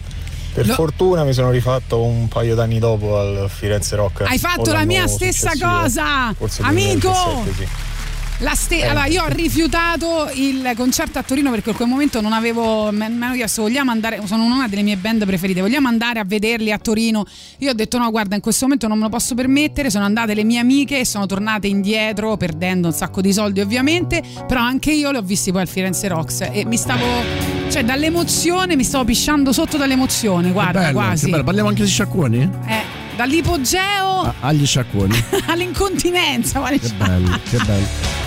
Per 0.53 0.68
Lo- 0.68 0.73
fortuna 0.73 1.26
mi 1.26 1.34
sono 1.34 1.49
rifatto 1.49 2.02
un 2.02 2.30
paio 2.30 2.56
d'anni 2.56 2.80
dopo 2.80 3.19
al 3.19 3.49
Firenze 3.49 3.98
Rock. 3.98 4.22
Hai 4.22 4.38
fatto 4.38 4.72
la 4.72 4.86
mia 4.86 5.06
stessa 5.07 5.52
cosa! 5.60 6.34
forse 6.34 6.61
Amico! 6.61 7.11
2017, 7.11 7.53
sì. 7.53 7.68
Ste- 8.53 8.80
Eh. 8.80 8.88
allora, 8.88 9.05
io 9.05 9.23
ho 9.23 9.27
rifiutato 9.27 10.30
il 10.34 10.72
concerto 10.76 11.19
a 11.19 11.23
Torino 11.23 11.51
perché 11.51 11.69
in 11.72 11.76
quel 11.76 11.88
momento 11.88 12.22
non 12.22 12.34
avevo. 12.34 12.91
Mi 12.91 13.03
hanno 13.05 13.34
chiesto: 13.34 13.61
vogliamo 13.61 13.91
andare? 13.91 14.19
Sono 14.26 14.43
una 14.43 14.68
delle 14.68 14.81
mie 14.81 14.97
band 14.97 15.26
preferite. 15.26 15.61
Vogliamo 15.61 15.88
andare 15.88 16.19
a 16.19 16.23
vederli 16.26 16.72
a 16.72 16.77
Torino? 16.77 17.26
Io 17.59 17.69
ho 17.72 17.73
detto: 17.73 17.97
no, 17.97 18.09
guarda, 18.11 18.35
in 18.35 18.41
questo 18.41 18.65
momento 18.65 18.88
non 18.88 18.97
me 18.97 19.03
lo 19.05 19.09
posso 19.09 19.35
permettere. 19.35 19.89
Sono 19.89 20.05
andate 20.05 20.34
le 20.34 20.43
mie 20.43 20.59
amiche 20.59 20.99
e 20.99 21.05
sono 21.05 21.26
tornate 21.27 21.68
indietro, 21.68 22.35
perdendo 22.38 22.88
un 22.88 22.93
sacco 22.93 23.22
di 23.22 23.31
soldi, 23.31 23.61
ovviamente. 23.61 24.22
Però 24.47 24.59
anche 24.61 24.91
io 24.91 25.11
li 25.11 25.18
ho 25.18 25.22
visti 25.22 25.51
poi 25.51 25.61
al 25.61 25.68
Firenze 25.68 26.07
Rocks 26.07 26.41
e 26.51 26.65
mi 26.65 26.77
stavo. 26.77 27.05
Cioè, 27.69 27.84
dall'emozione 27.85 28.76
mi 28.76 28.84
stavo 28.84 29.05
pisciando 29.05 29.53
sotto 29.53 29.77
dall'emozione, 29.77 30.51
guarda, 30.51 30.80
Bello, 30.81 30.93
quasi. 30.93 31.30
Parliamo 31.30 31.69
anche 31.69 31.84
di 31.84 31.89
sciacquoni? 31.89 32.49
Eh, 32.68 32.81
dall'ipogeo 33.15 33.80
Ah, 34.23 34.34
agli 34.41 34.65
sciacquoni. 34.65 35.23
all'incontinenza. 35.47 36.61
Che 36.61 36.80
bello, 36.97 37.39
che 37.49 37.57
bello. 37.65 38.20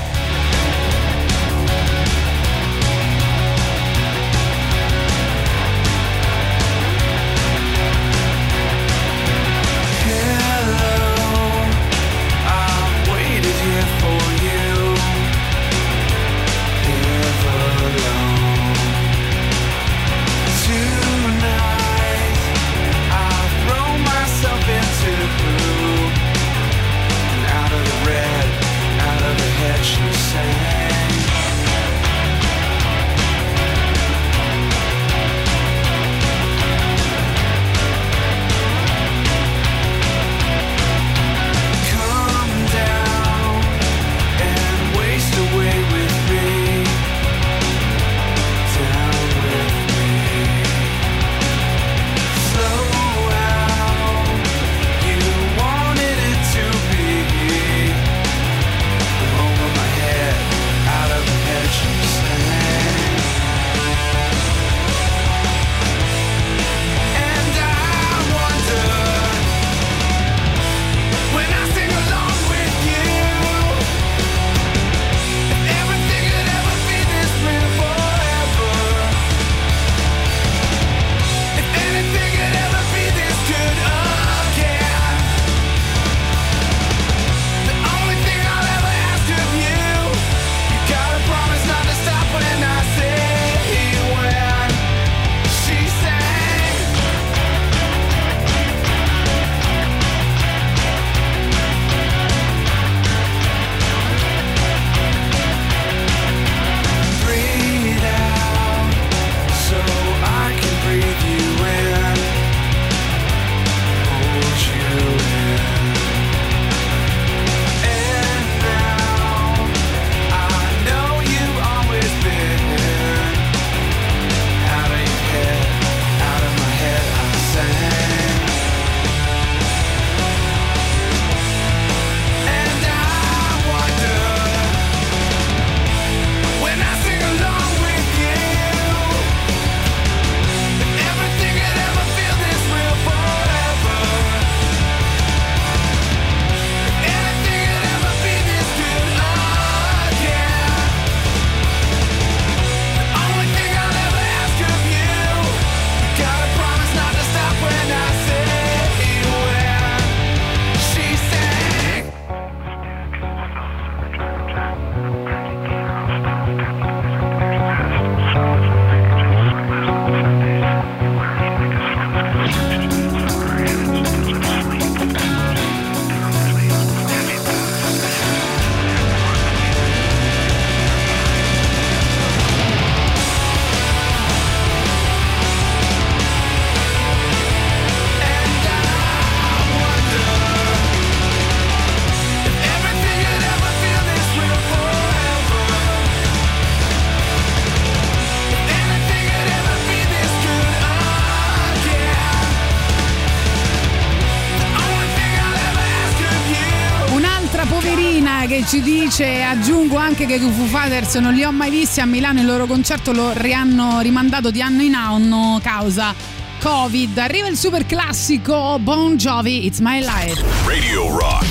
Aggiungo 209.64 209.96
anche 209.96 210.26
che 210.26 210.34
i 210.34 210.38
Foo 210.38 210.66
Fighters 210.66 211.14
non 211.14 211.32
li 211.32 211.42
ho 211.42 211.50
mai 211.50 211.70
visti 211.70 211.98
a 212.02 212.04
Milano, 212.04 212.40
il 212.40 212.44
loro 212.44 212.66
concerto 212.66 213.12
lo 213.12 213.32
hanno 213.54 214.00
rimandato 214.00 214.50
di 214.50 214.60
anno 214.60 214.82
in 214.82 214.94
anno 214.94 215.58
causa 215.62 216.14
Covid. 216.60 217.16
Arriva 217.16 217.48
il 217.48 217.56
super 217.56 217.86
classico 217.86 218.78
Bon 218.78 219.16
Jovi, 219.16 219.64
It's 219.64 219.78
My 219.78 220.00
Life. 220.00 220.44
Radio 220.66 221.18
Rock. 221.18 221.46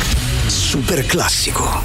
super 0.48 1.03
classico. 1.07 1.81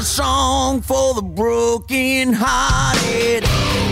Song 0.00 0.80
for 0.80 1.14
the 1.14 1.22
broken 1.22 2.32
hearted. 2.32 3.89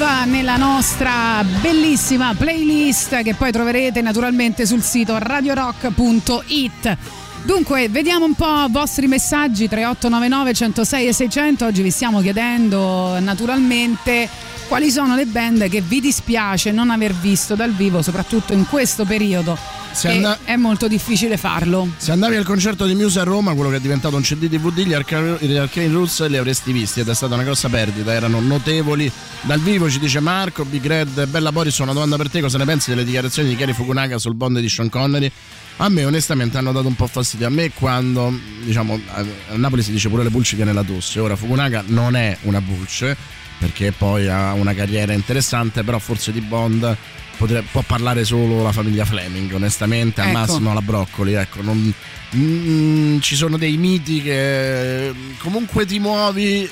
Nella 0.00 0.56
nostra 0.56 1.44
bellissima 1.60 2.34
playlist 2.34 3.22
che 3.22 3.34
poi 3.34 3.52
troverete 3.52 4.00
naturalmente 4.00 4.64
sul 4.64 4.80
sito 4.80 5.18
radiorock.it. 5.18 6.96
Dunque, 7.44 7.90
vediamo 7.90 8.24
un 8.24 8.32
po' 8.32 8.64
i 8.66 8.70
vostri 8.70 9.06
messaggi 9.08 9.68
3899 9.68 10.54
106 10.54 11.06
e 11.06 11.12
600. 11.12 11.66
Oggi 11.66 11.82
vi 11.82 11.90
stiamo 11.90 12.22
chiedendo 12.22 13.20
naturalmente 13.20 14.26
quali 14.68 14.90
sono 14.90 15.14
le 15.16 15.26
band 15.26 15.68
che 15.68 15.82
vi 15.82 16.00
dispiace 16.00 16.70
non 16.70 16.88
aver 16.88 17.12
visto 17.12 17.54
dal 17.54 17.72
vivo, 17.72 18.00
soprattutto 18.00 18.54
in 18.54 18.66
questo 18.66 19.04
periodo. 19.04 19.79
And- 20.02 20.38
è 20.44 20.56
molto 20.56 20.88
difficile 20.88 21.36
farlo. 21.36 21.88
Se 21.96 22.12
andavi 22.12 22.36
al 22.36 22.44
concerto 22.44 22.86
di 22.86 22.94
Muse 22.94 23.20
a 23.20 23.24
Roma, 23.24 23.54
quello 23.54 23.70
che 23.70 23.76
è 23.76 23.80
diventato 23.80 24.16
un 24.16 24.22
CD 24.22 24.48
DVD, 24.48 24.78
gli 24.86 24.92
Arca- 24.94 25.36
gli 25.38 25.56
Arcane 25.56 25.88
Roots 25.88 26.26
li 26.28 26.36
avresti 26.36 26.72
visti 26.72 27.00
ed 27.00 27.08
è 27.08 27.14
stata 27.14 27.34
una 27.34 27.42
grossa 27.42 27.68
perdita, 27.68 28.12
erano 28.12 28.40
notevoli. 28.40 29.10
Dal 29.42 29.60
vivo 29.60 29.90
ci 29.90 29.98
dice 29.98 30.20
Marco, 30.20 30.64
Big 30.64 30.86
Red, 30.86 31.26
Bella 31.26 31.52
Boris, 31.52 31.76
una 31.78 31.92
domanda 31.92 32.16
per 32.16 32.30
te, 32.30 32.40
cosa 32.40 32.58
ne 32.58 32.64
pensi 32.64 32.90
delle 32.90 33.04
dichiarazioni 33.04 33.48
di 33.48 33.56
Kerry 33.56 33.72
Fukunaga 33.72 34.18
sul 34.18 34.34
bond 34.34 34.58
di 34.58 34.68
Sean 34.68 34.88
Connery? 34.88 35.30
A 35.78 35.88
me 35.88 36.04
onestamente 36.04 36.58
hanno 36.58 36.72
dato 36.72 36.86
un 36.86 36.94
po' 36.94 37.06
fastidio, 37.06 37.46
a 37.46 37.50
me 37.50 37.70
quando, 37.72 38.32
diciamo, 38.64 39.00
a 39.12 39.20
a 39.20 39.56
Napoli 39.56 39.82
si 39.82 39.90
dice 39.90 40.08
pure 40.08 40.22
le 40.22 40.30
pulci 40.30 40.54
viene 40.54 40.72
la 40.72 40.82
tosse, 40.82 41.20
ora 41.20 41.36
Fukunaga 41.36 41.82
non 41.86 42.16
è 42.16 42.36
una 42.42 42.60
pulce, 42.60 43.16
perché 43.58 43.92
poi 43.92 44.28
ha 44.28 44.52
una 44.52 44.74
carriera 44.74 45.12
interessante, 45.12 45.82
però 45.82 45.98
forse 45.98 46.32
di 46.32 46.40
Bond 46.40 46.96
potre- 47.40 47.62
può 47.70 47.80
parlare 47.80 48.22
solo 48.24 48.62
la 48.62 48.70
famiglia 48.70 49.06
Fleming, 49.06 49.50
onestamente, 49.54 50.20
al 50.20 50.28
Ecco. 50.28 50.38
massimo 50.38 50.74
la 50.74 50.82
Broccoli, 50.82 51.32
ecco, 51.32 51.62
non- 51.62 51.90
mm, 52.36 53.18
ci 53.20 53.34
sono 53.34 53.56
dei 53.56 53.78
miti 53.78 54.20
che 54.20 55.10
comunque 55.38 55.86
ti 55.86 55.98
muovi 55.98 56.68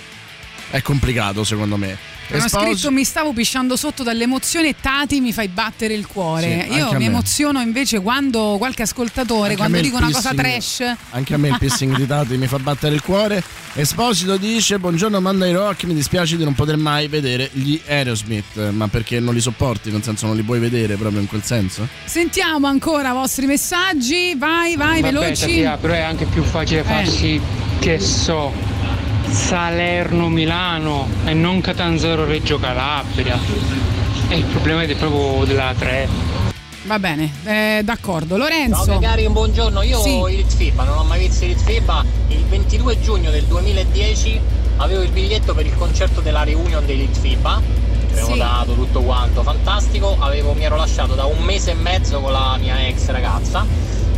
è 0.70 0.82
complicato 0.82 1.42
secondo 1.42 1.78
me. 1.78 1.96
Hanno 2.30 2.44
Esposi- 2.44 2.66
scritto 2.72 2.90
mi 2.90 3.04
stavo 3.04 3.32
pisciando 3.32 3.76
sotto 3.76 4.02
dall'emozione 4.02 4.74
Tati 4.80 5.20
mi 5.20 5.32
fai 5.32 5.48
battere 5.48 5.94
il 5.94 6.06
cuore. 6.06 6.66
Sì, 6.68 6.76
Io 6.76 6.92
mi 6.94 7.06
emoziono 7.06 7.60
invece 7.60 8.00
quando 8.00 8.56
qualche 8.58 8.82
ascoltatore, 8.82 9.50
Anche 9.50 9.56
quando 9.56 9.80
dico 9.80 9.96
una 9.96 10.10
cosa 10.10 10.34
trash, 10.34 10.82
Anche 11.10 11.34
a 11.34 11.38
me 11.38 11.48
il 11.48 11.56
pissing 11.58 11.96
di 11.96 12.06
Tati 12.06 12.36
mi 12.36 12.46
fa 12.46 12.58
battere 12.58 12.94
il 12.94 13.02
cuore. 13.02 13.42
Esposito 13.74 14.36
dice: 14.36 14.78
Buongiorno 14.78 15.20
Monday 15.20 15.52
Rock, 15.52 15.84
mi 15.84 15.94
dispiace 15.94 16.36
di 16.36 16.44
non 16.44 16.54
poter 16.54 16.76
mai 16.76 17.08
vedere 17.08 17.48
gli 17.52 17.80
Aerosmith. 17.86 18.70
Ma 18.70 18.88
perché 18.88 19.20
non 19.20 19.34
li 19.34 19.40
sopporti? 19.40 19.90
Nel 19.90 20.02
senso 20.02 20.26
non 20.26 20.36
li 20.36 20.42
puoi 20.42 20.58
vedere 20.58 20.96
proprio 20.96 21.20
in 21.20 21.26
quel 21.28 21.42
senso? 21.42 21.86
sentiamo 22.04 22.66
ancora 22.66 23.10
i 23.10 23.12
vostri 23.12 23.46
messaggi. 23.46 24.34
Vai, 24.36 24.76
vai, 24.76 25.00
Vabbè, 25.00 25.12
veloci. 25.12 25.40
Tatia, 25.40 25.76
però 25.76 25.94
è 25.94 26.00
anche 26.00 26.24
più 26.26 26.42
facile 26.42 26.82
farsi, 26.82 27.40
che 27.78 27.98
so, 28.00 28.52
Salerno-Milano 29.30 31.08
e 31.24 31.34
non 31.34 31.60
Catanzaro-Reggio 31.60 32.58
Calabria. 32.58 33.38
E 34.28 34.36
il 34.36 34.44
problema 34.44 34.82
è 34.82 34.94
proprio 34.94 35.44
della 35.44 35.74
3. 35.76 36.08
Va 36.84 36.98
bene, 36.98 37.32
eh, 37.44 37.80
d'accordo. 37.84 38.36
Lorenzo. 38.36 38.84
Ciao 38.84 38.98
cari, 38.98 39.26
un 39.26 39.32
buongiorno. 39.32 39.82
Io 39.82 40.00
Sì. 40.00 40.18
il 40.30 40.44
FIBA, 40.46 40.84
non 40.84 40.98
ho 40.98 41.04
mai 41.04 41.26
visto 41.26 41.44
il 41.44 41.56
FIBA. 41.56 42.04
Il 42.28 42.44
22 42.46 43.00
giugno 43.00 43.30
del 43.30 43.44
2010 43.44 44.40
avevo 44.78 45.02
il 45.02 45.10
biglietto 45.10 45.54
per 45.54 45.66
il 45.66 45.76
concerto 45.76 46.20
della 46.20 46.44
reunion 46.44 46.84
dei 46.86 46.96
Lit 46.96 47.18
FIBA 47.18 47.86
prenotato 48.10 48.74
tutto 48.74 49.02
quanto, 49.02 49.42
fantastico. 49.42 50.16
Avevo, 50.18 50.54
mi 50.54 50.64
ero 50.64 50.76
lasciato 50.76 51.14
da 51.14 51.24
un 51.24 51.42
mese 51.42 51.72
e 51.72 51.74
mezzo 51.74 52.20
con 52.20 52.32
la 52.32 52.56
mia 52.58 52.86
ex 52.86 53.06
ragazza 53.08 53.64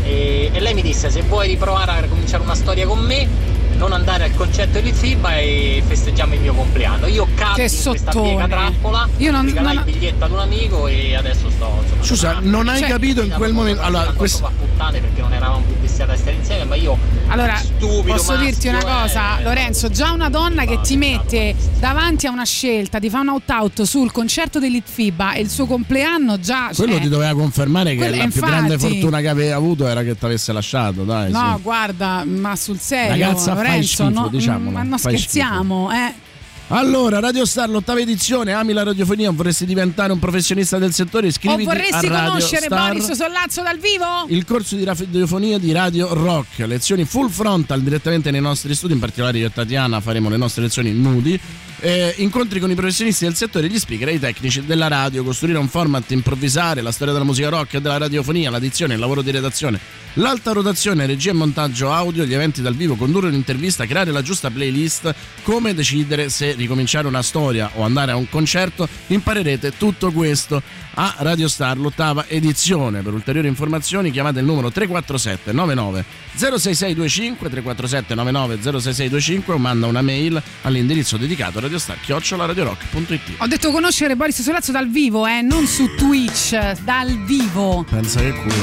e, 0.05 0.51
e 0.53 0.61
lei 0.61 0.75
mi 0.75 0.83
disse 0.83 1.11
se 1.11 1.23
vuoi 1.23 1.49
riprovare 1.49 1.93
a 1.93 2.09
cominciare 2.09 2.43
una 2.43 2.55
storia 2.55 2.87
con 2.87 2.99
me 3.01 3.59
non 3.81 3.93
andare 3.93 4.25
al 4.25 4.35
concerto 4.35 4.79
di 4.81 4.93
FIBA 4.93 5.39
e 5.39 5.83
festeggiamo 5.87 6.35
il 6.35 6.41
mio 6.41 6.53
compleanno. 6.53 7.07
Io 7.07 7.27
cado 7.35 7.55
Che 7.55 7.69
sottone. 7.71 8.29
piega 8.29 8.47
trappola, 8.47 9.09
Io 9.17 9.33
non- 9.33 9.47
non- 9.47 9.73
il 9.73 9.83
biglietto 9.85 10.25
ad 10.27 10.31
un 10.33 10.39
amico 10.39 10.87
e 10.87 11.17
adesso 11.17 11.49
sto 11.49 11.79
insomma, 11.83 12.03
Scusa, 12.05 12.37
non 12.43 12.69
hai 12.69 12.81
Cioè- 12.81 12.89
capito 12.91 13.23
in 13.23 13.31
quel 13.31 13.55
momento. 13.55 13.81
Allora, 13.81 14.13
questo. 14.13 14.45
a 14.47 14.51
puttane 14.57 15.01
perché 15.01 15.23
non 15.23 15.33
eravamo 15.33 15.65
più 15.65 15.75
destinati 15.81 16.13
a 16.13 16.17
stare 16.17 16.37
insieme, 16.37 16.65
ma 16.65 16.75
io 16.75 16.99
Allora, 17.29 17.57
stupido 17.57 18.15
posso 18.17 18.37
dirti 18.37 18.69
una 18.69 18.77
maschio, 18.83 19.01
cosa, 19.01 19.39
eh, 19.39 19.43
Lorenzo, 19.45 19.89
già 19.89 20.13
una 20.13 20.29
donna 20.29 20.65
che 20.67 20.81
ti 20.83 20.97
mette 20.99 21.55
davanti 21.79 22.27
a 22.27 22.31
una 22.31 22.45
scelta, 22.45 22.99
ti 22.99 23.09
fa 23.09 23.21
un 23.21 23.29
out-out 23.29 23.83
sul 23.83 24.13
concerto 24.13 24.59
dell'Itfiba 24.59 25.33
e 25.33 25.41
il 25.41 25.49
suo 25.49 25.65
compleanno 25.67 26.39
già... 26.39 26.71
Quello 26.77 26.93
cioè- 26.93 27.01
ti 27.03 27.09
doveva 27.09 27.33
confermare 27.35 27.93
che 27.93 27.97
Quello- 27.97 28.11
la 28.17 28.17
più 28.25 28.25
infatti. 28.27 28.51
grande 28.53 28.79
fortuna 28.79 29.21
che 29.21 29.29
avevi 29.29 29.51
avuto 29.53 29.87
era 29.89 30.03
che 30.03 30.19
ti 30.19 30.25
avesse 30.27 30.53
lasciato, 30.53 31.05
dai. 31.05 31.31
No, 31.31 31.55
su. 31.57 31.63
guarda, 31.63 32.25
ma 32.27 32.55
sul 32.57 32.79
serio, 32.79 33.25
Ragazza, 33.27 33.55
fai 33.57 33.70
Lorenzo, 33.71 34.05
schifo, 34.05 34.21
no, 34.21 34.29
diciamolo, 34.29 34.71
ma 34.71 34.83
non 34.83 34.99
scherziamo, 34.99 35.91
eh. 35.93 36.29
Allora, 36.73 37.19
Radio 37.19 37.45
Star, 37.47 37.69
l'ottava 37.69 37.99
edizione, 37.99 38.53
ami 38.53 38.73
la 38.73 38.85
radiofonia, 38.85 39.29
vorresti 39.33 39.67
diventare 39.67 40.13
un 40.13 40.21
professionista 40.21 40.79
del 40.79 40.93
settore? 40.93 41.27
O 41.27 41.29
Iscriviti 41.29 41.65
vorresti 41.65 42.07
a 42.07 42.11
Radio 42.11 42.29
conoscere 42.29 42.67
Star. 42.67 42.93
Boris 42.93 43.11
Sollazzo 43.11 43.63
dal 43.63 43.79
vivo? 43.79 44.05
Il 44.29 44.45
corso 44.45 44.77
di 44.77 44.85
radiofonia 44.85 45.59
di 45.59 45.73
Radio 45.73 46.15
Rock, 46.15 46.61
lezioni 46.67 47.05
full 47.05 47.29
frontal 47.29 47.83
direttamente 47.83 48.31
nei 48.31 48.41
nostri 48.41 48.73
studi, 48.77 48.93
in 48.93 49.01
particolare 49.01 49.39
io 49.39 49.49
e 49.49 49.53
Tatiana 49.53 50.01
faremo 50.01 50.29
le 50.29 50.37
nostre 50.37 50.63
lezioni 50.63 50.93
nudi. 50.93 51.41
Eh, 51.83 52.13
incontri 52.19 52.61
con 52.61 52.71
i 52.71 52.75
professionisti 52.75 53.25
del 53.25 53.35
settore, 53.35 53.67
gli 53.67 53.79
speaker 53.79 54.09
e 54.09 54.15
i 54.15 54.19
tecnici 54.19 54.67
della 54.67 54.87
radio, 54.87 55.25
costruire 55.25 55.57
un 55.57 55.69
format, 55.69 56.11
improvvisare, 56.11 56.83
la 56.83 56.93
storia 56.93 57.15
della 57.15 57.25
musica 57.25 57.49
rock 57.49 57.75
e 57.75 57.81
della 57.81 57.97
radiofonia, 57.97 58.51
l'addizione, 58.51 58.93
il 58.93 59.01
lavoro 59.01 59.23
di 59.23 59.31
redazione, 59.31 59.81
l'alta 60.15 60.53
rotazione, 60.53 61.07
regia 61.07 61.31
e 61.31 61.33
montaggio 61.33 61.91
audio, 61.91 62.27
gli 62.27 62.35
eventi 62.35 62.61
dal 62.61 62.75
vivo, 62.75 62.97
condurre 62.97 63.29
un'intervista, 63.29 63.87
creare 63.87 64.11
la 64.11 64.21
giusta 64.21 64.51
playlist, 64.51 65.15
come 65.43 65.73
decidere 65.73 66.29
se 66.29 66.53
ricominciare 66.53 67.07
una 67.07 67.23
storia 67.23 67.71
o 67.77 67.83
andare 67.83 68.13
a 68.13 68.17
un 68.17 68.29
concerto, 68.29 68.87
imparerete 69.07 69.79
tutto 69.79 70.13
questo 70.13 70.63
a 70.95 71.15
Radio 71.21 71.49
Star, 71.49 71.79
l'ottava 71.79 72.27
edizione. 72.29 73.01
Per 73.01 73.15
ulteriori 73.15 73.49
informazioni 73.49 74.11
chiamate 74.11 74.41
il 74.41 74.45
numero 74.45 74.71
347 74.71 75.53
99 75.53 76.05
06625 76.35 77.49
347 77.49 78.15
99 78.15 78.57
06625 78.61 79.55
o 79.55 79.59
manda 79.59 79.87
una 79.87 80.03
mail 80.03 80.43
all'indirizzo 80.63 81.17
dedicato 81.17 81.59
radiostar@radiorock.it. 81.71 83.21
Ho 83.39 83.47
detto 83.47 83.71
conoscere 83.71 84.17
Boris 84.17 84.43
Sollazzo 84.43 84.73
dal 84.73 84.89
vivo, 84.89 85.27
eh, 85.27 85.41
non 85.43 85.67
su 85.67 85.95
Twitch, 85.95 86.59
dal 86.83 87.17
vivo. 87.25 87.85
Pensa 87.89 88.21
che 88.21 88.33
culo. 88.33 88.55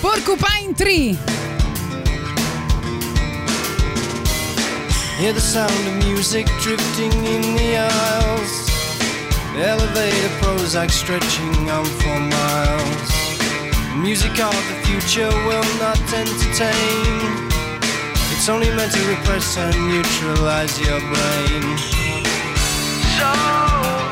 Porcupine 0.00 0.74
Tree. 0.74 1.16
Hear 5.18 5.32
the 5.32 5.40
sound 5.40 5.70
of 5.70 6.04
music 6.04 6.46
drifting 6.60 7.12
in 7.12 7.54
the 7.54 7.78
aisles. 7.78 8.64
Elevator 9.56 10.30
Prozac 10.40 10.90
stretching 10.90 11.70
on 11.70 11.84
for 11.84 12.18
miles. 12.18 13.14
Music 13.94 14.38
of 14.38 14.54
the 14.68 14.86
future 14.86 15.30
will 15.46 15.64
not 15.80 15.98
entertain. 16.12 17.48
It's 18.32 18.48
only 18.50 18.68
meant 18.74 18.92
to 18.92 19.00
repress 19.08 19.56
and 19.56 19.74
neutralize 19.88 20.78
your 20.78 21.00
brain. 21.00 22.05
So 23.18 24.05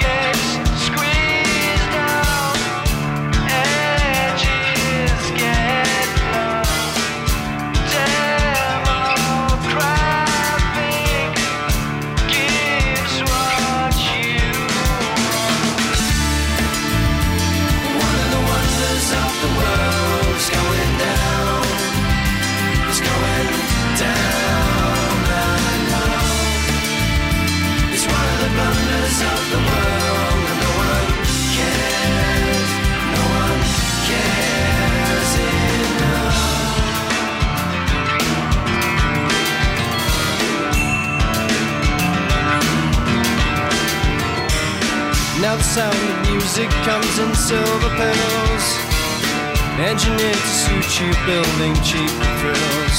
The 45.54 45.62
sound 45.62 45.94
of 45.94 46.32
music 46.32 46.68
comes 46.82 47.18
in 47.20 47.32
silver 47.32 47.90
pedals, 47.90 48.66
engineered 49.78 50.34
to 50.34 50.54
suit 50.62 51.00
you, 51.00 51.14
building 51.24 51.74
cheap 51.86 52.10
thrills. 52.40 52.98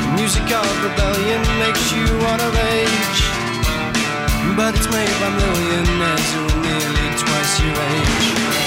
The 0.00 0.12
music 0.16 0.50
of 0.50 0.64
rebellion 0.82 1.42
makes 1.60 1.92
you 1.92 2.06
wanna 2.24 2.48
rage, 2.48 3.20
but 4.56 4.74
it's 4.74 4.88
made 4.90 5.14
by 5.20 5.30
millionaires 5.36 6.32
who 6.32 6.44
are 6.48 6.62
nearly 6.64 7.08
twice 7.20 7.60
your 7.60 7.76
age. 7.92 8.63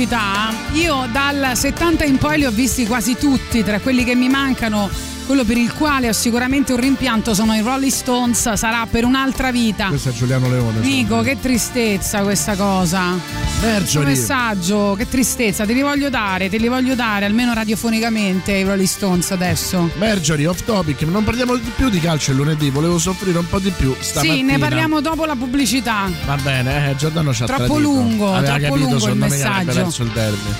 Pubblicità, 0.00 0.52
io 0.72 1.06
dal 1.12 1.56
70 1.56 2.04
in 2.04 2.16
poi 2.16 2.38
li 2.38 2.44
ho 2.46 2.50
visti 2.50 2.86
quasi 2.86 3.16
tutti, 3.16 3.62
tra 3.62 3.80
quelli 3.80 4.04
che 4.04 4.14
mi 4.14 4.28
mancano. 4.28 4.88
Quello 5.26 5.44
per 5.44 5.58
il 5.58 5.72
quale 5.74 6.08
ho 6.08 6.12
sicuramente 6.12 6.72
un 6.72 6.80
rimpianto 6.80 7.34
sono 7.34 7.54
i 7.54 7.60
Rolling 7.60 7.92
Stones, 7.92 8.52
sarà 8.54 8.86
per 8.90 9.04
un'altra 9.04 9.52
vita. 9.52 9.88
Questo 9.88 10.08
è 10.08 10.12
Giuliano 10.12 10.48
Leone. 10.48 10.80
Nico, 10.80 11.20
che 11.20 11.38
tristezza 11.38 12.22
questa 12.22 12.56
cosa. 12.56 13.49
Questo 13.60 13.66
Mergioli. 13.66 14.06
messaggio, 14.06 14.94
che 14.96 15.06
tristezza, 15.06 15.66
te 15.66 15.74
li 15.74 15.82
voglio 15.82 16.08
dare, 16.08 16.48
te 16.48 16.56
li 16.56 16.68
voglio 16.68 16.94
dare 16.94 17.26
almeno 17.26 17.52
radiofonicamente 17.52 18.52
i 18.52 18.62
Rolling 18.64 18.88
Stones 18.88 19.30
adesso. 19.32 19.90
Mergiori, 19.98 20.46
off 20.46 20.64
topic, 20.64 21.02
non 21.02 21.24
parliamo 21.24 21.54
di 21.56 21.70
più 21.76 21.90
di 21.90 22.00
calcio 22.00 22.30
il 22.30 22.38
lunedì, 22.38 22.70
volevo 22.70 22.98
soffrire 22.98 23.36
un 23.36 23.46
po' 23.46 23.58
di 23.58 23.68
più 23.70 23.94
stamattina. 23.98 24.34
Sì, 24.34 24.42
ne 24.42 24.56
parliamo 24.58 25.02
dopo 25.02 25.26
la 25.26 25.36
pubblicità. 25.36 26.10
Va 26.24 26.36
bene, 26.36 26.90
eh, 26.90 26.96
Giordano 26.96 27.34
ci 27.34 27.42
ha 27.42 27.46
Troppo 27.46 27.64
tradito. 27.64 27.80
lungo, 27.90 28.32
Aveva 28.34 28.56
troppo 28.56 28.72
capito, 28.74 28.88
lungo 28.90 29.08
il 29.08 29.16
messaggio. 29.16 29.72
perso 29.72 30.02
il 30.04 30.08
derby. 30.08 30.50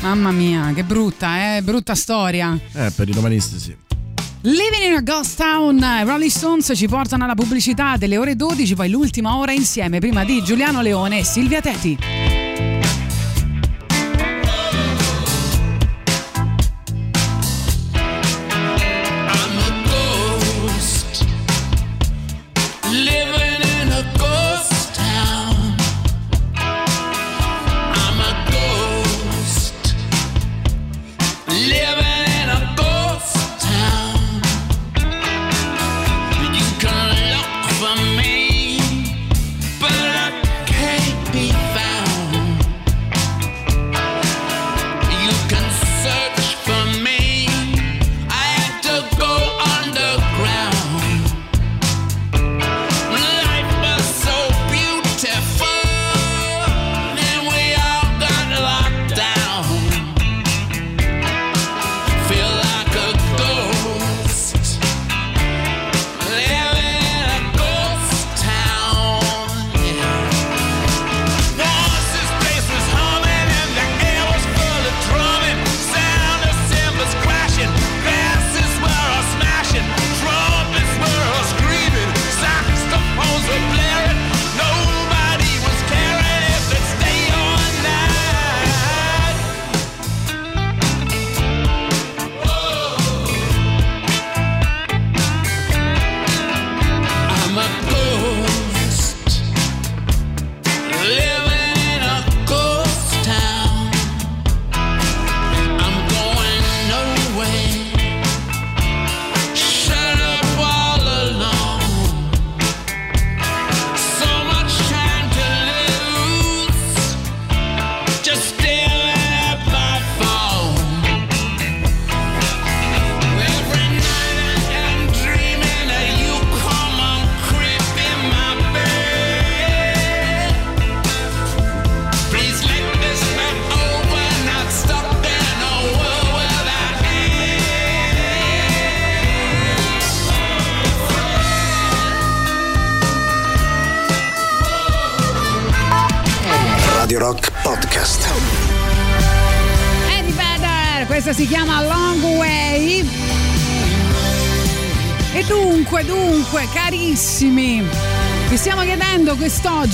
Mamma 0.00 0.30
mia, 0.30 0.72
che 0.74 0.84
brutta, 0.84 1.56
eh, 1.56 1.62
brutta 1.62 1.94
storia. 1.94 2.56
Eh, 2.72 2.90
per 2.94 3.08
i 3.10 3.12
romanisti 3.12 3.58
sì. 3.58 3.76
Living 4.42 4.84
in 4.86 4.94
a 4.94 5.00
Ghost 5.02 5.36
Town, 5.36 5.84
Rolling 6.06 6.30
Stones 6.30 6.72
ci 6.74 6.86
portano 6.88 7.24
alla 7.24 7.34
pubblicità 7.34 7.96
delle 7.98 8.16
ore 8.16 8.36
12, 8.36 8.74
poi 8.74 8.88
l'ultima 8.88 9.36
ora 9.36 9.52
insieme, 9.52 9.98
prima 9.98 10.24
di 10.24 10.42
Giuliano 10.42 10.80
Leone 10.80 11.18
e 11.18 11.24
Silvia 11.24 11.60
Teti. 11.60 11.98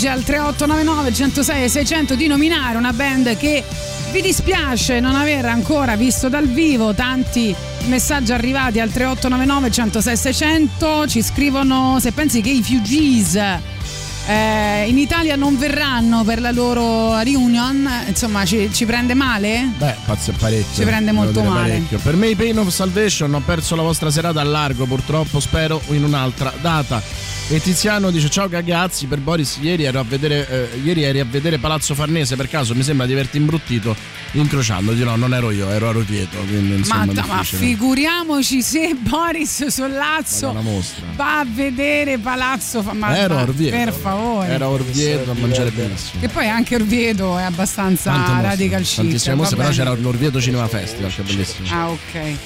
Quest'oggi 0.04 0.08
al 0.08 0.22
3899 0.22 1.12
106 1.12 1.68
600 1.68 2.14
di 2.14 2.26
nominare 2.26 2.76
una 2.76 2.92
band 2.92 3.36
che 3.36 3.64
vi 4.12 4.20
dispiace 4.20 5.00
non 5.00 5.14
aver 5.14 5.46
ancora 5.46 5.96
visto 5.96 6.28
dal 6.28 6.46
vivo 6.46 6.94
tanti 6.94 7.54
messaggi 7.86 8.32
arrivati 8.32 8.80
al 8.80 8.90
3899 8.90 9.70
106 9.70 10.16
600 10.16 11.06
ci 11.08 11.22
scrivono 11.22 11.98
se 12.00 12.12
pensi 12.12 12.40
che 12.40 12.50
i 12.50 12.62
Fugees 12.62 13.34
eh, 14.26 14.88
in 14.88 14.96
Italia 14.98 15.36
non 15.36 15.58
verranno 15.58 16.24
per 16.24 16.40
la 16.40 16.50
loro 16.50 17.20
reunion 17.20 17.88
insomma 18.06 18.44
ci, 18.44 18.70
ci 18.72 18.86
prende 18.86 19.14
male? 19.14 19.70
Beh, 19.76 19.96
pazzo 20.06 20.30
è 20.30 20.34
parecchio. 20.34 20.74
Ci 20.74 20.84
prende 20.84 21.12
molto 21.12 21.42
male. 21.42 21.68
parecchio. 21.68 21.98
Per 21.98 22.16
me 22.16 22.28
i 22.28 22.34
Pain 22.34 22.58
of 22.58 22.68
Salvation 22.68 23.34
ho 23.34 23.42
perso 23.44 23.76
la 23.76 23.82
vostra 23.82 24.10
serata 24.10 24.40
a 24.40 24.44
largo, 24.44 24.86
purtroppo 24.86 25.40
spero 25.40 25.82
in 25.88 26.04
un'altra 26.04 26.52
data. 26.60 27.02
E 27.46 27.60
Tiziano 27.60 28.10
dice 28.10 28.30
ciao 28.30 28.48
ragazzi, 28.48 29.04
per 29.04 29.18
Boris 29.20 29.58
ieri 29.60 29.84
ero 29.84 30.00
a 30.00 30.02
vedere 30.02 30.70
eh, 30.72 30.78
ieri 30.82 31.02
eri 31.02 31.20
a 31.20 31.26
vedere 31.28 31.58
Palazzo 31.58 31.94
Farnese, 31.94 32.36
per 32.36 32.48
caso 32.48 32.74
mi 32.74 32.82
sembra 32.82 33.04
di 33.04 33.12
averti 33.12 33.36
imbruttito 33.36 33.94
incrociandoti. 34.32 35.04
No, 35.04 35.14
non 35.16 35.34
ero 35.34 35.50
io, 35.50 35.68
ero 35.68 35.90
a 35.90 35.94
insomma 35.94 37.04
Ma, 37.04 37.24
ma 37.26 37.42
figuriamoci 37.42 38.62
se 38.62 38.96
Boris 38.98 39.66
Sollazzo 39.66 40.56
va 41.16 41.40
a 41.40 41.46
vedere 41.46 42.16
Palazzo 42.16 42.82
Fa- 42.82 42.94
ma- 42.94 43.14
Ero 43.14 43.34
a 43.34 43.36
ma- 43.36 43.42
Orvieto. 43.42 43.76
Per 43.76 43.92
favore. 43.92 44.48
Ero 44.48 44.64
a 44.64 44.68
Orvieto 44.70 45.30
a 45.30 45.34
mangiare 45.34 45.70
benissimo. 45.70 46.20
Che 46.22 46.28
poi 46.30 46.48
anche 46.48 46.74
Orvieto 46.76 47.36
è 47.36 47.42
abbastanza 47.42 48.40
radical 48.40 48.82
chic. 48.82 48.96
Tantissime 48.96 49.34
mostre, 49.34 49.56
però 49.58 49.68
c'era 49.68 49.92
l'Orvieto 49.92 50.40
Cinema 50.40 50.66
Festival, 50.66 51.14
che 51.14 51.20
è 51.20 51.24
bellissimo. 51.24 51.68
Ah, 51.70 51.90
ok. 51.90 52.36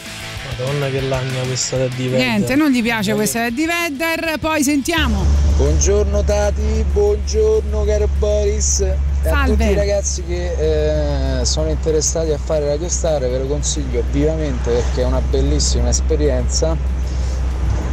Madonna 0.58 0.88
che 0.88 1.00
lagna 1.02 1.40
questa 1.46 1.76
da 1.76 1.86
di 1.94 2.08
Niente, 2.08 2.56
non 2.56 2.70
gli 2.70 2.82
piace 2.82 3.14
questa 3.14 3.48
di 3.48 3.64
Vedder. 3.64 4.38
Poi 4.40 4.64
sentiamo. 4.64 5.24
Buongiorno 5.56 6.24
Tati, 6.24 6.84
buongiorno 6.92 7.84
caro 7.84 8.08
Boris. 8.18 8.80
E 8.80 9.28
a 9.28 9.44
tutti 9.44 9.62
i 9.62 9.64
Salve. 9.66 9.74
ragazzi 9.74 10.24
che 10.24 11.38
eh, 11.40 11.44
sono 11.44 11.68
interessati 11.68 12.32
a 12.32 12.38
fare 12.38 12.66
Radio 12.66 12.88
Star 12.88 13.20
ve 13.20 13.38
lo 13.38 13.46
consiglio 13.46 14.02
vivamente 14.10 14.70
perché 14.70 15.02
è 15.02 15.04
una 15.04 15.20
bellissima 15.20 15.90
esperienza 15.90 16.76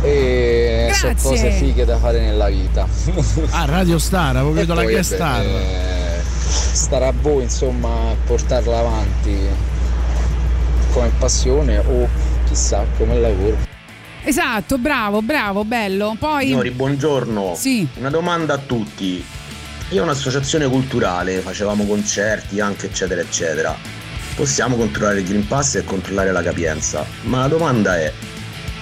e 0.02 0.90
sono 0.94 1.12
Grazie. 1.14 1.30
cose 1.30 1.52
fighe 1.52 1.86
da 1.86 1.98
fare 2.00 2.20
nella 2.20 2.48
vita. 2.48 2.88
Ah, 3.52 3.66
Radio 3.66 4.00
Star, 4.00 4.38
avevo 4.38 4.54
vedo 4.54 4.74
la 4.74 4.84
vabbè, 4.84 5.04
star. 5.04 5.46
eh, 5.46 6.22
starà 6.50 7.08
a 7.10 7.14
voi 7.22 7.44
insomma 7.44 8.10
a 8.10 8.16
portarla 8.26 8.80
avanti 8.80 9.38
come 10.92 11.12
passione 11.20 11.78
o 11.78 12.25
chissà 12.56 12.86
come 12.98 13.20
lavoro. 13.20 13.58
Esatto, 14.24 14.78
bravo, 14.78 15.22
bravo, 15.22 15.66
bello. 15.66 16.16
Poi 16.18 16.46
Signori, 16.46 16.72
buongiorno. 16.72 17.54
Sì. 17.56 17.86
Una 17.96 18.10
domanda 18.10 18.54
a 18.54 18.58
tutti. 18.58 19.24
Io 19.90 20.02
ho 20.02 20.04
un'associazione 20.04 20.68
culturale, 20.68 21.42
facevamo 21.42 21.86
concerti 21.86 22.62
anche 22.62 22.88
eccetera 22.88 23.20
eccetera. 23.20 23.76
Possiamo 24.36 24.78
controllare 24.78 25.20
il 25.20 25.28
Green 25.28 25.46
Pass 25.46 25.76
e 25.76 25.84
controllare 25.84 26.32
la 26.32 26.42
capienza, 26.42 27.06
ma 27.24 27.42
la 27.42 27.48
domanda 27.48 27.98
è 27.98 28.12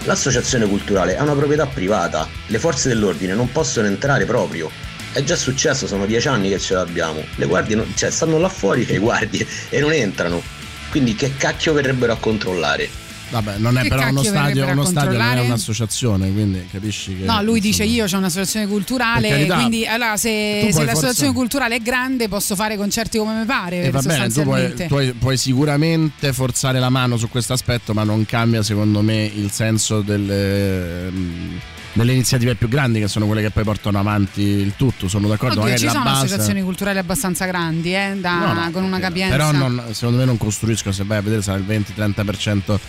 l'associazione 0.05 0.67
culturale 0.67 1.15
è 1.15 1.21
una 1.21 1.33
proprietà 1.33 1.65
privata, 1.65 2.27
le 2.47 2.59
forze 2.59 2.89
dell'ordine 2.89 3.33
non 3.33 3.51
possono 3.51 3.87
entrare 3.87 4.25
proprio. 4.25 4.69
È 5.11 5.23
già 5.23 5.35
successo, 5.35 5.87
sono 5.87 6.05
dieci 6.05 6.27
anni 6.27 6.49
che 6.49 6.59
ce 6.59 6.75
l'abbiamo. 6.75 7.23
Le 7.35 7.45
guardie 7.45 7.75
non- 7.75 7.91
cioè, 7.95 8.11
stanno 8.11 8.37
là 8.37 8.49
fuori 8.49 8.85
le 8.85 8.97
guardie 8.99 9.45
e 9.69 9.79
non 9.79 9.91
entrano. 9.91 10.41
Quindi 10.89 11.15
che 11.15 11.35
cacchio 11.37 11.73
verrebbero 11.73 12.13
a 12.13 12.17
controllare? 12.17 13.02
Vabbè, 13.33 13.57
non 13.57 13.75
è 13.79 13.81
Che 13.81 13.87
però 13.87 14.09
uno 14.09 14.21
stadio, 14.21 14.67
uno 14.67 14.85
stadio 14.85 15.17
non 15.17 15.37
è 15.37 15.39
un'associazione, 15.41 16.31
quindi 16.31 16.67
capisci 16.71 17.17
che. 17.17 17.25
No, 17.25 17.41
lui 17.41 17.59
dice 17.59 17.83
io 17.83 18.05
ho 18.05 18.17
un'associazione 18.17 18.67
culturale, 18.67 19.27
carità, 19.27 19.55
quindi 19.55 19.87
allora 19.87 20.17
se, 20.17 20.59
se 20.71 20.83
l'associazione 20.85 20.93
forse- 21.13 21.31
culturale 21.33 21.75
è 21.77 21.81
grande 21.81 22.27
posso 22.27 22.55
fare 22.55 22.77
concerti 22.77 23.17
come 23.17 23.39
mi 23.39 23.45
pare, 23.45 23.85
E 23.85 23.89
va 23.89 24.01
bene, 24.01 24.29
tu 24.29 24.43
puoi, 24.43 24.71
puoi- 24.87 25.13
puoi 25.13 25.35
sicuramente 25.37 26.31
forzare 26.31 26.79
la 26.79 26.89
mano 26.89 27.17
su 27.17 27.27
questo 27.27 27.53
aspetto, 27.53 27.93
ma 27.95 28.03
non 28.03 28.23
cambia 28.25 28.61
secondo 28.61 29.01
me 29.01 29.23
il 29.25 29.49
senso 29.49 30.01
delle, 30.01 31.07
ehm, 31.07 31.59
delle 31.93 32.11
iniziative 32.13 32.53
più 32.55 32.67
grandi 32.67 32.99
che 32.99 33.07
sono 33.07 33.25
quelle 33.25 33.41
che 33.41 33.49
poi 33.49 33.63
portano 33.63 33.97
avanti 33.99 34.41
il 34.41 34.73
tutto. 34.75 35.07
Sono 35.07 35.27
d'accordo, 35.27 35.59
Oddio, 35.59 35.63
magari 35.71 35.81
ci 35.81 35.89
sono 35.89 36.03
base. 36.03 36.25
associazioni 36.25 36.61
culturali 36.61 36.97
abbastanza 36.99 37.45
grandi, 37.45 37.95
eh, 37.95 38.15
da- 38.19 38.37
No, 38.37 38.53
no, 38.53 38.71
con 38.71 38.83
una 38.83 38.99
capienza. 38.99 39.35
Però 39.35 39.51
non- 39.51 39.83
secondo 39.91 40.17
me 40.19 40.25
non 40.25 40.37
costruisco, 40.37 40.91
se 40.91 41.03
vai 41.03 41.17
a 41.17 41.21
vedere 41.21 41.41
sarà 41.41 41.57
il 41.57 41.63
20-30% 41.65 42.79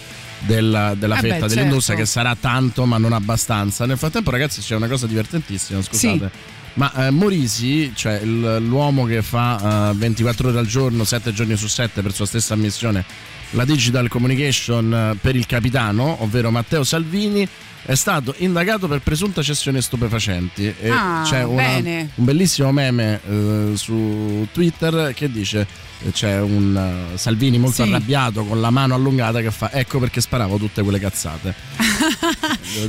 della, 0.47 0.95
della 0.95 1.19
Eh 1.19 1.21
beh, 1.21 1.29
fetta 1.29 1.47
dell'industria 1.47 1.97
certo. 1.97 2.03
che 2.03 2.07
sarà 2.07 2.37
tanto 2.39 2.85
ma 2.85 2.99
non 2.99 3.13
abbastanza. 3.13 3.87
Nel 3.87 3.99
frattempo 3.99 4.31
ragazzi 4.31 4.61
c'è 4.61 4.75
una 4.75 4.89
cosa 4.89 5.07
divertentissima, 5.07 5.83
scusate. 5.83 6.31
Sì. 6.33 6.63
Ma 6.75 7.07
eh, 7.07 7.11
Morisi, 7.11 7.93
cioè 7.95 8.21
il- 8.23 8.57
l'uomo 8.67 9.05
che 9.05 9.23
fa 9.23 9.91
eh, 9.91 9.95
24 9.95 10.49
ore 10.49 10.59
al 10.59 10.67
giorno, 10.67 11.05
7 11.05 11.33
giorni 11.33 11.57
su 11.57 11.69
7 11.69 12.03
per 12.03 12.13
sua 12.13 12.27
stessa 12.27 12.55
ammissione, 12.55 13.05
la 13.51 13.65
digital 13.65 14.09
communication 14.09 14.93
eh, 14.93 15.17
per 15.21 15.37
il 15.37 15.47
capitano, 15.47 16.17
ovvero 16.23 16.51
Matteo 16.51 16.83
Salvini, 16.83 17.47
è 17.87 17.95
stato 17.95 18.35
indagato 18.39 18.89
per 18.89 19.01
presunta 19.01 19.43
cessione 19.43 19.81
stupefacenti. 19.83 20.75
E 20.81 20.91
Ah, 20.91 21.23
c'è 21.25 21.45
una- 21.45 21.77
un 21.77 22.09
bellissimo 22.25 22.73
meme 22.73 23.21
eh, 23.29 23.73
su 23.77 24.49
Twitter 24.53 25.13
che 25.15 25.31
dice 25.31 25.67
eh, 26.05 26.11
c'è 26.11 26.41
un 26.41 27.11
eh, 27.15 27.17
Salvini 27.19 27.59
molto 27.59 27.85
Sì. 27.85 27.89
arrabbiato 27.91 28.43
con 28.45 28.61
la 28.61 28.71
mano 28.71 28.95
allungata 28.95 29.41
che 29.41 29.51
fa 29.53 29.71
ecco 29.71 29.99
perché 30.01 30.21
sparavo 30.21 30.57
tutte 30.57 30.83
quelle 30.83 30.99
cazzate. 30.99 31.55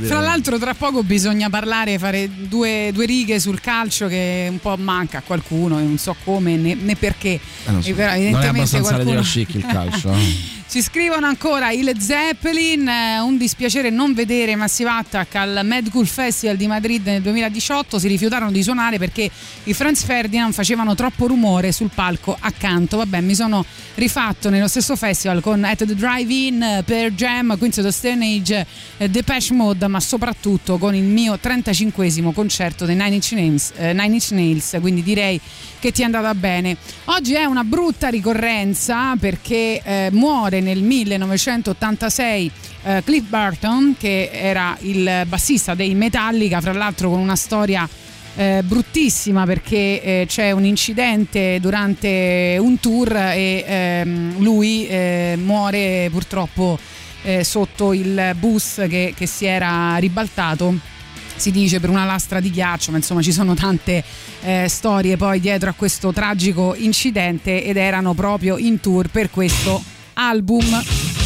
Fra 0.06 0.20
l'altro 0.20 0.58
tra 0.58 0.74
poco 0.74 1.02
bisogna 1.02 1.48
parlare, 1.48 1.98
fare 1.98 2.28
due, 2.48 2.90
due 2.92 3.06
righe 3.06 3.38
sul 3.38 3.60
calcio 3.60 4.08
che 4.08 4.48
un 4.50 4.58
po' 4.58 4.76
manca 4.76 5.18
a 5.18 5.22
qualcuno 5.22 5.78
e 5.78 5.82
non 5.82 5.98
so 5.98 6.16
come 6.24 6.56
né, 6.56 6.74
né 6.74 6.96
perché. 6.96 7.38
Eh, 7.66 7.70
non 7.70 7.82
so. 7.82 7.94
Però 7.94 8.08
non 8.08 8.14
è 8.14 8.20
evidentemente 8.20 8.76
abbastanza 8.76 8.94
qualcuno... 8.94 9.20
chic 9.20 9.54
il 9.54 9.66
calcio. 9.66 10.54
Ci 10.68 10.82
scrivono 10.82 11.26
ancora 11.26 11.70
i 11.70 11.82
Led 11.82 11.98
Zeppelin, 11.98 12.88
eh, 12.88 13.20
un 13.20 13.36
dispiacere 13.38 13.88
non 13.88 14.14
vedere 14.14 14.56
Massive 14.56 14.90
Attack 14.90 15.36
al 15.36 15.60
Mad 15.62 15.90
Cool 15.90 16.08
Festival 16.08 16.56
di 16.56 16.66
Madrid 16.66 17.06
nel 17.06 17.22
2018, 17.22 18.00
si 18.00 18.08
rifiutarono 18.08 18.50
di 18.50 18.64
suonare 18.64 18.98
perché 18.98 19.30
i 19.62 19.72
Franz 19.72 20.02
Ferdinand 20.02 20.52
facevano 20.52 20.96
troppo 20.96 21.28
rumore 21.28 21.70
sul 21.70 21.90
palco 21.94 22.36
accanto. 22.38 22.96
Vabbè, 22.96 23.20
mi 23.20 23.36
sono 23.36 23.64
rifatto 23.94 24.50
nello 24.50 24.66
stesso 24.66 24.96
festival 24.96 25.40
con 25.40 25.62
At 25.62 25.84
the 25.84 25.94
Drive-In, 25.94 26.60
eh, 26.60 26.82
Per 26.84 27.12
Jam, 27.12 27.50
of 27.50 27.60
the 27.68 27.92
Stone 27.92 28.26
Age, 28.26 28.66
eh, 28.96 29.08
Depeche 29.08 29.54
Mode, 29.54 29.86
ma 29.86 30.00
soprattutto 30.00 30.78
con 30.78 30.96
il 30.96 31.04
mio 31.04 31.38
35esimo 31.40 32.32
concerto 32.32 32.84
dei 32.84 32.96
Nine 32.96 33.14
Inch 33.14 33.30
Nails, 33.30 33.72
eh, 33.76 33.92
Nine 33.92 34.14
Inch 34.14 34.30
Nails, 34.32 34.76
quindi 34.80 35.04
direi 35.04 35.40
che 35.86 35.92
ti 35.92 36.02
è 36.02 36.04
andata 36.04 36.34
bene. 36.34 36.76
Oggi 37.04 37.34
è 37.34 37.44
una 37.44 37.62
brutta 37.62 38.08
ricorrenza 38.08 39.14
perché 39.14 39.80
eh, 39.84 40.08
muore 40.10 40.58
nel 40.58 40.82
1986 40.82 42.50
eh, 42.82 43.02
Cliff 43.04 43.28
Burton, 43.28 43.94
che 43.96 44.30
era 44.32 44.76
il 44.80 45.22
bassista 45.28 45.76
dei 45.76 45.94
Metallica, 45.94 46.60
fra 46.60 46.72
l'altro 46.72 47.10
con 47.10 47.20
una 47.20 47.36
storia 47.36 47.88
eh, 48.34 48.64
bruttissima 48.64 49.44
perché 49.44 50.02
eh, 50.02 50.24
c'è 50.26 50.50
un 50.50 50.64
incidente 50.64 51.58
durante 51.60 52.56
un 52.58 52.80
tour 52.80 53.14
e 53.14 53.64
ehm, 53.64 54.42
lui 54.42 54.88
eh, 54.88 55.38
muore 55.40 56.08
purtroppo 56.10 56.76
eh, 57.22 57.44
sotto 57.44 57.92
il 57.92 58.34
bus 58.36 58.84
che, 58.88 59.14
che 59.16 59.26
si 59.26 59.46
era 59.46 59.94
ribaltato 59.98 60.95
si 61.36 61.50
dice 61.50 61.80
per 61.80 61.90
una 61.90 62.04
lastra 62.04 62.40
di 62.40 62.50
ghiaccio, 62.50 62.90
ma 62.90 62.96
insomma 62.96 63.22
ci 63.22 63.32
sono 63.32 63.54
tante 63.54 64.02
eh, 64.42 64.66
storie 64.68 65.16
poi 65.16 65.40
dietro 65.40 65.70
a 65.70 65.74
questo 65.74 66.12
tragico 66.12 66.74
incidente 66.74 67.62
ed 67.64 67.76
erano 67.76 68.14
proprio 68.14 68.56
in 68.56 68.80
tour 68.80 69.08
per 69.08 69.30
questo 69.30 69.82
album. 70.14 71.25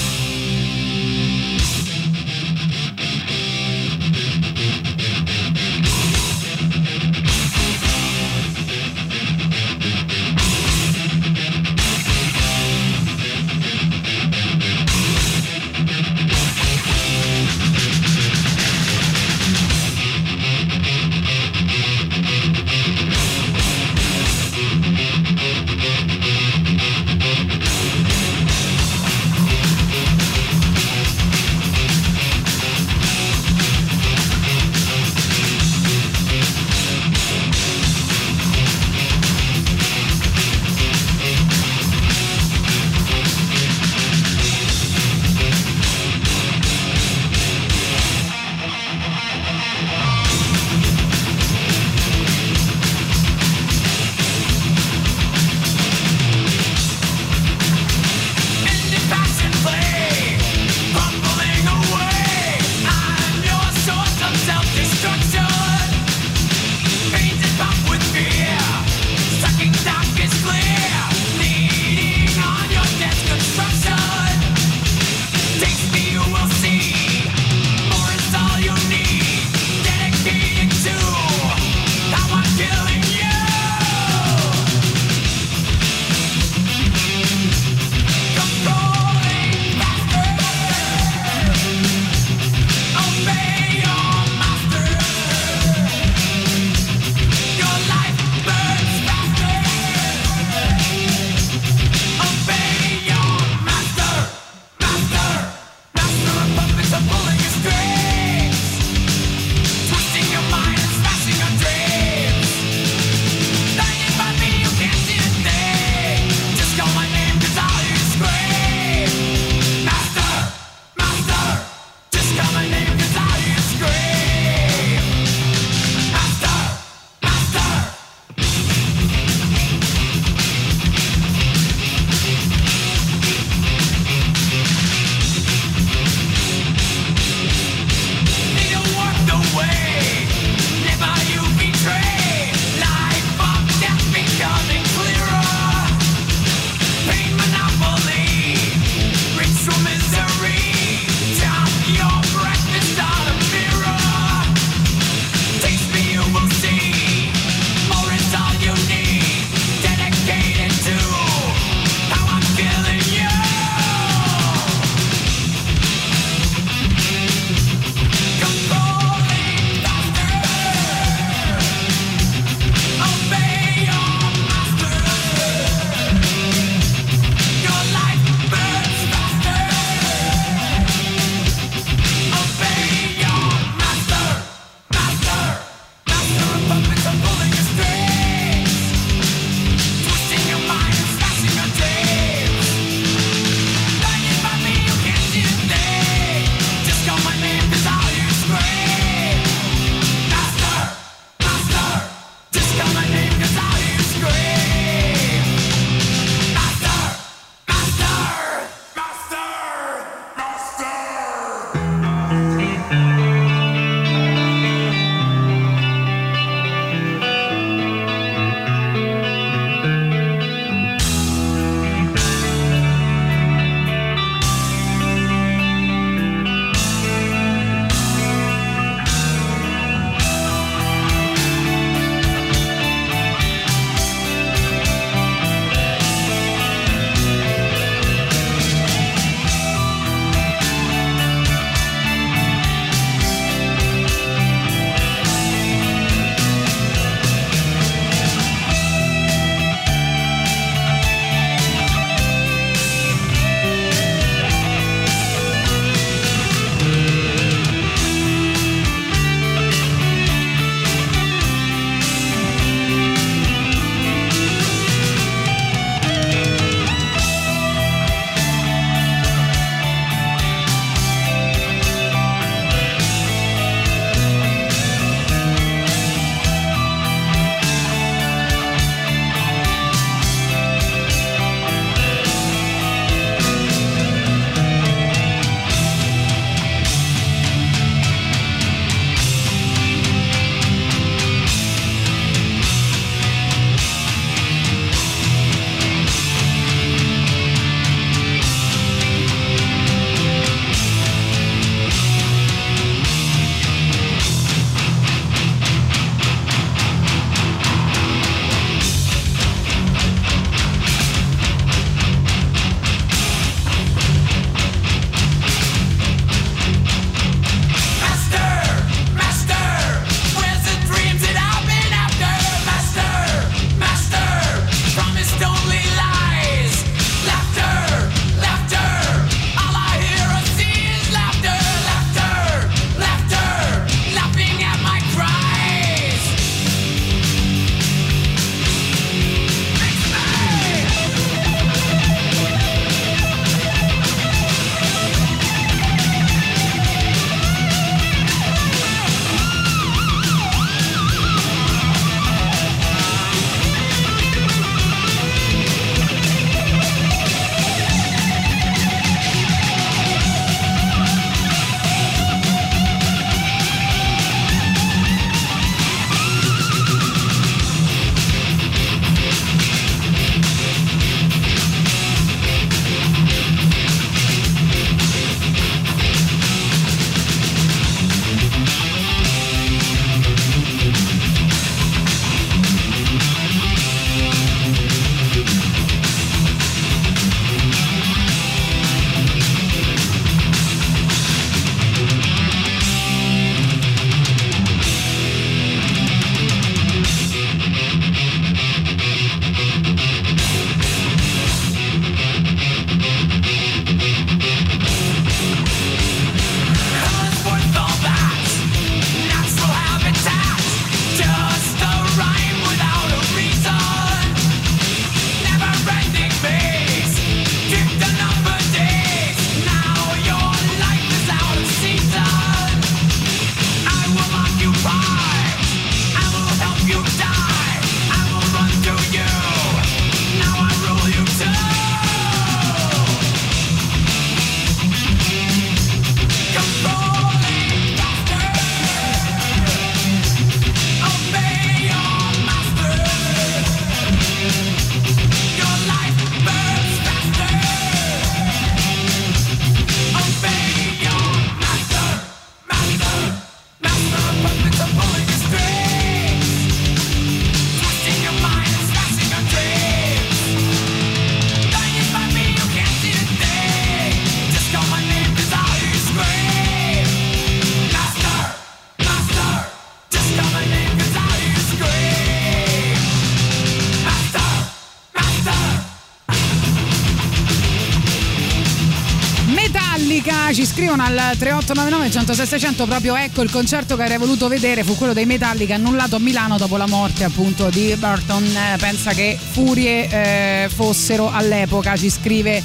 3899 481.41 482.11
106 482.11 482.47
600 482.47 482.85
proprio 482.85 483.17
ecco 483.17 483.41
il 483.41 483.51
concerto 483.51 483.97
che 483.97 484.03
avrei 484.03 484.19
voluto 484.19 484.47
vedere 484.47 484.85
fu 484.85 484.95
quello 484.95 485.15
dei 485.15 485.25
Metallica 485.25 485.75
annullato 485.75 486.17
a 486.17 486.19
Milano 486.19 486.59
dopo 486.59 486.77
la 486.77 486.87
morte 486.87 487.25
appunto 487.25 487.71
di 487.71 487.97
Burton. 487.99 488.45
Pensa 488.79 489.13
che 489.13 489.39
furie 489.41 490.09
eh, 490.11 490.69
fossero 490.69 491.31
all'epoca, 491.33 491.97
ci 491.97 492.11
scrive 492.11 492.63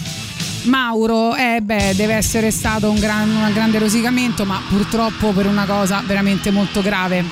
Mauro, 0.63 1.35
eh 1.35 1.61
beh, 1.63 1.93
deve 1.95 2.15
essere 2.15 2.51
stato 2.51 2.89
un, 2.89 2.99
gran, 2.99 3.29
un 3.29 3.53
grande 3.53 3.79
rosicamento, 3.79 4.43
ma 4.43 4.61
purtroppo 4.67 5.31
per 5.31 5.45
una 5.45 5.65
cosa 5.65 6.03
veramente 6.05 6.51
molto 6.51 6.81
grave. 6.81 7.23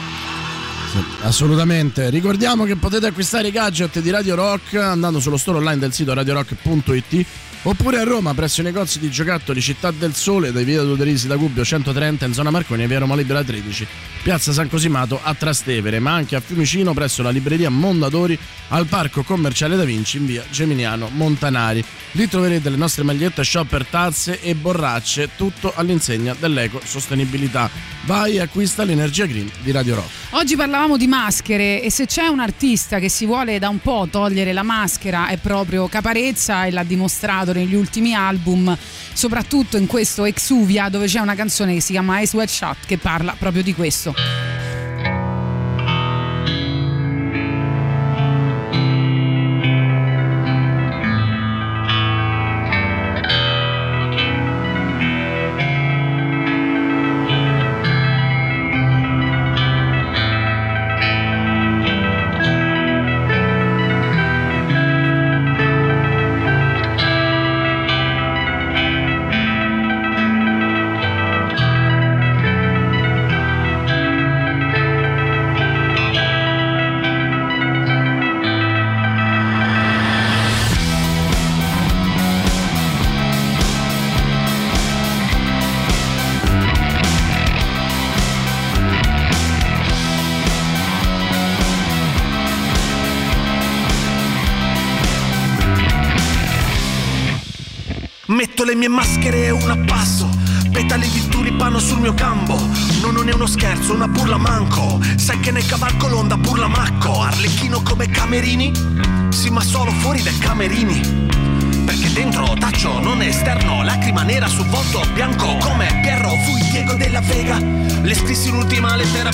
Assolutamente. 1.23 2.09
Ricordiamo 2.09 2.63
che 2.63 2.77
potete 2.77 3.07
acquistare 3.07 3.49
i 3.49 3.51
gadget 3.51 3.99
di 3.99 4.09
Radio 4.11 4.35
Rock 4.35 4.75
andando 4.75 5.19
sullo 5.19 5.37
store 5.37 5.57
online 5.57 5.79
del 5.79 5.91
sito 5.91 6.13
radiorock.it 6.13 7.25
oppure 7.63 7.99
a 7.99 8.03
Roma 8.03 8.33
presso 8.33 8.61
i 8.61 8.63
negozi 8.63 8.99
di 8.99 9.09
giocattoli 9.09 9.61
Città 9.61 9.91
del 9.91 10.13
Sole 10.13 10.51
dai 10.51 10.63
via 10.63 10.81
Duderisi 10.81 11.27
da 11.27 11.35
Gubbio 11.35 11.63
130 11.63 12.25
in 12.25 12.33
zona 12.33 12.51
Marconi 12.51 12.83
e 12.83 12.87
via 12.87 12.99
Roma 12.99 13.15
Libera 13.15 13.43
13 13.43 13.87
piazza 14.23 14.51
San 14.53 14.69
Cosimato 14.69 15.19
a 15.21 15.33
Trastevere 15.33 15.99
ma 15.99 16.13
anche 16.13 16.35
a 16.35 16.39
Fiumicino 16.39 16.93
presso 16.93 17.21
la 17.21 17.29
libreria 17.29 17.69
Mondadori 17.69 18.37
al 18.69 18.87
parco 18.87 19.23
commerciale 19.23 19.75
Da 19.75 19.83
Vinci 19.83 20.17
in 20.17 20.25
via 20.25 20.43
Geminiano 20.49 21.09
Montanari. 21.11 21.83
Lì 22.11 22.27
troverete 22.27 22.69
le 22.69 22.75
nostre 22.75 23.03
magliette 23.03 23.43
shopper 23.43 23.85
tazze 23.85 24.39
e 24.41 24.55
borracce 24.55 25.29
tutto 25.35 25.73
all'insegna 25.75 26.35
dell'eco 26.37 26.79
sostenibilità. 26.83 27.69
Vai 28.05 28.35
e 28.35 28.41
acquista 28.41 28.83
l'energia 28.83 29.25
green 29.25 29.49
di 29.61 29.71
Radio 29.71 29.95
Rock. 29.95 30.09
Oggi 30.31 30.55
parlavamo 30.55 30.97
di 30.97 31.07
maschere 31.07 31.81
e 31.81 31.91
se 31.91 32.05
c'è 32.05 32.27
un 32.27 32.39
artista 32.39 32.99
che 32.99 33.09
si 33.09 33.25
vuole 33.25 33.59
da 33.59 33.69
un 33.69 33.79
po' 33.79 34.07
togliere 34.09 34.53
la 34.53 34.63
maschera 34.63 35.27
è 35.27 35.37
proprio 35.37 35.87
Caparezza 35.87 36.65
e 36.65 36.71
l'ha 36.71 36.83
dimostrato 36.83 37.51
negli 37.53 37.75
ultimi 37.75 38.13
album, 38.13 38.75
soprattutto 39.13 39.77
in 39.77 39.87
questo 39.87 40.25
Exuvia 40.25 40.89
dove 40.89 41.07
c'è 41.07 41.19
una 41.19 41.35
canzone 41.35 41.73
che 41.73 41.81
si 41.81 41.91
chiama 41.91 42.19
Ice 42.19 42.35
Wet 42.35 42.49
Shot 42.49 42.77
che 42.85 42.97
parla 42.97 43.35
proprio 43.37 43.63
di 43.63 43.73
questo. 43.73 44.72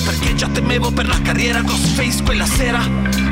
Perché 0.04 0.36
già 0.36 0.48
temevo 0.48 0.92
per 0.92 1.08
la 1.08 1.22
carriera 1.22 1.62
Ghostface 1.62 2.24
quella 2.24 2.46
sera. 2.46 2.82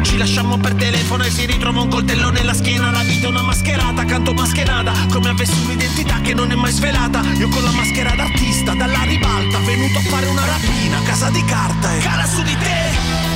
Ci 0.01 0.17
lasciamo 0.17 0.57
per 0.57 0.73
telefono 0.75 1.23
e 1.23 1.29
si 1.29 1.45
ritrova 1.45 1.81
un 1.81 1.89
coltello 1.89 2.29
nella 2.29 2.53
schiena. 2.53 2.91
La 2.91 3.03
vita 3.03 3.27
è 3.27 3.29
una 3.29 3.43
mascherata, 3.43 4.05
canto 4.05 4.33
mascherata 4.33 4.93
Come 5.11 5.29
avessi 5.29 5.59
un'identità 5.65 6.21
che 6.21 6.33
non 6.33 6.51
è 6.51 6.55
mai 6.55 6.71
svelata. 6.71 7.21
Io 7.37 7.49
con 7.49 7.63
la 7.63 7.71
maschera 7.71 8.15
d'artista 8.15 8.73
dalla 8.73 9.03
ribalta 9.03 9.59
Venuto 9.59 9.97
a 9.97 10.01
fare 10.01 10.25
una 10.27 10.45
rapina, 10.45 11.01
casa 11.03 11.29
di 11.29 11.43
carta 11.45 11.93
e 11.95 11.99
Cara 11.99 12.25
su 12.25 12.41
di 12.41 12.57
te 12.57 13.26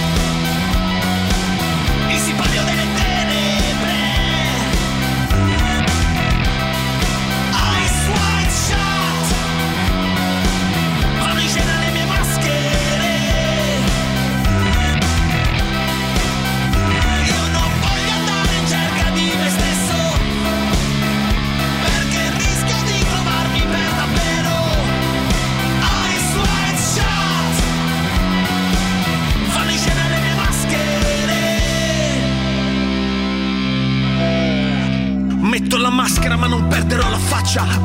culture 37.53 37.80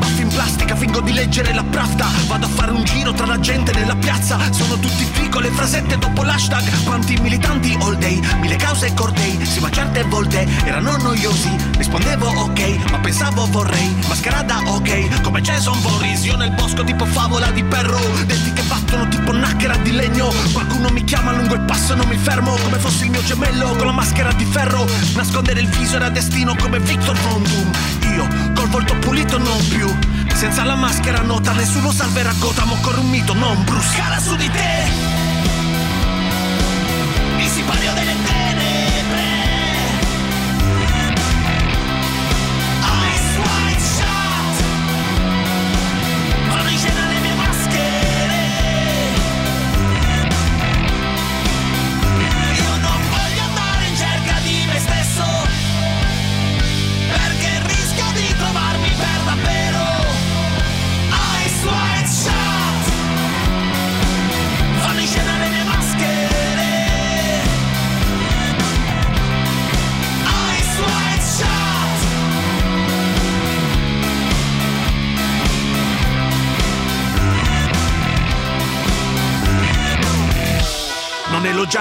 fingo 0.77 1.01
di 1.01 1.12
leggere 1.12 1.53
la 1.53 1.65
pravda. 1.65 2.07
Vado 2.27 2.47
a 2.47 2.48
fare 2.48 2.70
un 2.70 2.85
giro 2.85 3.12
tra 3.12 3.27
la 3.27 3.39
gente 3.40 3.73
nella 3.73 3.97
piazza. 3.97 4.39
Sono 4.53 4.78
tutti 4.78 5.09
qui 5.12 5.28
con 5.28 5.43
le 5.43 5.51
frasette 5.51 5.98
dopo 5.98 6.23
l'hashtag. 6.23 6.85
Quanti 6.85 7.16
militanti 7.20 7.77
all 7.81 7.97
day, 7.97 8.20
mille 8.40 8.57
cause 8.57 8.86
e 8.86 8.94
cortei. 8.94 9.39
Sì 9.44 9.61
ma 9.61 9.70
certe 9.70 10.05
volte 10.05 10.47
erano 10.65 10.97
noiosi. 10.97 11.51
Rispondevo 11.77 12.27
ok, 12.27 12.90
ma 12.90 12.98
pensavo 12.98 13.47
vorrei. 13.51 13.94
Mascherada 14.07 14.62
ok, 14.66 15.23
come 15.23 15.40
Jason 15.40 15.78
Voorhees. 15.81 16.24
Io 16.24 16.36
nel 16.36 16.53
bosco 16.53 16.85
tipo 16.85 17.05
favola 17.07 17.51
di 17.51 17.65
perro. 17.65 18.01
Denti 18.27 18.53
che 18.53 18.62
battono 18.62 19.09
tipo 19.09 19.32
nacchere 19.32 19.81
di 19.82 19.93
legno. 19.93 20.32
Qualcuno 20.53 20.90
mi 20.90 21.05
chiama 21.05 21.32
lungo 21.32 21.55
il 21.55 21.62
passo 21.62 21.94
e 21.94 21.97
non 21.97 22.09
mi 22.09 22.16
fermo. 22.16 22.55
Come 22.62 22.78
fossi 22.78 23.05
il 23.05 23.11
mio 23.11 23.24
gemello 23.24 23.74
con 23.77 23.86
la 23.86 23.93
maschera 23.93 24.32
di 24.32 24.44
ferro. 24.44 24.86
Nascondere 25.15 25.61
il 25.61 25.69
viso 25.69 25.97
era 25.97 26.11
destino 26.11 26.55
come 26.55 26.78
Victor 26.81 27.16
Von 27.19 27.43
Doom. 27.43 27.70
Io 28.15 28.53
col 28.55 28.69
volto 28.69 28.94
pulito 28.98 29.39
non 29.39 29.69
più 29.69 29.89
Senza 30.36 30.64
la 30.64 30.74
maschera 30.74 31.22
nota 31.22 31.52
nessuno 31.52 31.90
salverà 31.90 32.30
Gotham 32.38 32.72
Occorre 32.72 33.00
un 33.00 33.08
mito, 33.08 33.32
non 33.32 33.64
Bruce. 33.64 33.96
Cara 33.96 34.20
su 34.20 34.36
di 34.36 34.50
te 34.50 35.15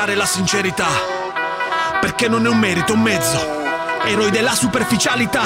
Elogiare 0.06 0.15
la 0.15 0.26
sincerità. 0.26 0.88
Perché 1.99 2.27
non 2.27 2.45
è 2.45 2.49
un 2.49 2.60
merito, 2.60 2.94
un 2.94 3.02
mezzo. 3.02 3.40
Eroi 4.06 4.30
della 4.30 4.53
superficialità. 4.53 5.41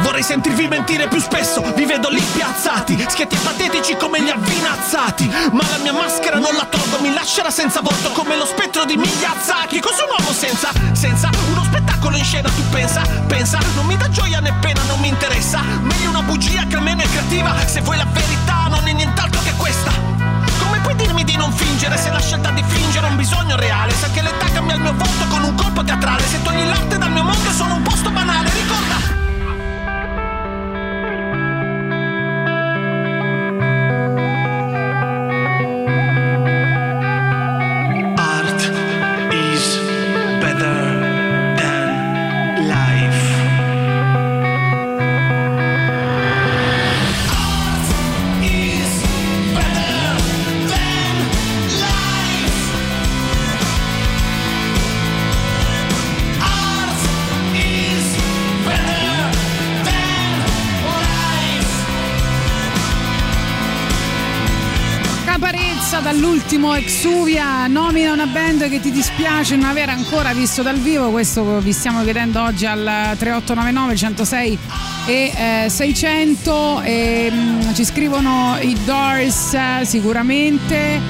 Vorrei 0.00 0.22
sentirvi 0.22 0.68
mentire 0.68 1.08
più 1.08 1.18
spesso. 1.18 1.60
Vi 1.74 1.84
vedo 1.84 2.08
lì 2.08 2.20
piazzati 2.20 3.04
Schietti 3.08 3.36
patetici 3.36 3.96
come 3.96 4.22
gli 4.22 4.30
avvinazzati. 4.30 5.28
Ma 5.50 5.64
la 5.70 5.78
mia 5.78 5.92
maschera 5.92 6.38
non 6.38 6.54
la 6.54 6.66
tolgo 6.66 7.00
Mi 7.00 7.12
lascerà 7.12 7.50
senza 7.50 7.80
volto 7.80 8.10
come 8.10 8.36
lo 8.36 8.44
spettro 8.44 8.84
di 8.84 8.96
Miyazaki 8.96 9.80
Cos'è 9.80 10.02
un 10.02 10.10
uomo 10.18 10.32
senza, 10.32 10.70
senza 10.92 11.30
uno 11.50 11.64
spettacolo 11.64 12.16
in 12.16 12.24
scena 12.24 12.50
Tu 12.50 12.62
pensa, 12.70 13.02
pensa. 13.26 13.58
Non 13.74 13.86
mi 13.86 13.96
dà 13.96 14.08
gioia 14.08 14.38
né 14.38 14.52
pena, 14.60 14.82
non 14.86 15.00
mi 15.00 15.08
interessa. 15.08 15.60
Meglio 15.80 16.10
una 16.10 16.22
bugia 16.22 16.64
che 16.68 16.76
almeno 16.76 17.02
è 17.02 17.08
creativa. 17.08 17.54
Se 17.66 17.80
vuoi 17.80 17.96
la 17.96 18.06
verità 18.12 18.68
non 18.68 18.86
è 18.86 18.92
nient'altro 18.92 19.40
che 19.42 19.52
questa. 19.56 20.03
Dirmi 21.04 21.24
di 21.24 21.36
non 21.36 21.52
fingere 21.52 21.98
se 21.98 22.10
la 22.10 22.18
scelta 22.18 22.50
di 22.50 22.64
fingere 22.66 23.06
è 23.06 23.10
un 23.10 23.16
bisogno 23.16 23.56
reale? 23.56 23.92
Se 23.92 24.06
anche 24.06 24.22
l'età 24.22 24.46
cambia 24.50 24.76
il 24.76 24.80
mio 24.80 24.94
volto 24.94 25.26
con 25.28 25.42
un 25.42 25.54
colpo 25.54 25.84
teatrale. 25.84 26.22
Se 26.22 26.40
togli 26.40 26.64
l'arte 26.64 26.96
dal 26.96 27.10
mio 27.12 27.24
mondo 27.24 27.50
è 27.50 27.52
solo 27.52 27.74
un 27.74 27.82
posto 27.82 28.10
banale. 28.10 28.50
Ricorda. 28.50 29.13
Dall'ultimo 66.64 66.74
Exuvia 66.74 67.66
nomina 67.66 68.12
una 68.12 68.26
band 68.26 68.68
che 68.68 68.80
ti 68.80 68.90
dispiace 68.90 69.56
non 69.56 69.68
aver 69.68 69.90
ancora 69.90 70.32
visto 70.32 70.62
dal 70.62 70.78
vivo, 70.78 71.10
questo 71.10 71.60
vi 71.60 71.72
stiamo 71.72 72.02
chiedendo 72.02 72.42
oggi 72.42 72.64
al 72.64 73.14
3899 73.18 73.96
106 73.96 74.58
e 75.06 75.32
eh, 75.64 75.68
600 75.68 76.80
e, 76.82 77.30
mm, 77.30 77.72
ci 77.74 77.84
scrivono 77.84 78.56
i 78.60 78.76
Doors 78.84 79.54
eh, 79.54 79.84
sicuramente 79.84 81.00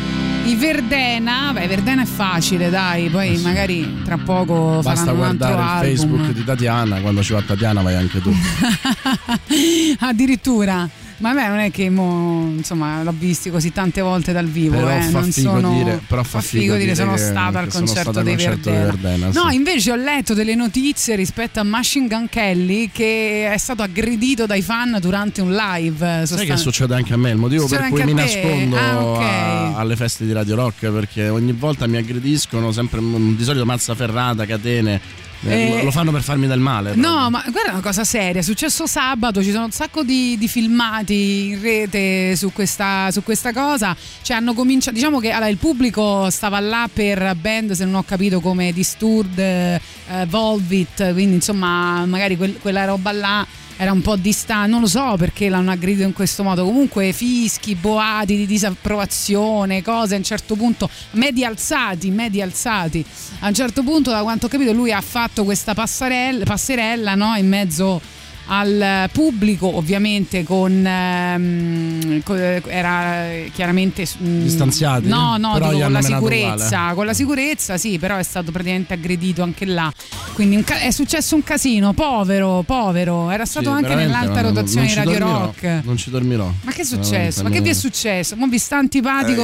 i 0.45 0.57
Verdena, 0.57 1.53
beh 1.53 1.67
Verdena 1.67 2.03
è 2.03 2.07
facile 2.07 2.69
dai, 2.69 3.09
poi 3.09 3.39
magari 3.39 4.03
tra 4.05 4.19
poco 4.19 4.81
Basta 4.83 5.05
faranno 5.07 5.19
un 5.19 5.25
altro 5.29 5.47
guardare 5.47 5.91
il 5.91 5.99
album. 5.99 6.19
Facebook 6.19 6.35
di 6.35 6.45
Tatiana, 6.45 7.01
quando 7.01 7.23
ci 7.23 7.33
va 7.33 7.43
Tatiana 7.43 7.81
vai 7.81 7.95
anche 7.95 8.21
tu. 8.21 8.35
Addirittura. 10.01 11.04
Ma 11.25 11.31
a 11.31 11.33
me 11.33 11.49
non 11.49 11.59
è 11.59 11.71
che 11.71 11.89
mo, 11.89 12.53
insomma, 12.55 13.03
l'ho 13.03 13.15
visti 13.17 13.49
così 13.49 13.73
tante 13.73 14.03
volte 14.03 14.33
dal 14.35 14.45
vivo, 14.45 14.77
Però 14.77 14.91
eh, 14.91 15.01
fa 15.05 15.21
non 15.21 15.33
figo 15.33 15.51
sono 15.55 15.73
dire- 15.73 16.01
però 16.07 16.23
fa 16.23 16.43
figo 16.43 16.77
dire 16.77 16.95
sono 16.95 17.13
che- 17.15 17.19
stata 17.21 17.61
al 17.61 17.73
sono 17.73 17.87
concerto 17.87 18.21
dei 18.21 18.35
concerto 18.35 18.71
Verdena. 18.71 18.91
Verdena, 18.93 19.43
No, 19.43 19.49
sì. 19.49 19.57
invece 19.57 19.91
ho 19.93 19.97
letto 19.97 20.35
delle 20.35 20.55
notizie 20.55 21.17
rispetto 21.17 21.61
a 21.61 21.63
Machine 21.63 22.09
Gun 22.09 22.29
Kelly 22.29 22.91
che 22.93 23.51
è 23.51 23.57
stato 23.57 23.81
aggredito 23.81 24.45
dai 24.45 24.61
fan 24.61 24.99
durante 25.01 25.41
un 25.41 25.55
live. 25.55 25.97
Sai 26.07 26.27
sostan- 26.27 26.47
che 26.47 26.57
succede 26.59 26.95
anche 26.95 27.15
a 27.15 27.17
me? 27.17 27.31
Il 27.31 27.39
motivo 27.39 27.63
Succede 27.67 27.89
per 27.89 27.91
cui 27.91 28.05
mi 28.05 28.13
nascondo 28.13 28.77
Ah, 28.77 29.03
ok. 29.03 29.23
a- 29.23 29.77
alle 29.79 29.97
feste 29.97 30.27
di 30.27 30.33
Radio 30.33 30.57
Rock 30.57 30.91
perché 30.91 31.31
ogni 31.31 31.53
volta 31.53 31.87
mi 31.87 31.97
aggrediscono, 31.97 32.71
sempre 32.71 33.01
di 33.01 33.43
solito 33.45 33.65
mazza 33.65 33.95
ferrata, 33.95 34.45
catene. 34.45 35.01
Eh, 35.47 35.79
Eh, 35.81 35.85
lo 35.85 35.91
fanno 35.91 36.11
per 36.11 36.23
farmi 36.23 36.47
del 36.47 36.61
male. 36.61 36.95
No, 36.95 37.31
ma 37.31 37.43
guarda 37.51 37.73
una 37.73 37.81
cosa 37.81 38.05
seria, 38.05 38.41
è 38.41 38.45
successo 38.45 38.87
sabato, 38.87 39.43
ci 39.43 39.51
sono 39.51 39.65
un 39.65 39.71
sacco 39.71 40.03
di, 40.03 40.37
di 40.39 40.49
filmati 40.49 41.49
in 41.51 41.61
rete 41.61 42.37
su 42.37 42.53
questa, 42.53 43.11
su 43.11 43.23
questa 43.23 43.53
cosa, 43.53 43.97
cioè 44.23 44.37
hanno 44.37 44.55
cominciato, 44.55 44.95
diciamo 44.97 45.19
che 45.21 45.31
allora, 45.31 45.49
il 45.49 45.57
pubblico 45.59 46.29
stava 46.31 46.61
là 46.61 46.89
per 46.93 47.35
band, 47.41 47.73
se 47.73 47.85
non 47.85 47.95
ho 47.97 48.03
capito, 48.05 48.41
come 48.41 48.73
Disturbed, 48.73 49.39
eh, 49.39 49.81
Volvit, 50.29 51.13
quindi 51.13 51.35
insomma 51.37 52.05
magari 52.07 52.37
quel- 52.37 52.59
quella 52.61 52.85
roba 52.85 53.13
là 53.13 53.47
era 53.77 53.93
un 53.93 54.03
po' 54.03 54.17
distante, 54.17 54.71
non 54.71 54.81
lo 54.81 54.87
so 54.87 55.17
perché 55.17 55.49
l'hanno 55.49 55.71
aggredito 55.71 56.05
in 56.05 56.13
questo 56.13 56.43
modo, 56.43 56.65
comunque 56.65 57.13
fischi, 57.13 57.75
boati 57.75 58.37
di 58.37 58.47
disapprovazione, 58.47 59.83
cose 59.83 60.15
a 60.15 60.19
un 60.19 60.25
certo 60.25 60.55
punto, 60.55 60.89
medi 61.13 61.45
alzati, 61.45 62.11
medi 62.11 62.41
alzati, 62.41 63.05
a 63.41 63.49
un 63.49 63.55
certo 63.55 63.83
punto 63.83 64.11
da 64.11 64.23
quanto 64.23 64.47
ho 64.47 64.49
capito 64.49 64.73
lui 64.73 64.93
ha 64.93 65.01
fatto 65.01 65.45
questa 65.45 65.75
passerella, 65.75 66.45
passerella 66.45 67.15
no? 67.15 67.35
in 67.37 67.49
mezzo 67.49 68.01
al 68.47 69.09
pubblico 69.13 69.77
ovviamente 69.77 70.43
con, 70.43 70.85
ehm, 70.87 72.23
era 72.67 73.27
chiaramente 73.53 74.07
mm, 74.23 74.43
Distanziati? 74.43 75.07
no 75.09 75.37
no 75.39 75.53
Però 75.55 75.71
dico 75.71 75.83
con 75.83 75.93
la 75.93 76.03
sicurezza 76.03 76.77
uguale. 76.77 76.95
con 76.95 77.07
la 77.07 77.15
sicurezza 77.15 77.77
sì 77.79 77.99
però 77.99 78.17
è 78.17 78.23
stato 78.23 78.51
praticamente 78.53 78.93
aggredito 78.95 79.43
anche 79.43 79.65
là 79.65 79.93
quindi 80.35 80.63
ca- 80.63 80.79
è 80.81 80.91
successo 80.91 81.35
un 81.35 81.43
casino 81.43 81.93
povero 81.95 82.63
povero 82.67 83.31
era 83.31 83.45
stato 83.47 83.71
Sì, 83.71 83.73
anche 83.85 83.95
nell'alta 83.95 84.41
non- 84.43 84.55
rotazione 84.55 84.87
non 84.87 84.89
di 84.89 84.95
Radio 84.95 85.19
dormirò, 85.19 85.39
Rock 85.45 85.85
Non 85.85 85.97
ci 85.97 86.11
dormirò. 86.11 86.53
ma 86.63 86.73
che 86.73 86.83
è 86.83 86.85
successo? 86.85 87.43
Ma 87.43 87.51
che 87.51 87.61
vi 87.61 87.69
è 87.71 87.75
successo? 87.75 88.37
Mo 88.37 88.47
vi 88.47 88.59
sta 88.59 88.77
antipatico? 88.77 89.43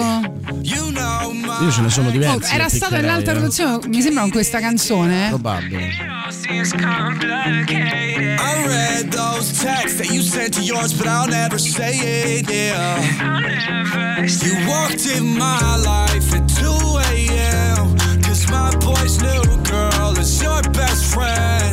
Io 0.62 1.70
ce 1.70 1.80
ne 1.80 1.88
sono 1.90 2.10
diversi. 2.10 2.52
Oh, 2.52 2.54
era 2.54 2.66
piccherei, 2.68 3.00
nell'alta 3.00 3.30
eh. 3.30 3.34
rotazione, 3.34 3.78
mi 3.88 4.00
sembra 4.02 4.22
con 4.22 4.30
questa 4.30 4.60
canzone. 4.60 5.28
Probabile. 5.28 5.88
Those 9.40 9.62
texts 9.62 9.96
that 9.96 10.10
you 10.12 10.20
sent 10.20 10.52
to 10.54 10.62
yours, 10.62 10.92
but 10.92 11.06
I'll 11.06 11.26
never 11.26 11.58
say 11.58 11.96
it, 11.96 12.50
yeah. 12.50 13.00
Never 13.16 14.28
You 14.44 14.68
walked 14.68 15.06
in 15.08 15.24
my 15.38 15.80
life 15.80 16.34
at 16.34 16.46
2 16.46 16.68
a.m. 17.08 17.96
Cause 18.20 18.44
my 18.50 18.68
boy's 18.84 19.16
new 19.22 19.40
girl 19.64 20.12
is 20.18 20.42
your 20.42 20.60
best 20.76 21.14
friend. 21.14 21.72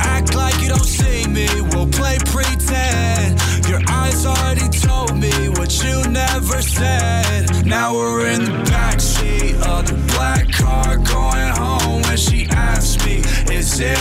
Act 0.00 0.34
like 0.34 0.58
you 0.62 0.70
don't 0.70 0.86
see 0.86 1.28
me, 1.28 1.48
we'll 1.76 1.86
play 1.86 2.16
pretend. 2.32 3.38
Your 3.68 3.82
eyes 3.90 4.24
already 4.24 4.70
told 4.70 5.14
me 5.14 5.50
what 5.50 5.84
you 5.84 6.08
never 6.08 6.62
said. 6.62 7.66
Now 7.66 7.92
we're 7.92 8.28
in 8.28 8.44
the 8.46 8.64
backseat 8.72 9.60
of 9.68 9.84
the 9.86 10.00
black 10.16 10.50
car 10.50 10.96
going 10.96 11.52
home 11.60 12.00
when 12.08 12.16
she 12.16 12.46
asks 12.48 13.04
me, 13.04 13.18
Is 13.54 13.80
it 13.80 14.00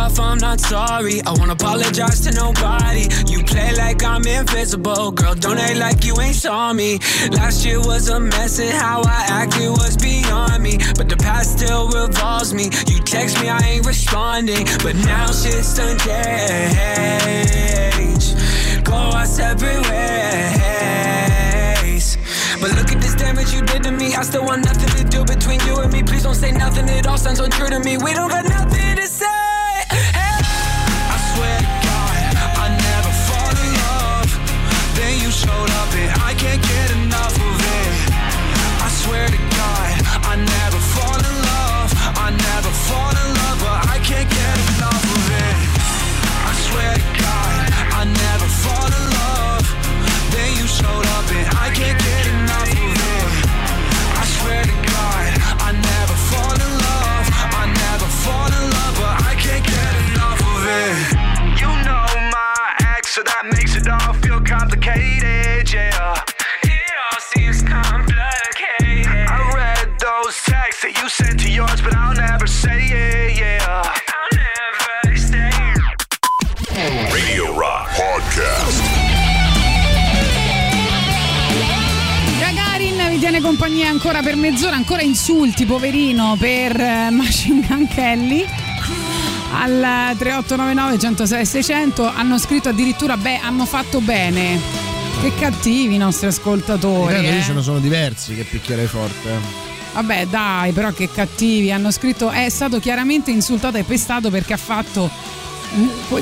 off, 0.00 0.18
I'm 0.18 0.38
not 0.38 0.58
sorry. 0.60 1.20
I 1.22 1.30
won't 1.32 1.50
apologize 1.50 2.20
to 2.20 2.32
nobody. 2.32 3.04
You 3.28 3.44
play 3.44 3.74
like 3.74 4.02
I'm 4.02 4.24
invisible. 4.26 5.12
Girl, 5.12 5.34
don't 5.34 5.58
act 5.58 5.76
like 5.76 6.04
you 6.04 6.18
ain't 6.20 6.36
saw 6.36 6.72
me. 6.72 6.98
Last 7.30 7.64
year 7.66 7.78
was 7.80 8.08
a 8.08 8.18
mess, 8.18 8.58
and 8.58 8.72
how 8.72 9.02
I 9.02 9.26
acted 9.42 9.70
was 9.70 9.96
beyond 9.96 10.62
me. 10.62 10.78
But 10.96 11.08
the 11.08 11.16
past 11.16 11.58
still 11.58 11.88
revolves 11.88 12.52
me. 12.54 12.70
You 12.90 12.98
text 13.14 13.40
me, 13.40 13.48
I 13.48 13.60
ain't 13.70 13.86
responding. 13.86 14.64
But 14.82 14.96
now 14.96 15.26
shit's 15.26 15.74
done 15.76 15.98
changed. 16.06 16.28
Go 18.84 18.94
our 18.94 19.26
separate 19.26 19.82
ways. 19.90 20.70
But 22.60 22.70
look 22.76 22.90
at 22.92 23.00
this 23.00 23.14
damage 23.14 23.52
you 23.52 23.62
did 23.62 23.82
to 23.84 23.90
me. 23.92 24.14
I 24.14 24.22
still 24.22 24.44
want 24.44 24.64
nothing 24.64 24.90
to 24.98 25.04
do 25.04 25.24
between 25.24 25.60
you 25.66 25.76
and 25.76 25.92
me. 25.92 26.02
Please 26.02 26.22
don't 26.22 26.34
say 26.34 26.52
nothing. 26.52 26.88
It 26.88 27.06
all 27.06 27.18
sounds 27.18 27.40
untrue 27.40 27.68
to 27.68 27.80
me. 27.80 27.96
We 27.96 28.12
don't 28.12 28.30
got 28.30 28.44
nothing 28.44 28.96
to 28.96 29.09
Showed 35.50 35.70
up 35.82 35.92
and 35.94 36.10
I 36.22 36.32
can't 36.34 36.62
get 36.62 36.90
enough 36.92 37.34
of 37.34 37.58
it. 37.78 37.92
I 38.86 38.88
swear 39.02 39.26
to 39.26 39.40
God, 39.58 39.90
I 40.30 40.36
never 40.36 40.69
compagnia 83.50 83.88
ancora 83.88 84.22
per 84.22 84.36
mezz'ora, 84.36 84.76
ancora 84.76 85.02
insulti, 85.02 85.64
poverino, 85.64 86.36
per 86.38 86.80
eh, 86.80 87.10
Machine 87.10 87.66
Gun 87.66 87.88
Kelly. 87.88 88.46
Al 89.52 90.14
3899 90.16 90.98
106 91.00 91.46
600 91.46 92.06
hanno 92.06 92.38
scritto 92.38 92.68
addirittura 92.68 93.16
beh, 93.16 93.38
hanno 93.38 93.66
fatto 93.66 94.00
bene. 94.00 94.56
Che 95.20 95.34
cattivi 95.34 95.96
i 95.96 95.98
nostri 95.98 96.28
ascoltatori. 96.28 97.12
Ripeto, 97.12 97.32
eh. 97.32 97.36
lì 97.36 97.42
ce 97.42 97.52
ne 97.52 97.62
sono 97.62 97.80
diversi 97.80 98.36
che 98.36 98.44
picchierei 98.44 98.86
forte. 98.86 99.28
eh. 99.28 99.68
Vabbè, 99.94 100.26
dai, 100.26 100.70
però 100.70 100.92
che 100.92 101.10
cattivi. 101.10 101.72
Hanno 101.72 101.90
scritto 101.90 102.30
è 102.30 102.48
stato 102.50 102.78
chiaramente 102.78 103.32
insultato 103.32 103.78
e 103.78 103.82
pestato 103.82 104.30
perché 104.30 104.52
ha 104.52 104.58
fatto 104.58 105.10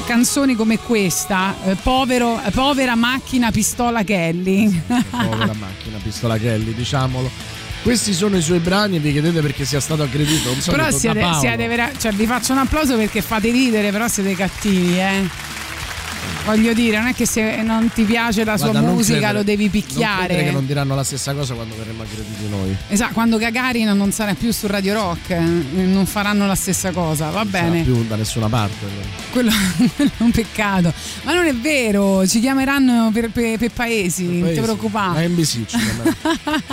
canzoni 0.07 0.55
come 0.55 0.79
questa. 0.79 1.55
eh, 1.65 1.75
povero- 1.77 2.41
povera 2.53 2.95
macchina 2.95 3.51
pistola 3.51 4.03
Kelly. 4.03 4.83
Povera 5.11 5.53
macchina, 5.59 5.99
pistola 6.03 6.37
Kelly, 6.39 6.75
diciamolo. 6.75 7.31
Questi 7.83 8.13
sono 8.13 8.37
i 8.37 8.43
suoi 8.43 8.59
brani 8.59 8.97
e 8.97 8.99
vi 8.99 9.13
chiedete 9.13 9.41
perché 9.41 9.65
sia 9.65 9.81
stato 9.81 10.03
aggredito. 10.03 10.51
Un 10.51 10.61
saluto 10.61 10.83
però 10.87 10.99
siete, 10.99 11.27
siete 11.39 11.67
vera- 11.69 11.91
cioè, 11.97 12.13
vi 12.13 12.27
faccio 12.27 12.53
un 12.53 12.59
applauso 12.59 12.97
perché 12.97 13.23
fate 13.23 13.51
ridere, 13.51 13.91
però 13.91 14.09
siete 14.09 14.35
cattivi, 14.35 14.99
eh. 14.99 15.29
Voglio 16.49 16.73
dire, 16.73 16.97
non 16.99 17.09
è 17.09 17.15
che 17.15 17.27
se 17.27 17.61
non 17.63 17.91
ti 17.93 18.05
piace 18.05 18.43
la 18.43 18.57
sua 18.57 18.71
Guarda, 18.71 18.87
non 18.87 18.97
musica 18.97 19.19
credere- 19.19 19.39
lo 19.39 19.45
devi 19.45 19.63
Non 19.65 19.71
picchiare. 19.71 20.45
che 20.45 20.51
non 20.51 20.65
diranno 20.67 20.95
la 20.95 21.05
stessa 21.05 21.35
cosa 21.35 21.53
quando 21.55 21.75
verremo 21.77 22.03
aggrediti 22.03 22.49
noi. 22.49 22.75
Esatto, 22.89 23.13
quando 23.13 23.37
Gagarin 23.37 23.89
non 23.97 24.13
sarà 24.13 24.33
più 24.35 24.51
su 24.51 24.67
Radio 24.67 24.95
Rock, 24.95 25.31
eh, 25.31 25.39
non 25.41 26.07
faranno 26.07 26.47
la 26.47 26.55
stessa 26.55 26.91
cosa, 26.91 27.29
va 27.29 27.43
Non 27.43 27.51
bene. 27.51 27.83
più 27.83 28.03
da 28.07 28.17
nessuna 28.17 28.49
parte. 28.49 28.87
Quello, 29.31 29.51
quello 29.95 30.11
è 30.17 30.23
un 30.23 30.31
peccato. 30.31 30.91
Ma 31.25 31.35
non 31.35 31.45
è 31.47 31.55
vero, 31.55 32.27
ci 32.27 32.41
chiameranno 32.41 33.11
per, 33.13 33.29
per- 33.31 33.59
per 33.59 33.71
paesi, 33.71 34.25
non 34.41 34.53
ti 34.55 34.61
preoccupare. 34.61 35.25
A 35.25 35.29
NBC 35.29 35.67
ci 35.67 35.77
chiamerà. 35.77 36.17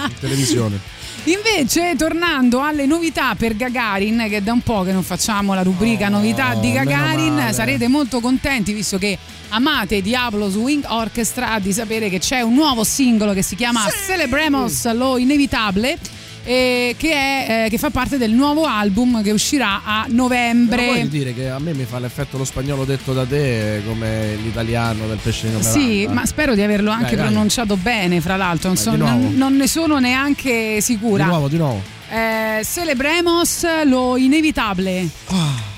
in 0.08 0.14
televisione. 0.22 0.80
Invece, 1.28 1.96
tornando 1.98 2.62
alle 2.62 2.86
novità 2.86 3.34
per 3.34 3.56
Gagarin, 3.56 4.28
che 4.30 4.38
è 4.38 4.42
da 4.42 4.54
un 4.54 4.62
po' 4.62 4.84
che 4.84 4.92
non 4.92 5.02
facciamo 5.02 5.56
la 5.56 5.64
rubrica 5.64 6.08
novità 6.08 6.54
di 6.54 6.70
Oh, 6.70 6.74
Gagarin, 6.74 7.52
sarete 7.52 7.88
molto 7.88 8.20
contenti 8.20 8.74
visto 8.74 9.00
che 9.00 9.18
amate 9.50 10.04
Diablo 10.04 10.50
Swing 10.50 10.86
Orchestra 10.88 11.58
di 11.58 11.74
sapere 11.74 12.10
che 12.10 12.20
c'è 12.20 12.42
un 12.42 12.54
nuovo 12.54 12.84
singolo 12.84 13.34
che 13.34 13.42
si 13.42 13.56
chiama 13.56 13.88
Celebremos 14.06 14.94
lo 14.94 15.18
Inevitable. 15.18 15.98
Eh, 16.46 16.96
che, 16.98 17.12
è, 17.12 17.64
eh, 17.66 17.70
che 17.70 17.78
fa 17.78 17.90
parte 17.90 18.18
del 18.18 18.32
nuovo 18.32 18.66
album 18.66 19.22
che 19.24 19.32
uscirà 19.32 19.82
a 19.84 20.06
novembre. 20.10 20.86
vuoi 20.86 21.08
dire 21.10 21.34
che 21.34 21.50
a 21.50 21.60
me 21.60 21.74
mi 21.74 21.86
fa 21.86 22.00
l'effetto 22.00 22.38
lo 22.38 22.46
spagnolo 22.46 22.86
detto 22.86 23.14
da 23.14 23.26
te 23.26 23.82
come 23.86 24.36
l'italiano 24.36 25.08
del 25.08 25.18
pesce 25.22 25.48
in 25.48 25.62
Sì, 25.64 26.08
ma 26.08 26.26
spero 26.26 26.54
di 26.56 26.62
averlo 26.62 26.92
anche 26.92 27.16
Dai, 27.16 27.16
dai. 27.16 27.26
pronunciato 27.32 27.76
bene, 27.78 28.22
fra 28.22 28.36
l'altro, 28.38 28.70
non, 28.70 28.78
so- 28.78 28.92
di 28.92 28.98
nuovo. 28.98 29.14
non- 29.18 29.34
non 29.36 29.56
ne 29.56 29.68
sono 29.68 29.98
neanche 30.00 30.80
sicura. 30.82 31.24
Di 31.24 31.30
nuovo, 31.30 31.48
di 31.48 31.58
nuovo. 31.58 31.82
Eh, 32.10 32.64
celebremos 32.64 33.66
lo 33.86 34.16
inevitable. 34.18 34.92
Vienes 35.28 35.75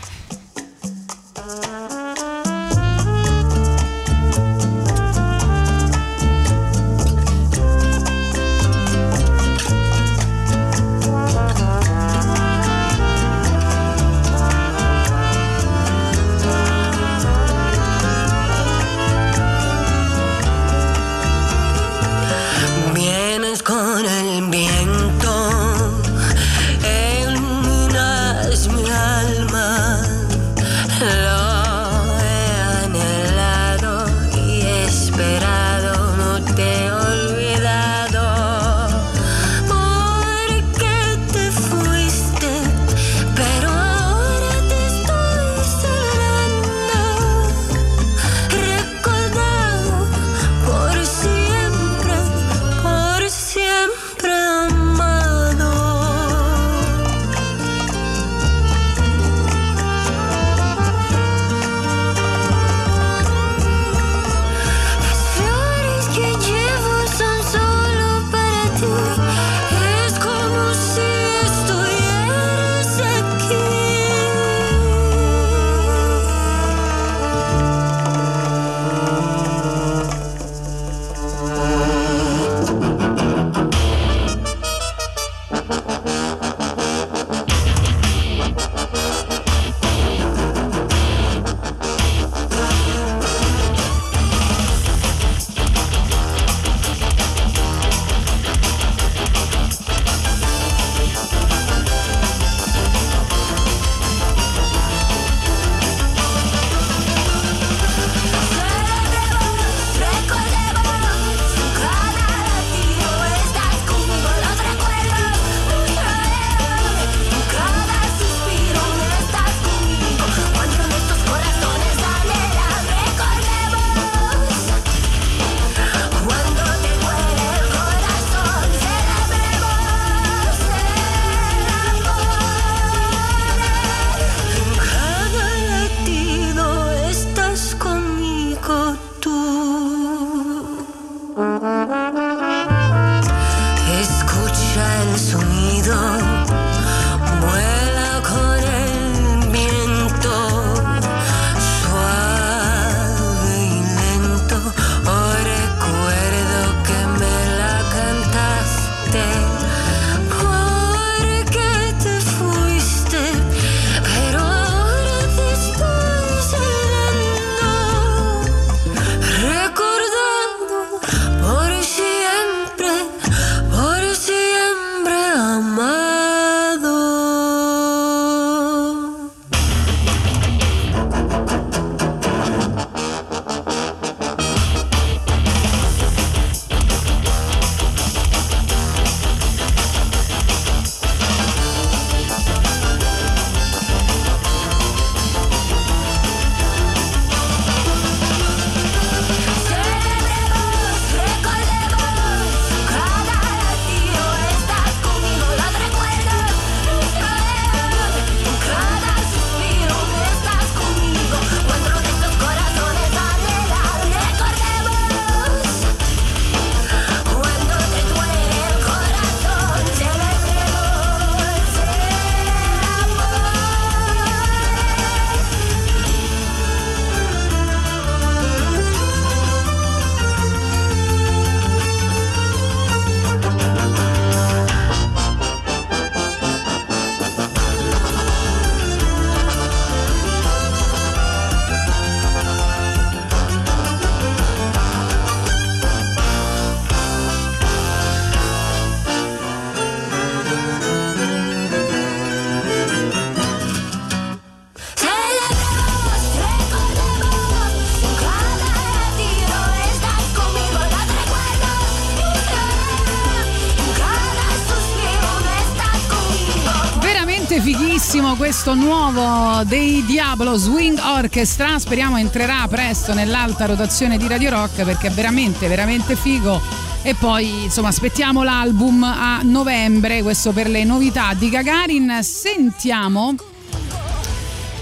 questo 268.48 268.76
nuovo 268.76 269.62
dei 269.66 270.06
Diablo 270.06 270.56
Swing 270.56 270.98
Orchestra. 271.00 271.78
Speriamo 271.80 272.16
entrerà 272.16 272.66
presto 272.70 273.14
nell'alta 273.14 273.66
rotazione 273.66 274.18
di 274.18 274.26
Radio 274.26 274.50
Rock 274.52 274.86
perché 274.86 275.08
è 275.08 275.12
veramente, 275.12 275.68
veramente 275.68 276.16
figo. 276.16 276.62
E 277.02 277.14
poi 277.14 277.64
insomma 277.64 277.90
aspettiamo 277.90 278.44
l'album 278.44 279.04
a 279.04 279.42
novembre, 279.44 280.22
questo 280.22 280.54
per 280.54 280.70
le 280.70 280.86
novità 280.86 281.34
di 281.34 281.50
Gagarin. 281.50 282.20
Sentiamo 282.22 283.36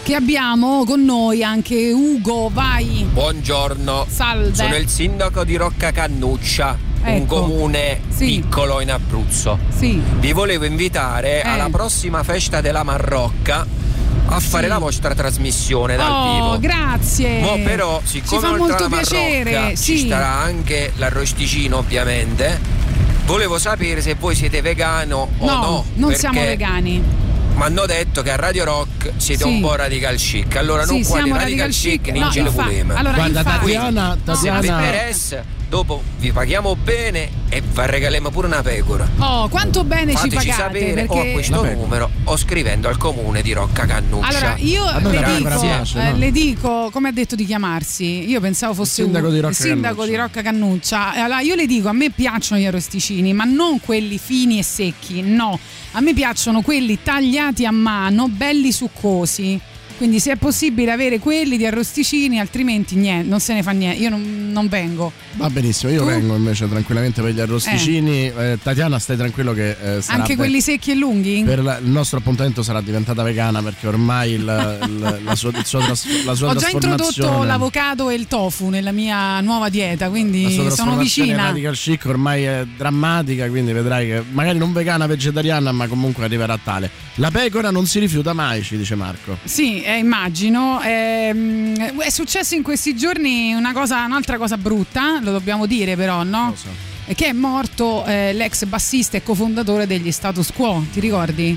che 0.04 0.14
abbiamo 0.14 0.86
con 0.86 1.04
noi 1.04 1.44
anche 1.44 1.92
Ugo, 1.92 2.52
vai. 2.54 3.08
Buongiorno. 3.12 4.06
Salve. 4.08 4.54
Sono 4.54 4.76
il 4.76 4.88
sindaco 4.88 5.44
di 5.44 5.56
Rocca 5.56 5.92
Cannuccia, 5.92 6.78
un 7.12 7.16
Ecco. 7.22 7.42
comune 7.42 8.02
Sì. 8.10 8.26
piccolo 8.26 8.82
in 8.82 8.92
Abruzzo. 8.92 9.58
Sì. 9.76 10.02
Vi 10.20 10.32
volevo 10.34 10.66
invitare 10.66 11.44
Eh. 11.44 11.48
alla 11.48 11.70
prossima 11.70 12.24
festa 12.24 12.62
della 12.62 12.84
Marrocca 12.84 13.66
a 14.28 14.40
fare 14.40 14.64
Sì. 14.64 14.70
la 14.70 14.78
vostra 14.80 15.14
trasmissione 15.14 15.96
dal 15.96 16.12
oh, 16.12 16.34
vivo. 16.34 16.60
grazie. 16.60 17.40
Mo 17.42 17.60
però, 17.64 18.02
Ci 18.02 18.08
siccome 18.22 18.42
fa 18.42 18.48
oltre 18.50 18.58
molto 18.68 18.86
alla 18.86 18.96
piacere. 18.98 19.52
Marrocca 19.52 19.76
Sì. 19.76 19.84
ci 19.84 19.98
starà 20.06 20.30
anche 20.40 20.92
l'arrosticino 20.96 21.78
ovviamente, 21.78 22.60
volevo 23.26 23.58
sapere 23.60 24.02
se 24.02 24.16
voi 24.16 24.34
siete 24.36 24.62
vegano 24.62 25.30
o 25.38 25.46
no, 25.46 25.60
no. 25.62 25.86
non 25.96 26.14
siamo 26.16 26.40
vegani. 26.42 27.04
Mi 27.56 27.62
hanno 27.64 27.86
detto 27.86 28.22
che 28.22 28.32
a 28.32 28.36
Radio 28.36 28.66
Rock 28.66 29.14
siete 29.16 29.44
Sì. 29.46 29.50
un 29.50 29.62
po' 29.62 29.76
radical 29.76 30.16
chic. 30.18 30.58
Allora 30.58 30.84
Sì, 30.86 30.92
non 30.92 31.04
quali 31.04 31.24
siamo 31.24 31.40
radical, 31.40 31.68
radical 31.68 31.70
chic, 31.72 32.02
chic. 32.02 32.16
No, 32.16 32.48
infa- 32.50 32.96
allora, 32.98 33.14
Guarda, 33.16 33.40
infatti- 33.40 33.60
Tatiana, 33.72 34.12
Se 34.12 34.18
vi 34.18 34.26
Tatiana, 34.26 34.58
interessa, 34.86 35.44
dopo 35.68 36.04
vi 36.20 36.32
paghiamo 36.32 36.76
bene 36.76 37.30
e 37.50 37.62
vi 37.62 37.70
regaliamo 37.86 38.30
pure 38.30 38.48
una 38.48 38.62
pecora. 38.62 39.08
Oh, 39.18 39.48
quanto 39.50 39.84
bene 39.84 40.12
ci 40.12 40.30
Fateci 40.30 40.48
pagate 40.48 40.62
sapere 40.62 41.02
o 41.02 41.04
a 41.04 41.08
perché 41.16 41.32
questo 41.34 41.56
Vabbè. 41.62 41.76
numero 41.76 42.10
o 42.26 42.38
scrivendo 42.38 42.88
al 42.88 42.98
comune 42.98 43.42
di 43.42 43.54
Rocca 43.54 43.86
Cannuccia. 43.86 44.28
Allora, 44.28 44.56
io 44.58 44.84
le 44.86 45.20
la 45.20 45.34
dico, 45.38 45.62
eh, 46.00 46.12
no? 46.12 46.18
le 46.18 46.32
dico, 46.32 46.90
come 46.92 47.10
ha 47.10 47.12
detto 47.12 47.36
di 47.36 47.46
chiamarsi, 47.46 48.28
io 48.30 48.40
pensavo 48.40 48.74
fosse 48.74 49.02
Il 49.02 49.08
sindaco 49.08 49.28
un- 49.28 49.34
di 49.34 49.40
Rocca 49.40 49.52
il 49.52 49.56
sindaco 49.58 49.96
Cannuccia. 49.96 50.10
di 50.10 50.16
Rocca 50.16 50.42
Cannuccia. 50.42 51.14
Allora, 51.14 51.40
io 51.42 51.56
le 51.56 51.66
dico, 51.66 51.88
a 51.90 51.94
me 51.94 52.10
piacciono 52.10 52.60
gli 52.62 52.66
arrosticini, 52.66 53.34
ma 53.34 53.44
non 53.44 53.80
quelli 53.80 54.18
fini 54.18 54.60
e 54.60 54.64
secchi, 54.64 55.22
no. 55.22 55.60
A 55.92 56.02
me 56.02 56.14
piacciono 56.14 56.62
quelli 56.62 57.00
tagliati 57.02 57.66
a 57.66 57.72
mano, 57.72 58.28
belli 58.28 58.72
succosi. 58.72 59.60
Quindi 59.98 60.20
se 60.20 60.34
è 60.34 60.36
possibile 60.36 60.92
avere 60.92 61.20
quelli 61.20 61.56
di 61.58 61.66
arrosticini, 61.66 62.40
altrimenti 62.40 62.96
niente, 62.96 63.28
non 63.30 63.40
se 63.40 63.54
ne 63.54 63.64
fa 63.64 63.72
niente. 63.72 64.02
Io 64.02 64.10
non, 64.10 64.50
non 64.52 64.68
vengo. 64.68 65.12
va 65.34 65.50
benissimo, 65.50 65.92
io 65.92 66.02
Tu? 66.02 66.06
vengo 66.08 66.36
invece 66.36 66.68
tranquillamente 66.68 67.22
per 67.22 67.34
gli 67.34 67.40
arrosticini. 67.40 68.26
Eh, 68.28 68.60
Tatiana, 68.62 69.00
stai 69.00 69.16
tranquillo 69.18 69.54
che 69.54 69.70
eh, 69.98 70.02
sarà 70.02 70.20
Anche 70.20 70.36
quelli 70.36 70.60
secchi 70.62 70.92
e 70.92 70.96
lunghi? 70.96 71.44
per 71.46 71.62
la- 71.64 71.78
il 71.78 71.88
nostro 71.90 72.18
appuntamento 72.20 72.62
sarà 72.64 72.82
diventata 72.82 73.24
vegana 73.24 73.62
perché 73.62 73.88
ormai 73.88 74.32
il, 74.32 74.42
il- 74.86 75.22
la 75.24 75.36
sua, 75.36 75.50
il 75.52 75.66
suo 75.66 75.80
tras- 75.80 76.24
la 76.26 76.34
sua 76.36 76.50
Ho 76.50 76.56
già 76.56 76.70
introdotto 76.70 77.44
l'avocado 77.44 78.10
e 78.10 78.16
il 78.16 78.28
tofu 78.28 78.70
nella 78.70 78.92
mia 78.92 79.40
nuova 79.42 79.70
dieta, 79.70 80.06
la 80.06 80.12
quindi 80.12 80.70
sono 80.72 80.98
vicina. 80.98 81.38
radical 81.48 81.76
chic 81.76 82.06
ormai 82.06 82.44
è 82.44 82.66
drammatica 82.78 83.48
quindi 83.50 83.72
vedrai 83.74 84.08
che 84.08 84.24
magari 84.32 84.58
non 84.58 84.74
vegana 84.74 85.06
vegetariana 85.08 85.72
ma 85.72 85.88
comunque 85.88 86.24
arriverà 86.26 86.58
tale 86.62 86.90
la 87.16 87.32
pecora 87.32 87.72
non 87.72 87.86
si 87.86 88.00
rifiuta 88.00 88.34
mai 88.34 88.62
ci 88.64 88.78
dice 88.78 88.96
Marco 88.96 89.38
Sì, 89.44 89.82
eh, 89.86 89.98
immagino. 89.98 90.82
Ehm, 90.84 92.00
è 92.00 92.10
successo 92.10 92.56
in 92.56 92.64
questi 92.64 92.96
giorni 92.96 93.54
una 93.54 93.72
cosa, 93.74 94.04
un'altra 94.06 94.38
cosa 94.38 94.58
brutta, 94.58 95.20
lo 95.22 95.32
dobbiamo 95.32 95.66
dire 95.66 95.96
però, 95.96 96.24
no? 96.24 96.54
E 97.08 97.14
Che 97.14 97.28
è 97.28 97.32
morto 97.34 98.04
eh, 98.06 98.34
l'ex 98.34 98.66
bassista 98.66 99.16
e 99.18 99.24
cofondatore 99.24 99.86
degli 99.88 100.12
Status 100.12 100.52
Quo, 100.54 100.84
ti 100.92 101.00
ricordi? 101.00 101.56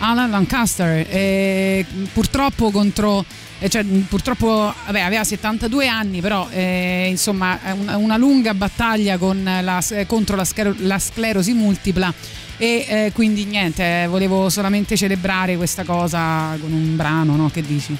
Alan 0.00 0.30
Lancaster. 0.30 1.06
Eh, 1.10 1.84
purtroppo 2.12 2.70
contro. 2.70 3.24
eh, 3.58 3.68
Cioè, 3.68 3.82
purtroppo 3.84 4.74
vabbè, 4.86 5.00
aveva 5.00 5.24
72 5.24 5.86
anni, 5.88 6.20
però 6.20 6.48
eh, 6.50 7.06
insomma 7.10 7.58
una, 7.74 7.96
una 7.96 8.16
lunga 8.16 8.54
battaglia 8.54 9.16
con 9.18 9.42
la- 9.42 9.82
contro 10.06 10.36
la, 10.36 10.44
sclero- 10.44 10.74
la 10.78 10.98
sclerosi 10.98 11.52
multipla 11.54 12.12
e 12.60 12.84
eh, 12.86 13.12
quindi 13.14 13.46
niente, 13.46 14.06
volevo 14.10 14.50
solamente 14.50 14.94
celebrare 14.94 15.56
questa 15.56 15.82
cosa 15.82 16.54
con 16.60 16.70
un 16.70 16.94
brano, 16.94 17.34
no? 17.34 17.48
Che 17.48 17.62
dici? 17.62 17.96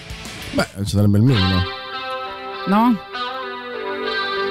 beh 0.53 0.67
ci 0.85 0.97
sarebbe 0.97 1.17
il 1.17 1.25
minimo 1.25 1.63
No? 2.67 2.95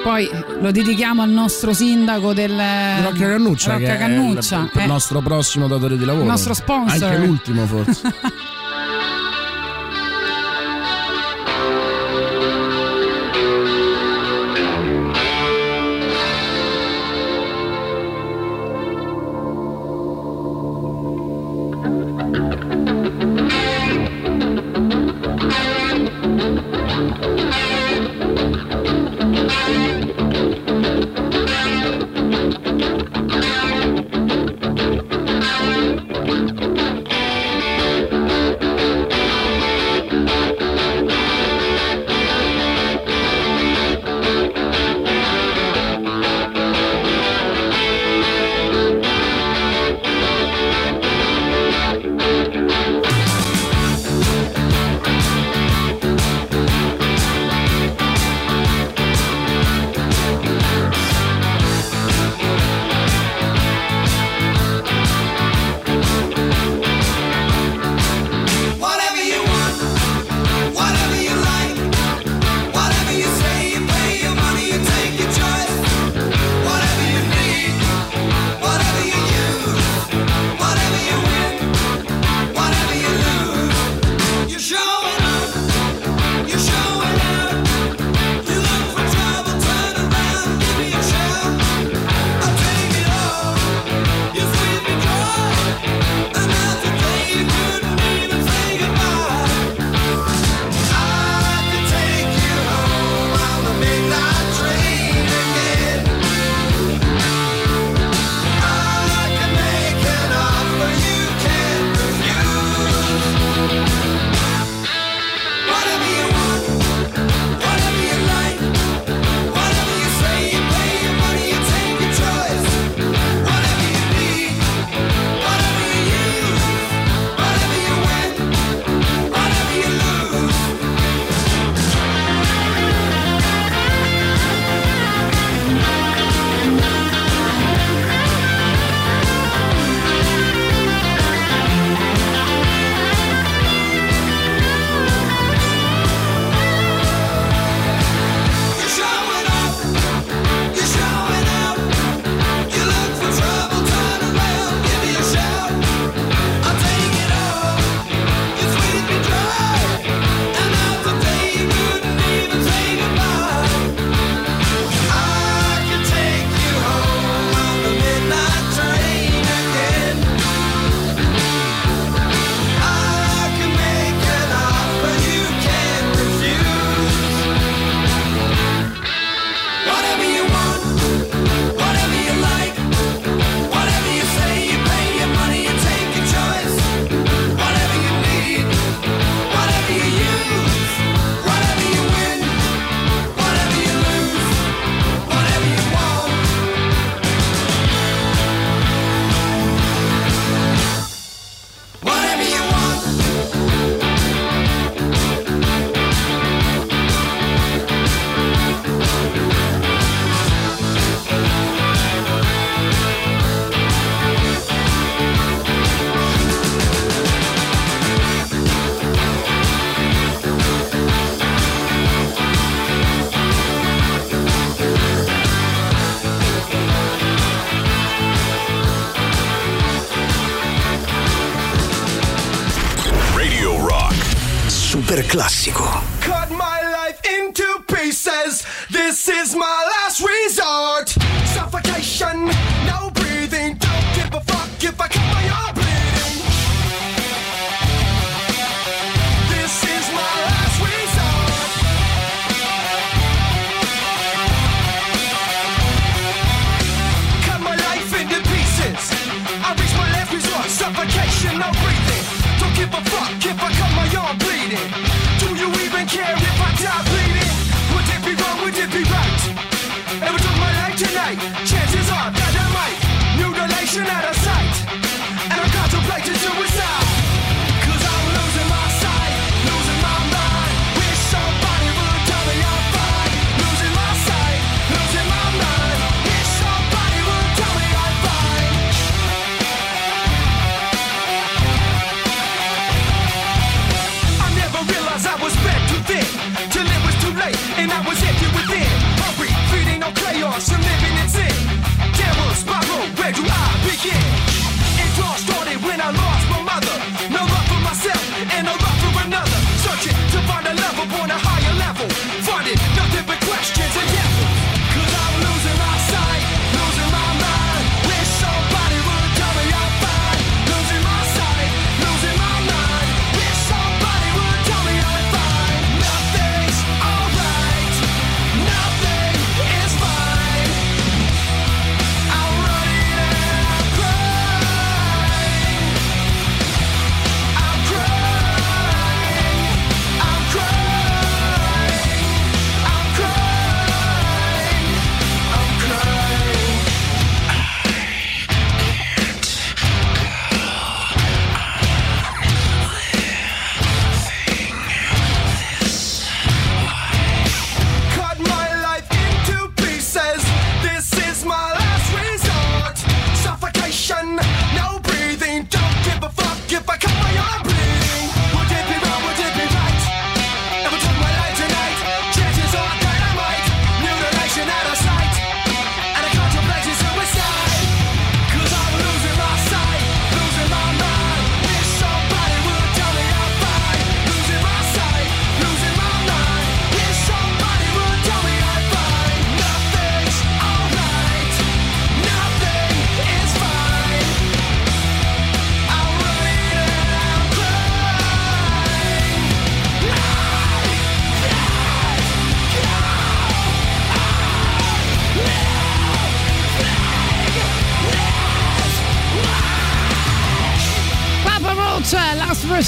Poi 0.02 0.28
lo 0.60 0.72
dedichiamo 0.72 1.22
al 1.22 1.30
nostro 1.30 1.72
sindaco 1.72 2.32
del 2.32 2.50
di 2.50 3.02
Rocca 3.02 3.28
Cannuccia 3.28 3.76
Rocca 3.76 3.96
Cannuccia, 3.96 4.70
il 4.74 4.80
eh. 4.80 4.86
nostro 4.86 5.20
prossimo 5.20 5.68
datore 5.68 5.96
di 5.96 6.04
lavoro 6.04 6.24
Il 6.24 6.30
nostro 6.30 6.54
sponsor. 6.54 7.08
anche 7.08 7.24
l'ultimo 7.24 7.66
forse 7.66 8.02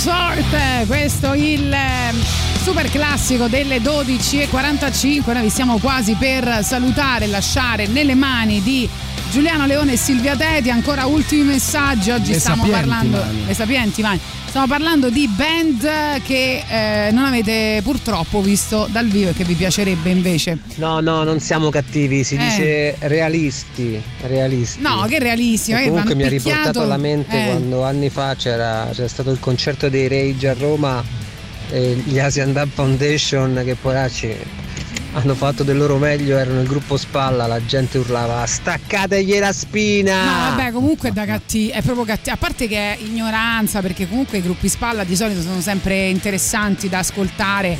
Resort, 0.04 0.86
questo 0.88 1.32
il 1.32 1.72
eh, 1.72 2.12
super 2.60 2.90
classico 2.90 3.46
delle 3.46 3.78
12.45. 3.78 5.32
Noi 5.32 5.42
vi 5.42 5.48
stiamo 5.48 5.78
quasi 5.78 6.14
per 6.14 6.64
salutare 6.64 7.28
lasciare 7.28 7.86
nelle 7.86 8.16
mani 8.16 8.60
di 8.62 8.88
Giuliano 9.30 9.64
Leone 9.64 9.92
e 9.92 9.96
Silvia 9.96 10.34
Teti. 10.34 10.70
Ancora 10.70 11.06
ultimi 11.06 11.44
messaggi. 11.44 12.10
Oggi 12.10 12.32
Le 12.32 12.40
stiamo 12.40 12.64
sapienti 12.64 12.88
parlando. 12.88 13.16
mani. 13.18 13.46
Le 13.46 13.54
sapienti 13.54 14.02
mani. 14.02 14.20
Stiamo 14.52 14.68
parlando 14.68 15.08
di 15.08 15.26
band 15.28 16.20
che 16.24 16.62
eh, 16.68 17.10
non 17.10 17.24
avete 17.24 17.80
purtroppo 17.82 18.42
visto 18.42 18.86
dal 18.90 19.06
vivo 19.08 19.30
e 19.30 19.32
che 19.32 19.44
vi 19.44 19.54
piacerebbe 19.54 20.10
invece. 20.10 20.58
No, 20.74 21.00
no, 21.00 21.22
non 21.24 21.40
siamo 21.40 21.70
cattivi, 21.70 22.22
si 22.22 22.34
Eh. 22.34 22.38
dice 22.38 22.96
realisti, 23.08 23.98
realisti. 24.26 24.82
No, 24.82 25.06
che 25.08 25.18
realissimo. 25.20 25.78
E 25.78 25.84
che 25.84 25.88
comunque 25.88 26.14
mi 26.14 26.24
ha 26.24 26.28
riportato 26.28 26.82
alla 26.82 26.98
mente 26.98 27.34
eh. 27.34 27.46
quando 27.46 27.82
anni 27.82 28.10
fa 28.10 28.34
c'era, 28.36 28.90
c'era 28.92 29.08
stato 29.08 29.30
il 29.30 29.40
concerto 29.40 29.88
dei 29.88 30.06
Rage 30.06 30.48
a 30.48 30.52
Roma 30.52 31.02
e 31.70 31.94
gli 32.04 32.18
Asian 32.18 32.52
Dub 32.52 32.68
Foundation 32.74 33.62
che 33.64 33.74
poracci 33.74 34.36
hanno 35.14 35.34
fatto 35.34 35.62
del 35.62 35.76
loro 35.76 35.98
meglio, 35.98 36.38
erano 36.38 36.60
il 36.60 36.66
gruppo 36.66 36.96
spalla, 36.96 37.46
la 37.46 37.64
gente 37.64 37.98
urlava 37.98 38.44
staccategli 38.46 39.38
la 39.38 39.52
spina! 39.52 40.24
No, 40.24 40.56
vabbè, 40.56 40.72
comunque 40.72 41.10
è 41.10 41.12
da 41.12 41.24
cattivo, 41.24 41.72
è 41.72 41.82
proprio 41.82 42.04
cattivo. 42.04 42.34
A 42.34 42.38
parte 42.38 42.66
che 42.66 42.76
è 42.76 42.98
ignoranza, 43.00 43.80
perché 43.80 44.08
comunque 44.08 44.38
i 44.38 44.42
gruppi 44.42 44.68
spalla 44.68 45.04
di 45.04 45.14
solito 45.14 45.42
sono 45.42 45.60
sempre 45.60 46.08
interessanti 46.08 46.88
da 46.88 46.98
ascoltare. 46.98 47.76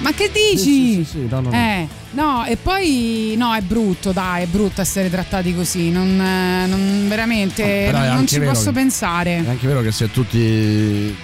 Ma 0.00 0.12
che 0.12 0.30
dici? 0.32 0.56
Sì, 0.56 0.94
sì, 0.94 1.04
sì, 1.04 1.10
sì, 1.10 1.26
no, 1.28 1.40
no, 1.40 1.50
no. 1.50 1.56
Eh, 1.56 1.86
no, 2.12 2.44
e 2.46 2.56
poi 2.56 3.34
no, 3.36 3.54
è 3.54 3.60
brutto, 3.60 4.12
dai, 4.12 4.44
è 4.44 4.46
brutto 4.46 4.80
essere 4.80 5.10
trattati 5.10 5.54
così. 5.54 5.90
Non, 5.90 6.18
eh, 6.20 6.66
non- 6.66 7.04
veramente 7.06 7.86
è 7.86 7.92
non 7.92 8.00
anche 8.02 8.26
ci 8.26 8.38
vero 8.38 8.52
posso 8.52 8.72
pensare. 8.72 9.42
È 9.44 9.48
anche 9.48 9.66
vero 9.66 9.82
che 9.82 9.92
se 9.92 10.10
tu 10.10 10.26
ti 10.26 11.14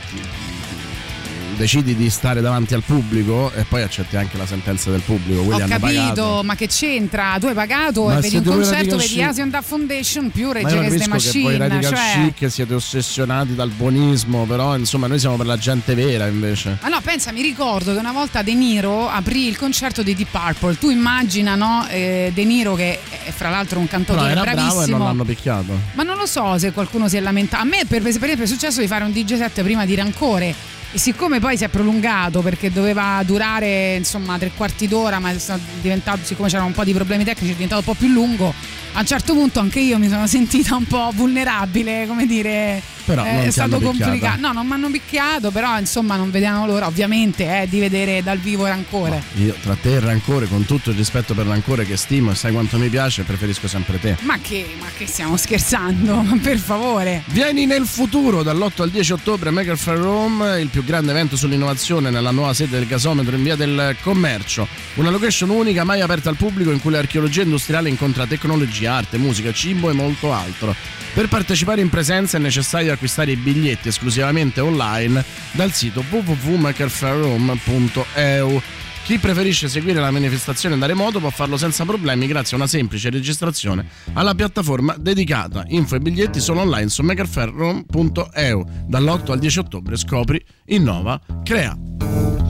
decidi 1.57 1.97
di 1.97 2.11
stare 2.11 2.41
davanti 2.41 2.74
al 2.74 2.83
pubblico 2.83 3.53
e 3.55 3.65
poi 3.65 3.83
accetti 3.83 4.16
anche 4.16 4.37
la 4.37 4.47
sentenza 4.47 4.91
del 4.91 5.01
pubblico, 5.01 5.43
quelli 5.43 5.62
Ho 5.62 5.66
capito, 5.66 6.43
ma 6.45 6.55
che 6.55 6.66
c'entra? 6.69 7.37
Tu 7.41 7.47
hai 7.47 7.55
pagato 7.55 8.05
Ma 8.05 8.19
e 8.19 8.20
vedi 8.20 8.37
un 8.37 8.45
concerto, 8.45 8.97
vedi? 8.97 9.23
Asian 9.23 9.51
Dub 9.51 9.62
Foundation 9.62 10.31
più 10.31 10.53
capisco 10.53 10.81
che 10.81 11.41
voi 11.41 11.57
Machine. 11.57 11.59
radical 11.59 11.95
Cioè, 11.95 12.33
chic 12.35 12.51
siete 12.51 12.74
ossessionati 12.74 13.55
dal 13.55 13.70
buonismo, 13.70 14.45
però 14.45 14.77
insomma 14.77 15.07
noi 15.07 15.19
siamo 15.19 15.37
per 15.37 15.47
la 15.47 15.57
gente 15.57 15.95
vera 15.95 16.27
invece. 16.27 16.78
Ma 16.83 16.89
no, 16.89 17.01
pensa, 17.01 17.33
mi 17.33 17.43
ricordo 17.43 17.93
che 17.93 17.99
una 17.99 18.12
volta 18.12 18.43
De 18.43 18.55
Niro 18.55 19.09
aprì 19.09 19.47
il 19.47 19.57
concerto 19.57 20.03
dei 20.03 20.15
Deep 20.15 20.28
Purple. 20.31 20.78
Tu 20.78 20.91
immagina, 20.91 21.55
no? 21.55 21.87
eh, 21.89 22.31
De 22.35 22.45
Niro, 22.45 22.74
che 22.74 22.99
è 23.24 23.31
fra 23.31 23.51
l'altro 23.51 23.78
un 23.78 23.89
cantautore 23.89 24.31
era 24.31 24.43
bravo 24.43 24.59
e 24.59 24.62
bravissimo. 24.65 24.97
non 24.97 25.07
l'hanno 25.07 25.24
picchiato. 25.24 25.78
Ma 25.95 26.03
non 26.03 26.16
lo 26.16 26.27
so 26.27 26.59
se 26.59 26.73
qualcuno 26.73 27.09
si 27.09 27.16
è 27.16 27.20
lamentato. 27.20 27.62
A 27.62 27.66
me, 27.66 27.85
per 27.87 28.07
esempio, 28.07 28.43
è 28.43 28.47
successo 28.47 28.81
di 28.81 28.87
fare 28.87 29.05
un 29.05 29.12
DJ 29.12 29.37
set 29.37 29.62
prima 29.62 29.85
di 29.85 29.95
Rancore. 29.95 30.74
E 30.97 30.98
siccome 30.98 31.40
poi 31.40 31.59
si 31.59 31.64
è 31.64 31.68
prolungato 31.68 32.40
perché 32.40 32.73
doveva 32.73 33.23
durare 33.23 33.97
insomma 33.97 34.39
tre 34.39 34.51
quarti 34.56 34.89
d'ora, 34.89 35.18
ma 35.18 35.31
siccome 35.36 36.48
c'erano 36.48 36.68
un 36.68 36.73
po' 36.73 36.85
di 36.85 36.94
problemi 36.94 37.23
tecnici, 37.23 37.52
è 37.52 37.55
diventato 37.55 37.81
un 37.81 37.94
po' 37.94 38.01
più 38.01 38.09
lungo. 38.09 38.55
A 38.94 39.01
un 39.01 39.05
certo 39.05 39.35
punto 39.35 39.60
anche 39.60 39.78
io 39.78 39.98
mi 39.98 40.09
sono 40.09 40.24
sentita 40.27 40.74
un 40.74 40.86
po' 40.86 41.10
vulnerabile, 41.12 42.06
come 42.06 42.24
dire, 42.24 42.81
Però 43.07 43.23
non 43.23 43.37
è 43.37 43.51
stato 43.51 43.81
complicato. 43.81 44.41
No, 44.41 44.53
non 44.53 44.66
mi 44.66 44.73
hanno 44.73 44.91
picchiato, 44.91 45.51
però 45.51 45.78
insomma 45.78 46.16
non 46.16 46.31
vediamo 46.31 46.66
l'ora, 46.66 46.87
ovviamente, 46.87 47.62
eh, 47.62 47.69
di 47.69 47.78
vedere 47.78 48.23
dal 48.23 48.39
vivo 48.39 48.66
rancore. 48.66 49.23
Io 49.37 49.55
tra 49.62 49.77
te 49.81 49.95
e 49.95 50.01
Rancore, 50.01 50.49
con 50.49 50.65
tutto 50.65 50.91
il 50.91 50.97
rispetto 50.97 51.33
per 51.35 51.47
Rancore 51.47 51.87
che 51.87 51.97
stimo 51.97 52.33
e 52.33 52.35
sai 52.35 52.53
quanto 52.53 52.78
mi 52.78 52.89
piace, 52.89 53.23
preferisco 53.23 53.69
sempre 53.69 54.01
te. 54.01 54.16
Ma 54.20 54.39
che, 54.41 54.66
ma 54.81 54.87
che 54.97 55.07
stiamo 55.07 55.37
scherzando? 55.37 56.20
Ma 56.27 56.39
per 56.43 56.59
favore. 56.59 57.23
Vieni 57.27 57.66
nel 57.66 57.87
futuro 57.87 58.43
dall'8 58.43 58.83
al 58.83 58.91
10 58.91 59.12
ottobre 59.12 59.49
a 59.51 59.53
Maker 59.53 59.78
Fair 59.78 59.99
Rome, 59.99 60.61
il 60.61 60.69
più 60.69 60.85
grande 60.85 61.12
evento 61.12 61.37
sull'innovazione 61.37 62.11
nella 62.11 62.33
nuova 62.33 62.53
sede 62.53 62.78
del 62.78 62.87
gasometro 62.87 63.37
in 63.37 63.43
via 63.43 63.55
del 63.55 63.97
commercio. 64.03 64.66
Una 64.95 65.11
location 65.11 65.51
unica 65.51 65.85
mai 65.85 66.01
aperta 66.01 66.28
al 66.28 66.37
pubblico 66.37 66.73
in 66.73 66.81
cui 66.81 66.91
l'archeologia 66.91 67.43
industriale 67.43 67.89
incontra 67.89 68.27
tecnologia, 68.27 68.95
arte, 68.95 69.19
musica, 69.19 69.53
cibo 69.53 69.91
e 69.91 69.93
molto 69.93 70.33
altro. 70.33 70.74
Per 71.16 71.28
partecipare 71.28 71.81
in 71.81 71.89
presenza 71.89 72.37
è 72.37 72.41
necessario 72.41 72.93
acquistare 72.97 73.31
i 73.31 73.36
biglietti 73.36 73.86
esclusivamente 73.89 74.60
online 74.60 75.24
dal 75.52 75.73
sito 75.73 76.05
www.makerfairrome.eu. 76.10 78.60
Chi 79.05 79.18
preferisce 79.20 79.68
seguire 79.68 80.01
la 80.01 80.10
manifestazione 80.10 80.77
da 80.77 80.86
remoto 80.86 81.20
può 81.20 81.31
farlo 81.31 81.56
senza 81.56 81.85
problemi 81.85 82.27
grazie 82.27 82.56
a 82.56 82.59
una 82.59 82.68
semplice 82.68 83.09
registrazione 83.09 83.86
alla 84.14 84.35
piattaforma 84.35 84.97
dedicata. 84.98 85.62
Info 85.68 85.94
e 85.94 86.01
biglietti 86.01 86.40
sono 86.40 86.62
online 86.62 86.89
su 86.89 87.02
makerfairrome.eu. 87.02 88.64
Dall'8 88.89 89.31
al 89.31 89.39
10 89.39 89.59
ottobre 89.60 89.97
scopri, 89.97 90.44
innova, 90.64 91.20
crea. 91.44 92.45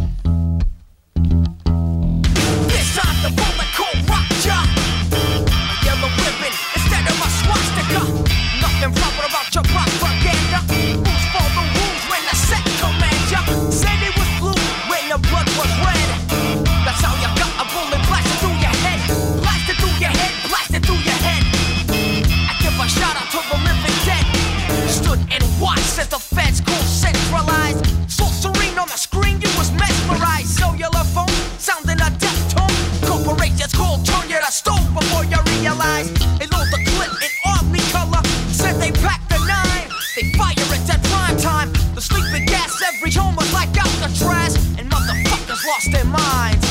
Stone 34.57 34.89
before 34.95 35.25
you 35.29 35.37
realize. 35.61 36.09
They 36.41 36.49
load 36.49 36.69
the 36.73 36.81
clip 36.89 37.13
in 37.21 37.33
oddly 37.45 37.85
color. 37.93 38.25
Said 38.49 38.81
they 38.81 38.91
packed 39.05 39.29
the 39.29 39.37
nine. 39.45 39.89
They 40.17 40.33
fire 40.33 40.57
it 40.57 40.89
at 40.89 41.05
prime 41.13 41.37
time. 41.37 41.69
The 41.95 42.01
sleeping 42.01 42.47
gas 42.47 42.73
every 42.89 43.13
home 43.13 43.37
was 43.37 43.53
like 43.53 43.69
Alcatraz. 43.77 44.57
And 44.81 44.89
motherfuckers 44.89 45.61
lost 45.69 45.93
their 45.93 46.09
minds. 46.09 46.65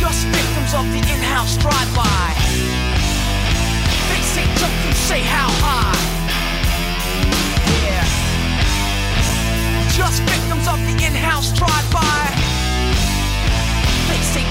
Just 0.00 0.24
victims 0.32 0.72
of 0.72 0.88
the 0.88 1.04
in-house 1.04 1.60
drive-by. 1.60 2.28
They 4.08 4.22
say 4.24 4.44
jump, 4.56 4.72
you 4.88 4.92
say 5.04 5.20
how 5.20 5.52
high. 5.60 6.00
Yeah. 7.84 8.08
Just 9.92 10.22
victims 10.24 10.66
of 10.66 10.80
the 10.88 10.96
in-house 11.04 11.52
drive-by. 11.52 12.45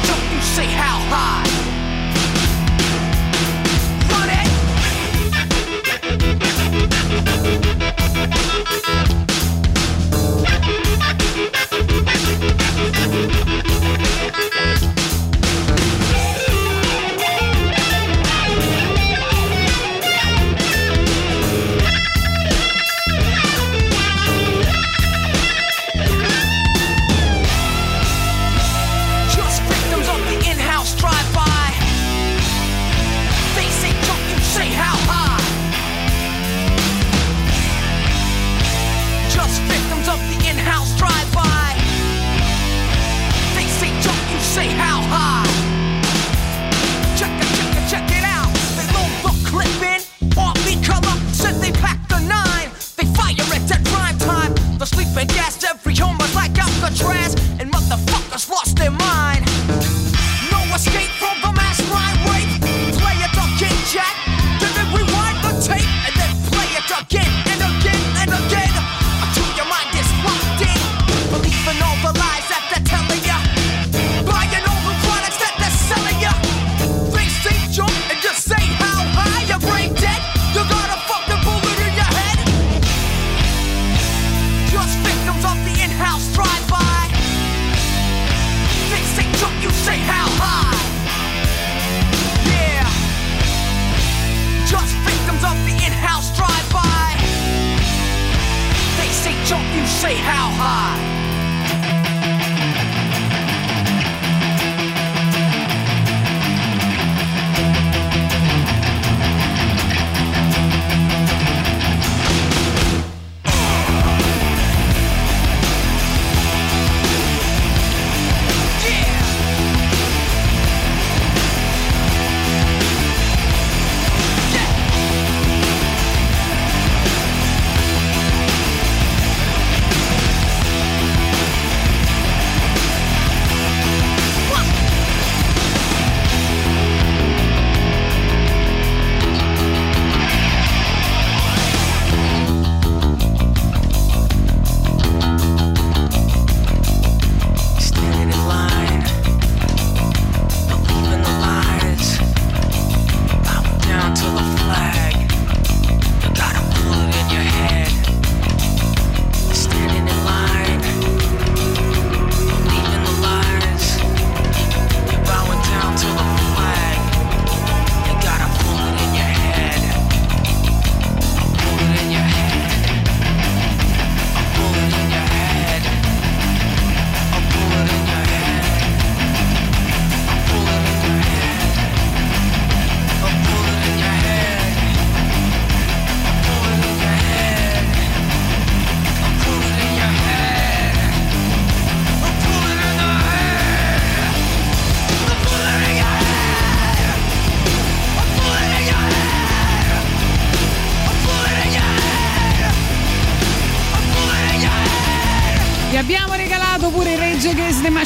They 0.05 0.11
say 0.11 0.13
jump, 0.13 0.33
you 0.33 0.41
say 0.41 0.65
how 0.65 0.99
high. 1.09 1.45
Run 4.11 4.29
it. 4.29 4.47
Just 14.63 14.74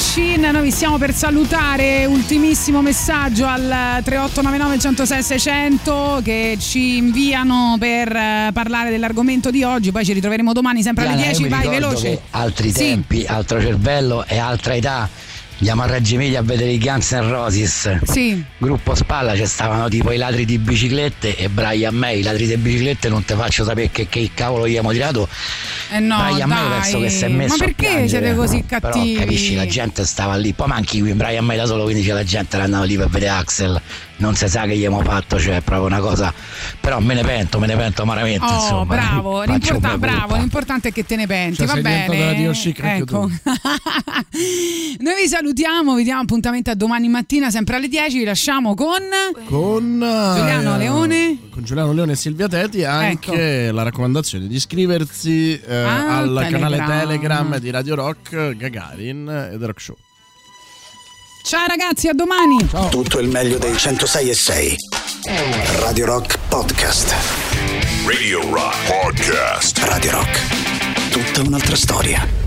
Machine. 0.04 0.50
Noi 0.50 0.62
vi 0.62 0.70
stiamo 0.70 0.96
per 0.96 1.12
salutare. 1.14 2.06
Ultimissimo 2.06 2.80
messaggio 2.80 3.44
al 3.46 4.00
3899 4.02 4.78
106 4.78 5.22
600 5.22 6.20
che 6.24 6.56
ci 6.58 6.96
inviano 6.96 7.76
per 7.78 8.10
eh, 8.10 8.50
parlare 8.54 8.88
dell'argomento 8.88 9.50
di 9.50 9.62
oggi. 9.62 9.92
Poi 9.92 10.02
ci 10.06 10.14
ritroveremo 10.14 10.54
domani 10.54 10.82
sempre 10.82 11.04
alle 11.04 11.16
Diana, 11.16 11.32
10. 11.32 11.42
io 11.42 11.48
mi 11.50 11.54
Vai 11.62 11.68
veloce. 11.68 12.20
altri 12.30 12.70
Sì. 12.70 12.78
tempi, 12.78 13.26
altro 13.26 13.60
cervello 13.60 14.24
e 14.26 14.38
altra 14.38 14.74
età. 14.74 15.06
Andiamo 15.58 15.82
a 15.82 15.86
Reggio 15.86 16.14
Emilia 16.14 16.38
a 16.38 16.42
vedere 16.42 16.70
i 16.70 16.78
Guns 16.78 17.10
N' 17.12 17.28
Roses. 17.28 18.00
Sì. 18.04 18.42
Gruppo 18.56 18.94
spalla 18.94 19.36
ci 19.36 19.44
stavano 19.44 19.90
tipo 19.90 20.10
i 20.12 20.16
ladri 20.16 20.46
di 20.46 20.56
biciclette 20.56 21.36
e 21.36 21.50
Brian 21.50 21.94
May. 21.94 22.20
I 22.20 22.22
ladri 22.22 22.46
di 22.46 22.56
biciclette 22.56 23.10
non 23.10 23.22
ti 23.26 23.34
faccio 23.34 23.64
sapere 23.64 23.90
che, 23.90 24.08
che 24.08 24.30
cavolo 24.32 24.64
gli 24.66 24.70
abbiamo 24.70 24.92
tirato. 24.92 25.28
Eh 25.92 25.98
no, 25.98 26.16
Brian 26.16 26.48
May 26.48 26.68
dai. 26.68 26.80
penso 26.80 27.00
che 27.00 27.08
si 27.10 27.24
è 27.24 27.28
messo 27.28 27.56
Ma 27.56 27.64
perché 27.64 28.08
siete 28.08 28.34
così 28.34 28.62
Però 28.66 28.80
cattivi? 28.80 29.14
capisci, 29.14 29.54
la 29.54 29.66
gente 29.66 30.04
stava 30.04 30.36
lì. 30.36 30.52
Poi 30.52 30.68
manchi 30.68 31.00
qui 31.00 31.12
Brian 31.14 31.44
May 31.44 31.56
da 31.56 31.66
solo, 31.66 31.84
quindi 31.84 32.02
c'è 32.04 32.12
la 32.12 32.24
gente 32.24 32.56
che 32.56 32.62
andava 32.62 32.84
lì 32.84 32.96
per 32.96 33.08
vedere 33.08 33.30
Axel. 33.32 33.80
Non 34.16 34.34
si 34.34 34.46
sa 34.48 34.62
che 34.64 34.76
gli 34.76 34.84
abbiamo 34.84 35.02
fatto, 35.02 35.40
cioè 35.40 35.56
è 35.56 35.60
proprio 35.62 35.86
una 35.86 35.98
cosa. 36.00 36.32
Però 36.78 37.00
me 37.00 37.14
ne 37.14 37.22
pento, 37.22 37.58
me 37.58 37.66
ne 37.66 37.74
pento 37.74 38.02
amaramente. 38.02 38.44
Oh, 38.44 38.52
insomma. 38.54 38.84
bravo, 38.84 39.42
l'importa- 39.48 39.96
bravo, 39.98 40.36
l'importante 40.36 40.88
è 40.88 40.92
che 40.92 41.06
te 41.06 41.16
ne 41.16 41.26
penti, 41.26 41.56
Cioè, 41.56 41.66
va 41.66 41.80
bene. 41.80 42.36
Ecco. 42.76 43.30
Noi 45.00 45.14
vi 45.22 45.26
salutiamo, 45.26 45.94
vi 45.94 46.04
diamo 46.04 46.20
appuntamento 46.20 46.70
a 46.70 46.74
domani 46.74 47.08
mattina 47.08 47.50
sempre 47.50 47.76
alle 47.76 47.88
10, 47.88 48.18
vi 48.18 48.24
lasciamo 48.24 48.74
con 48.74 49.00
Con 49.46 49.98
Giuliano 50.36 50.74
eh, 50.74 50.78
Leone. 50.78 50.99
Giuliano 51.70 51.92
Leone 51.92 52.12
e 52.12 52.16
Silvia 52.16 52.48
Teti 52.48 52.82
anche 52.82 53.70
la 53.70 53.84
raccomandazione 53.84 54.48
di 54.48 54.56
iscriversi 54.56 55.52
eh, 55.60 55.76
Ah, 55.76 56.16
al 56.18 56.46
canale 56.50 56.78
Telegram. 56.78 56.98
Telegram 56.98 57.58
di 57.58 57.70
Radio 57.70 57.94
Rock 57.94 58.56
Gagarin 58.56 59.50
e 59.52 59.56
The 59.56 59.66
Rock 59.66 59.80
Show. 59.80 59.96
Ciao 61.44 61.66
ragazzi, 61.68 62.08
a 62.08 62.12
domani. 62.12 62.58
Tutto 62.90 63.20
il 63.20 63.28
meglio 63.28 63.58
dei 63.58 63.76
106 63.76 64.30
e 64.30 64.34
6. 64.34 64.76
Radio 65.78 66.06
Rock 66.06 66.40
Podcast. 66.48 67.14
Radio 68.04 68.40
Rock 68.52 68.76
Podcast. 68.88 69.78
Radio 69.78 70.10
Rock. 70.10 71.10
Tutta 71.10 71.46
un'altra 71.46 71.76
storia. 71.76 72.39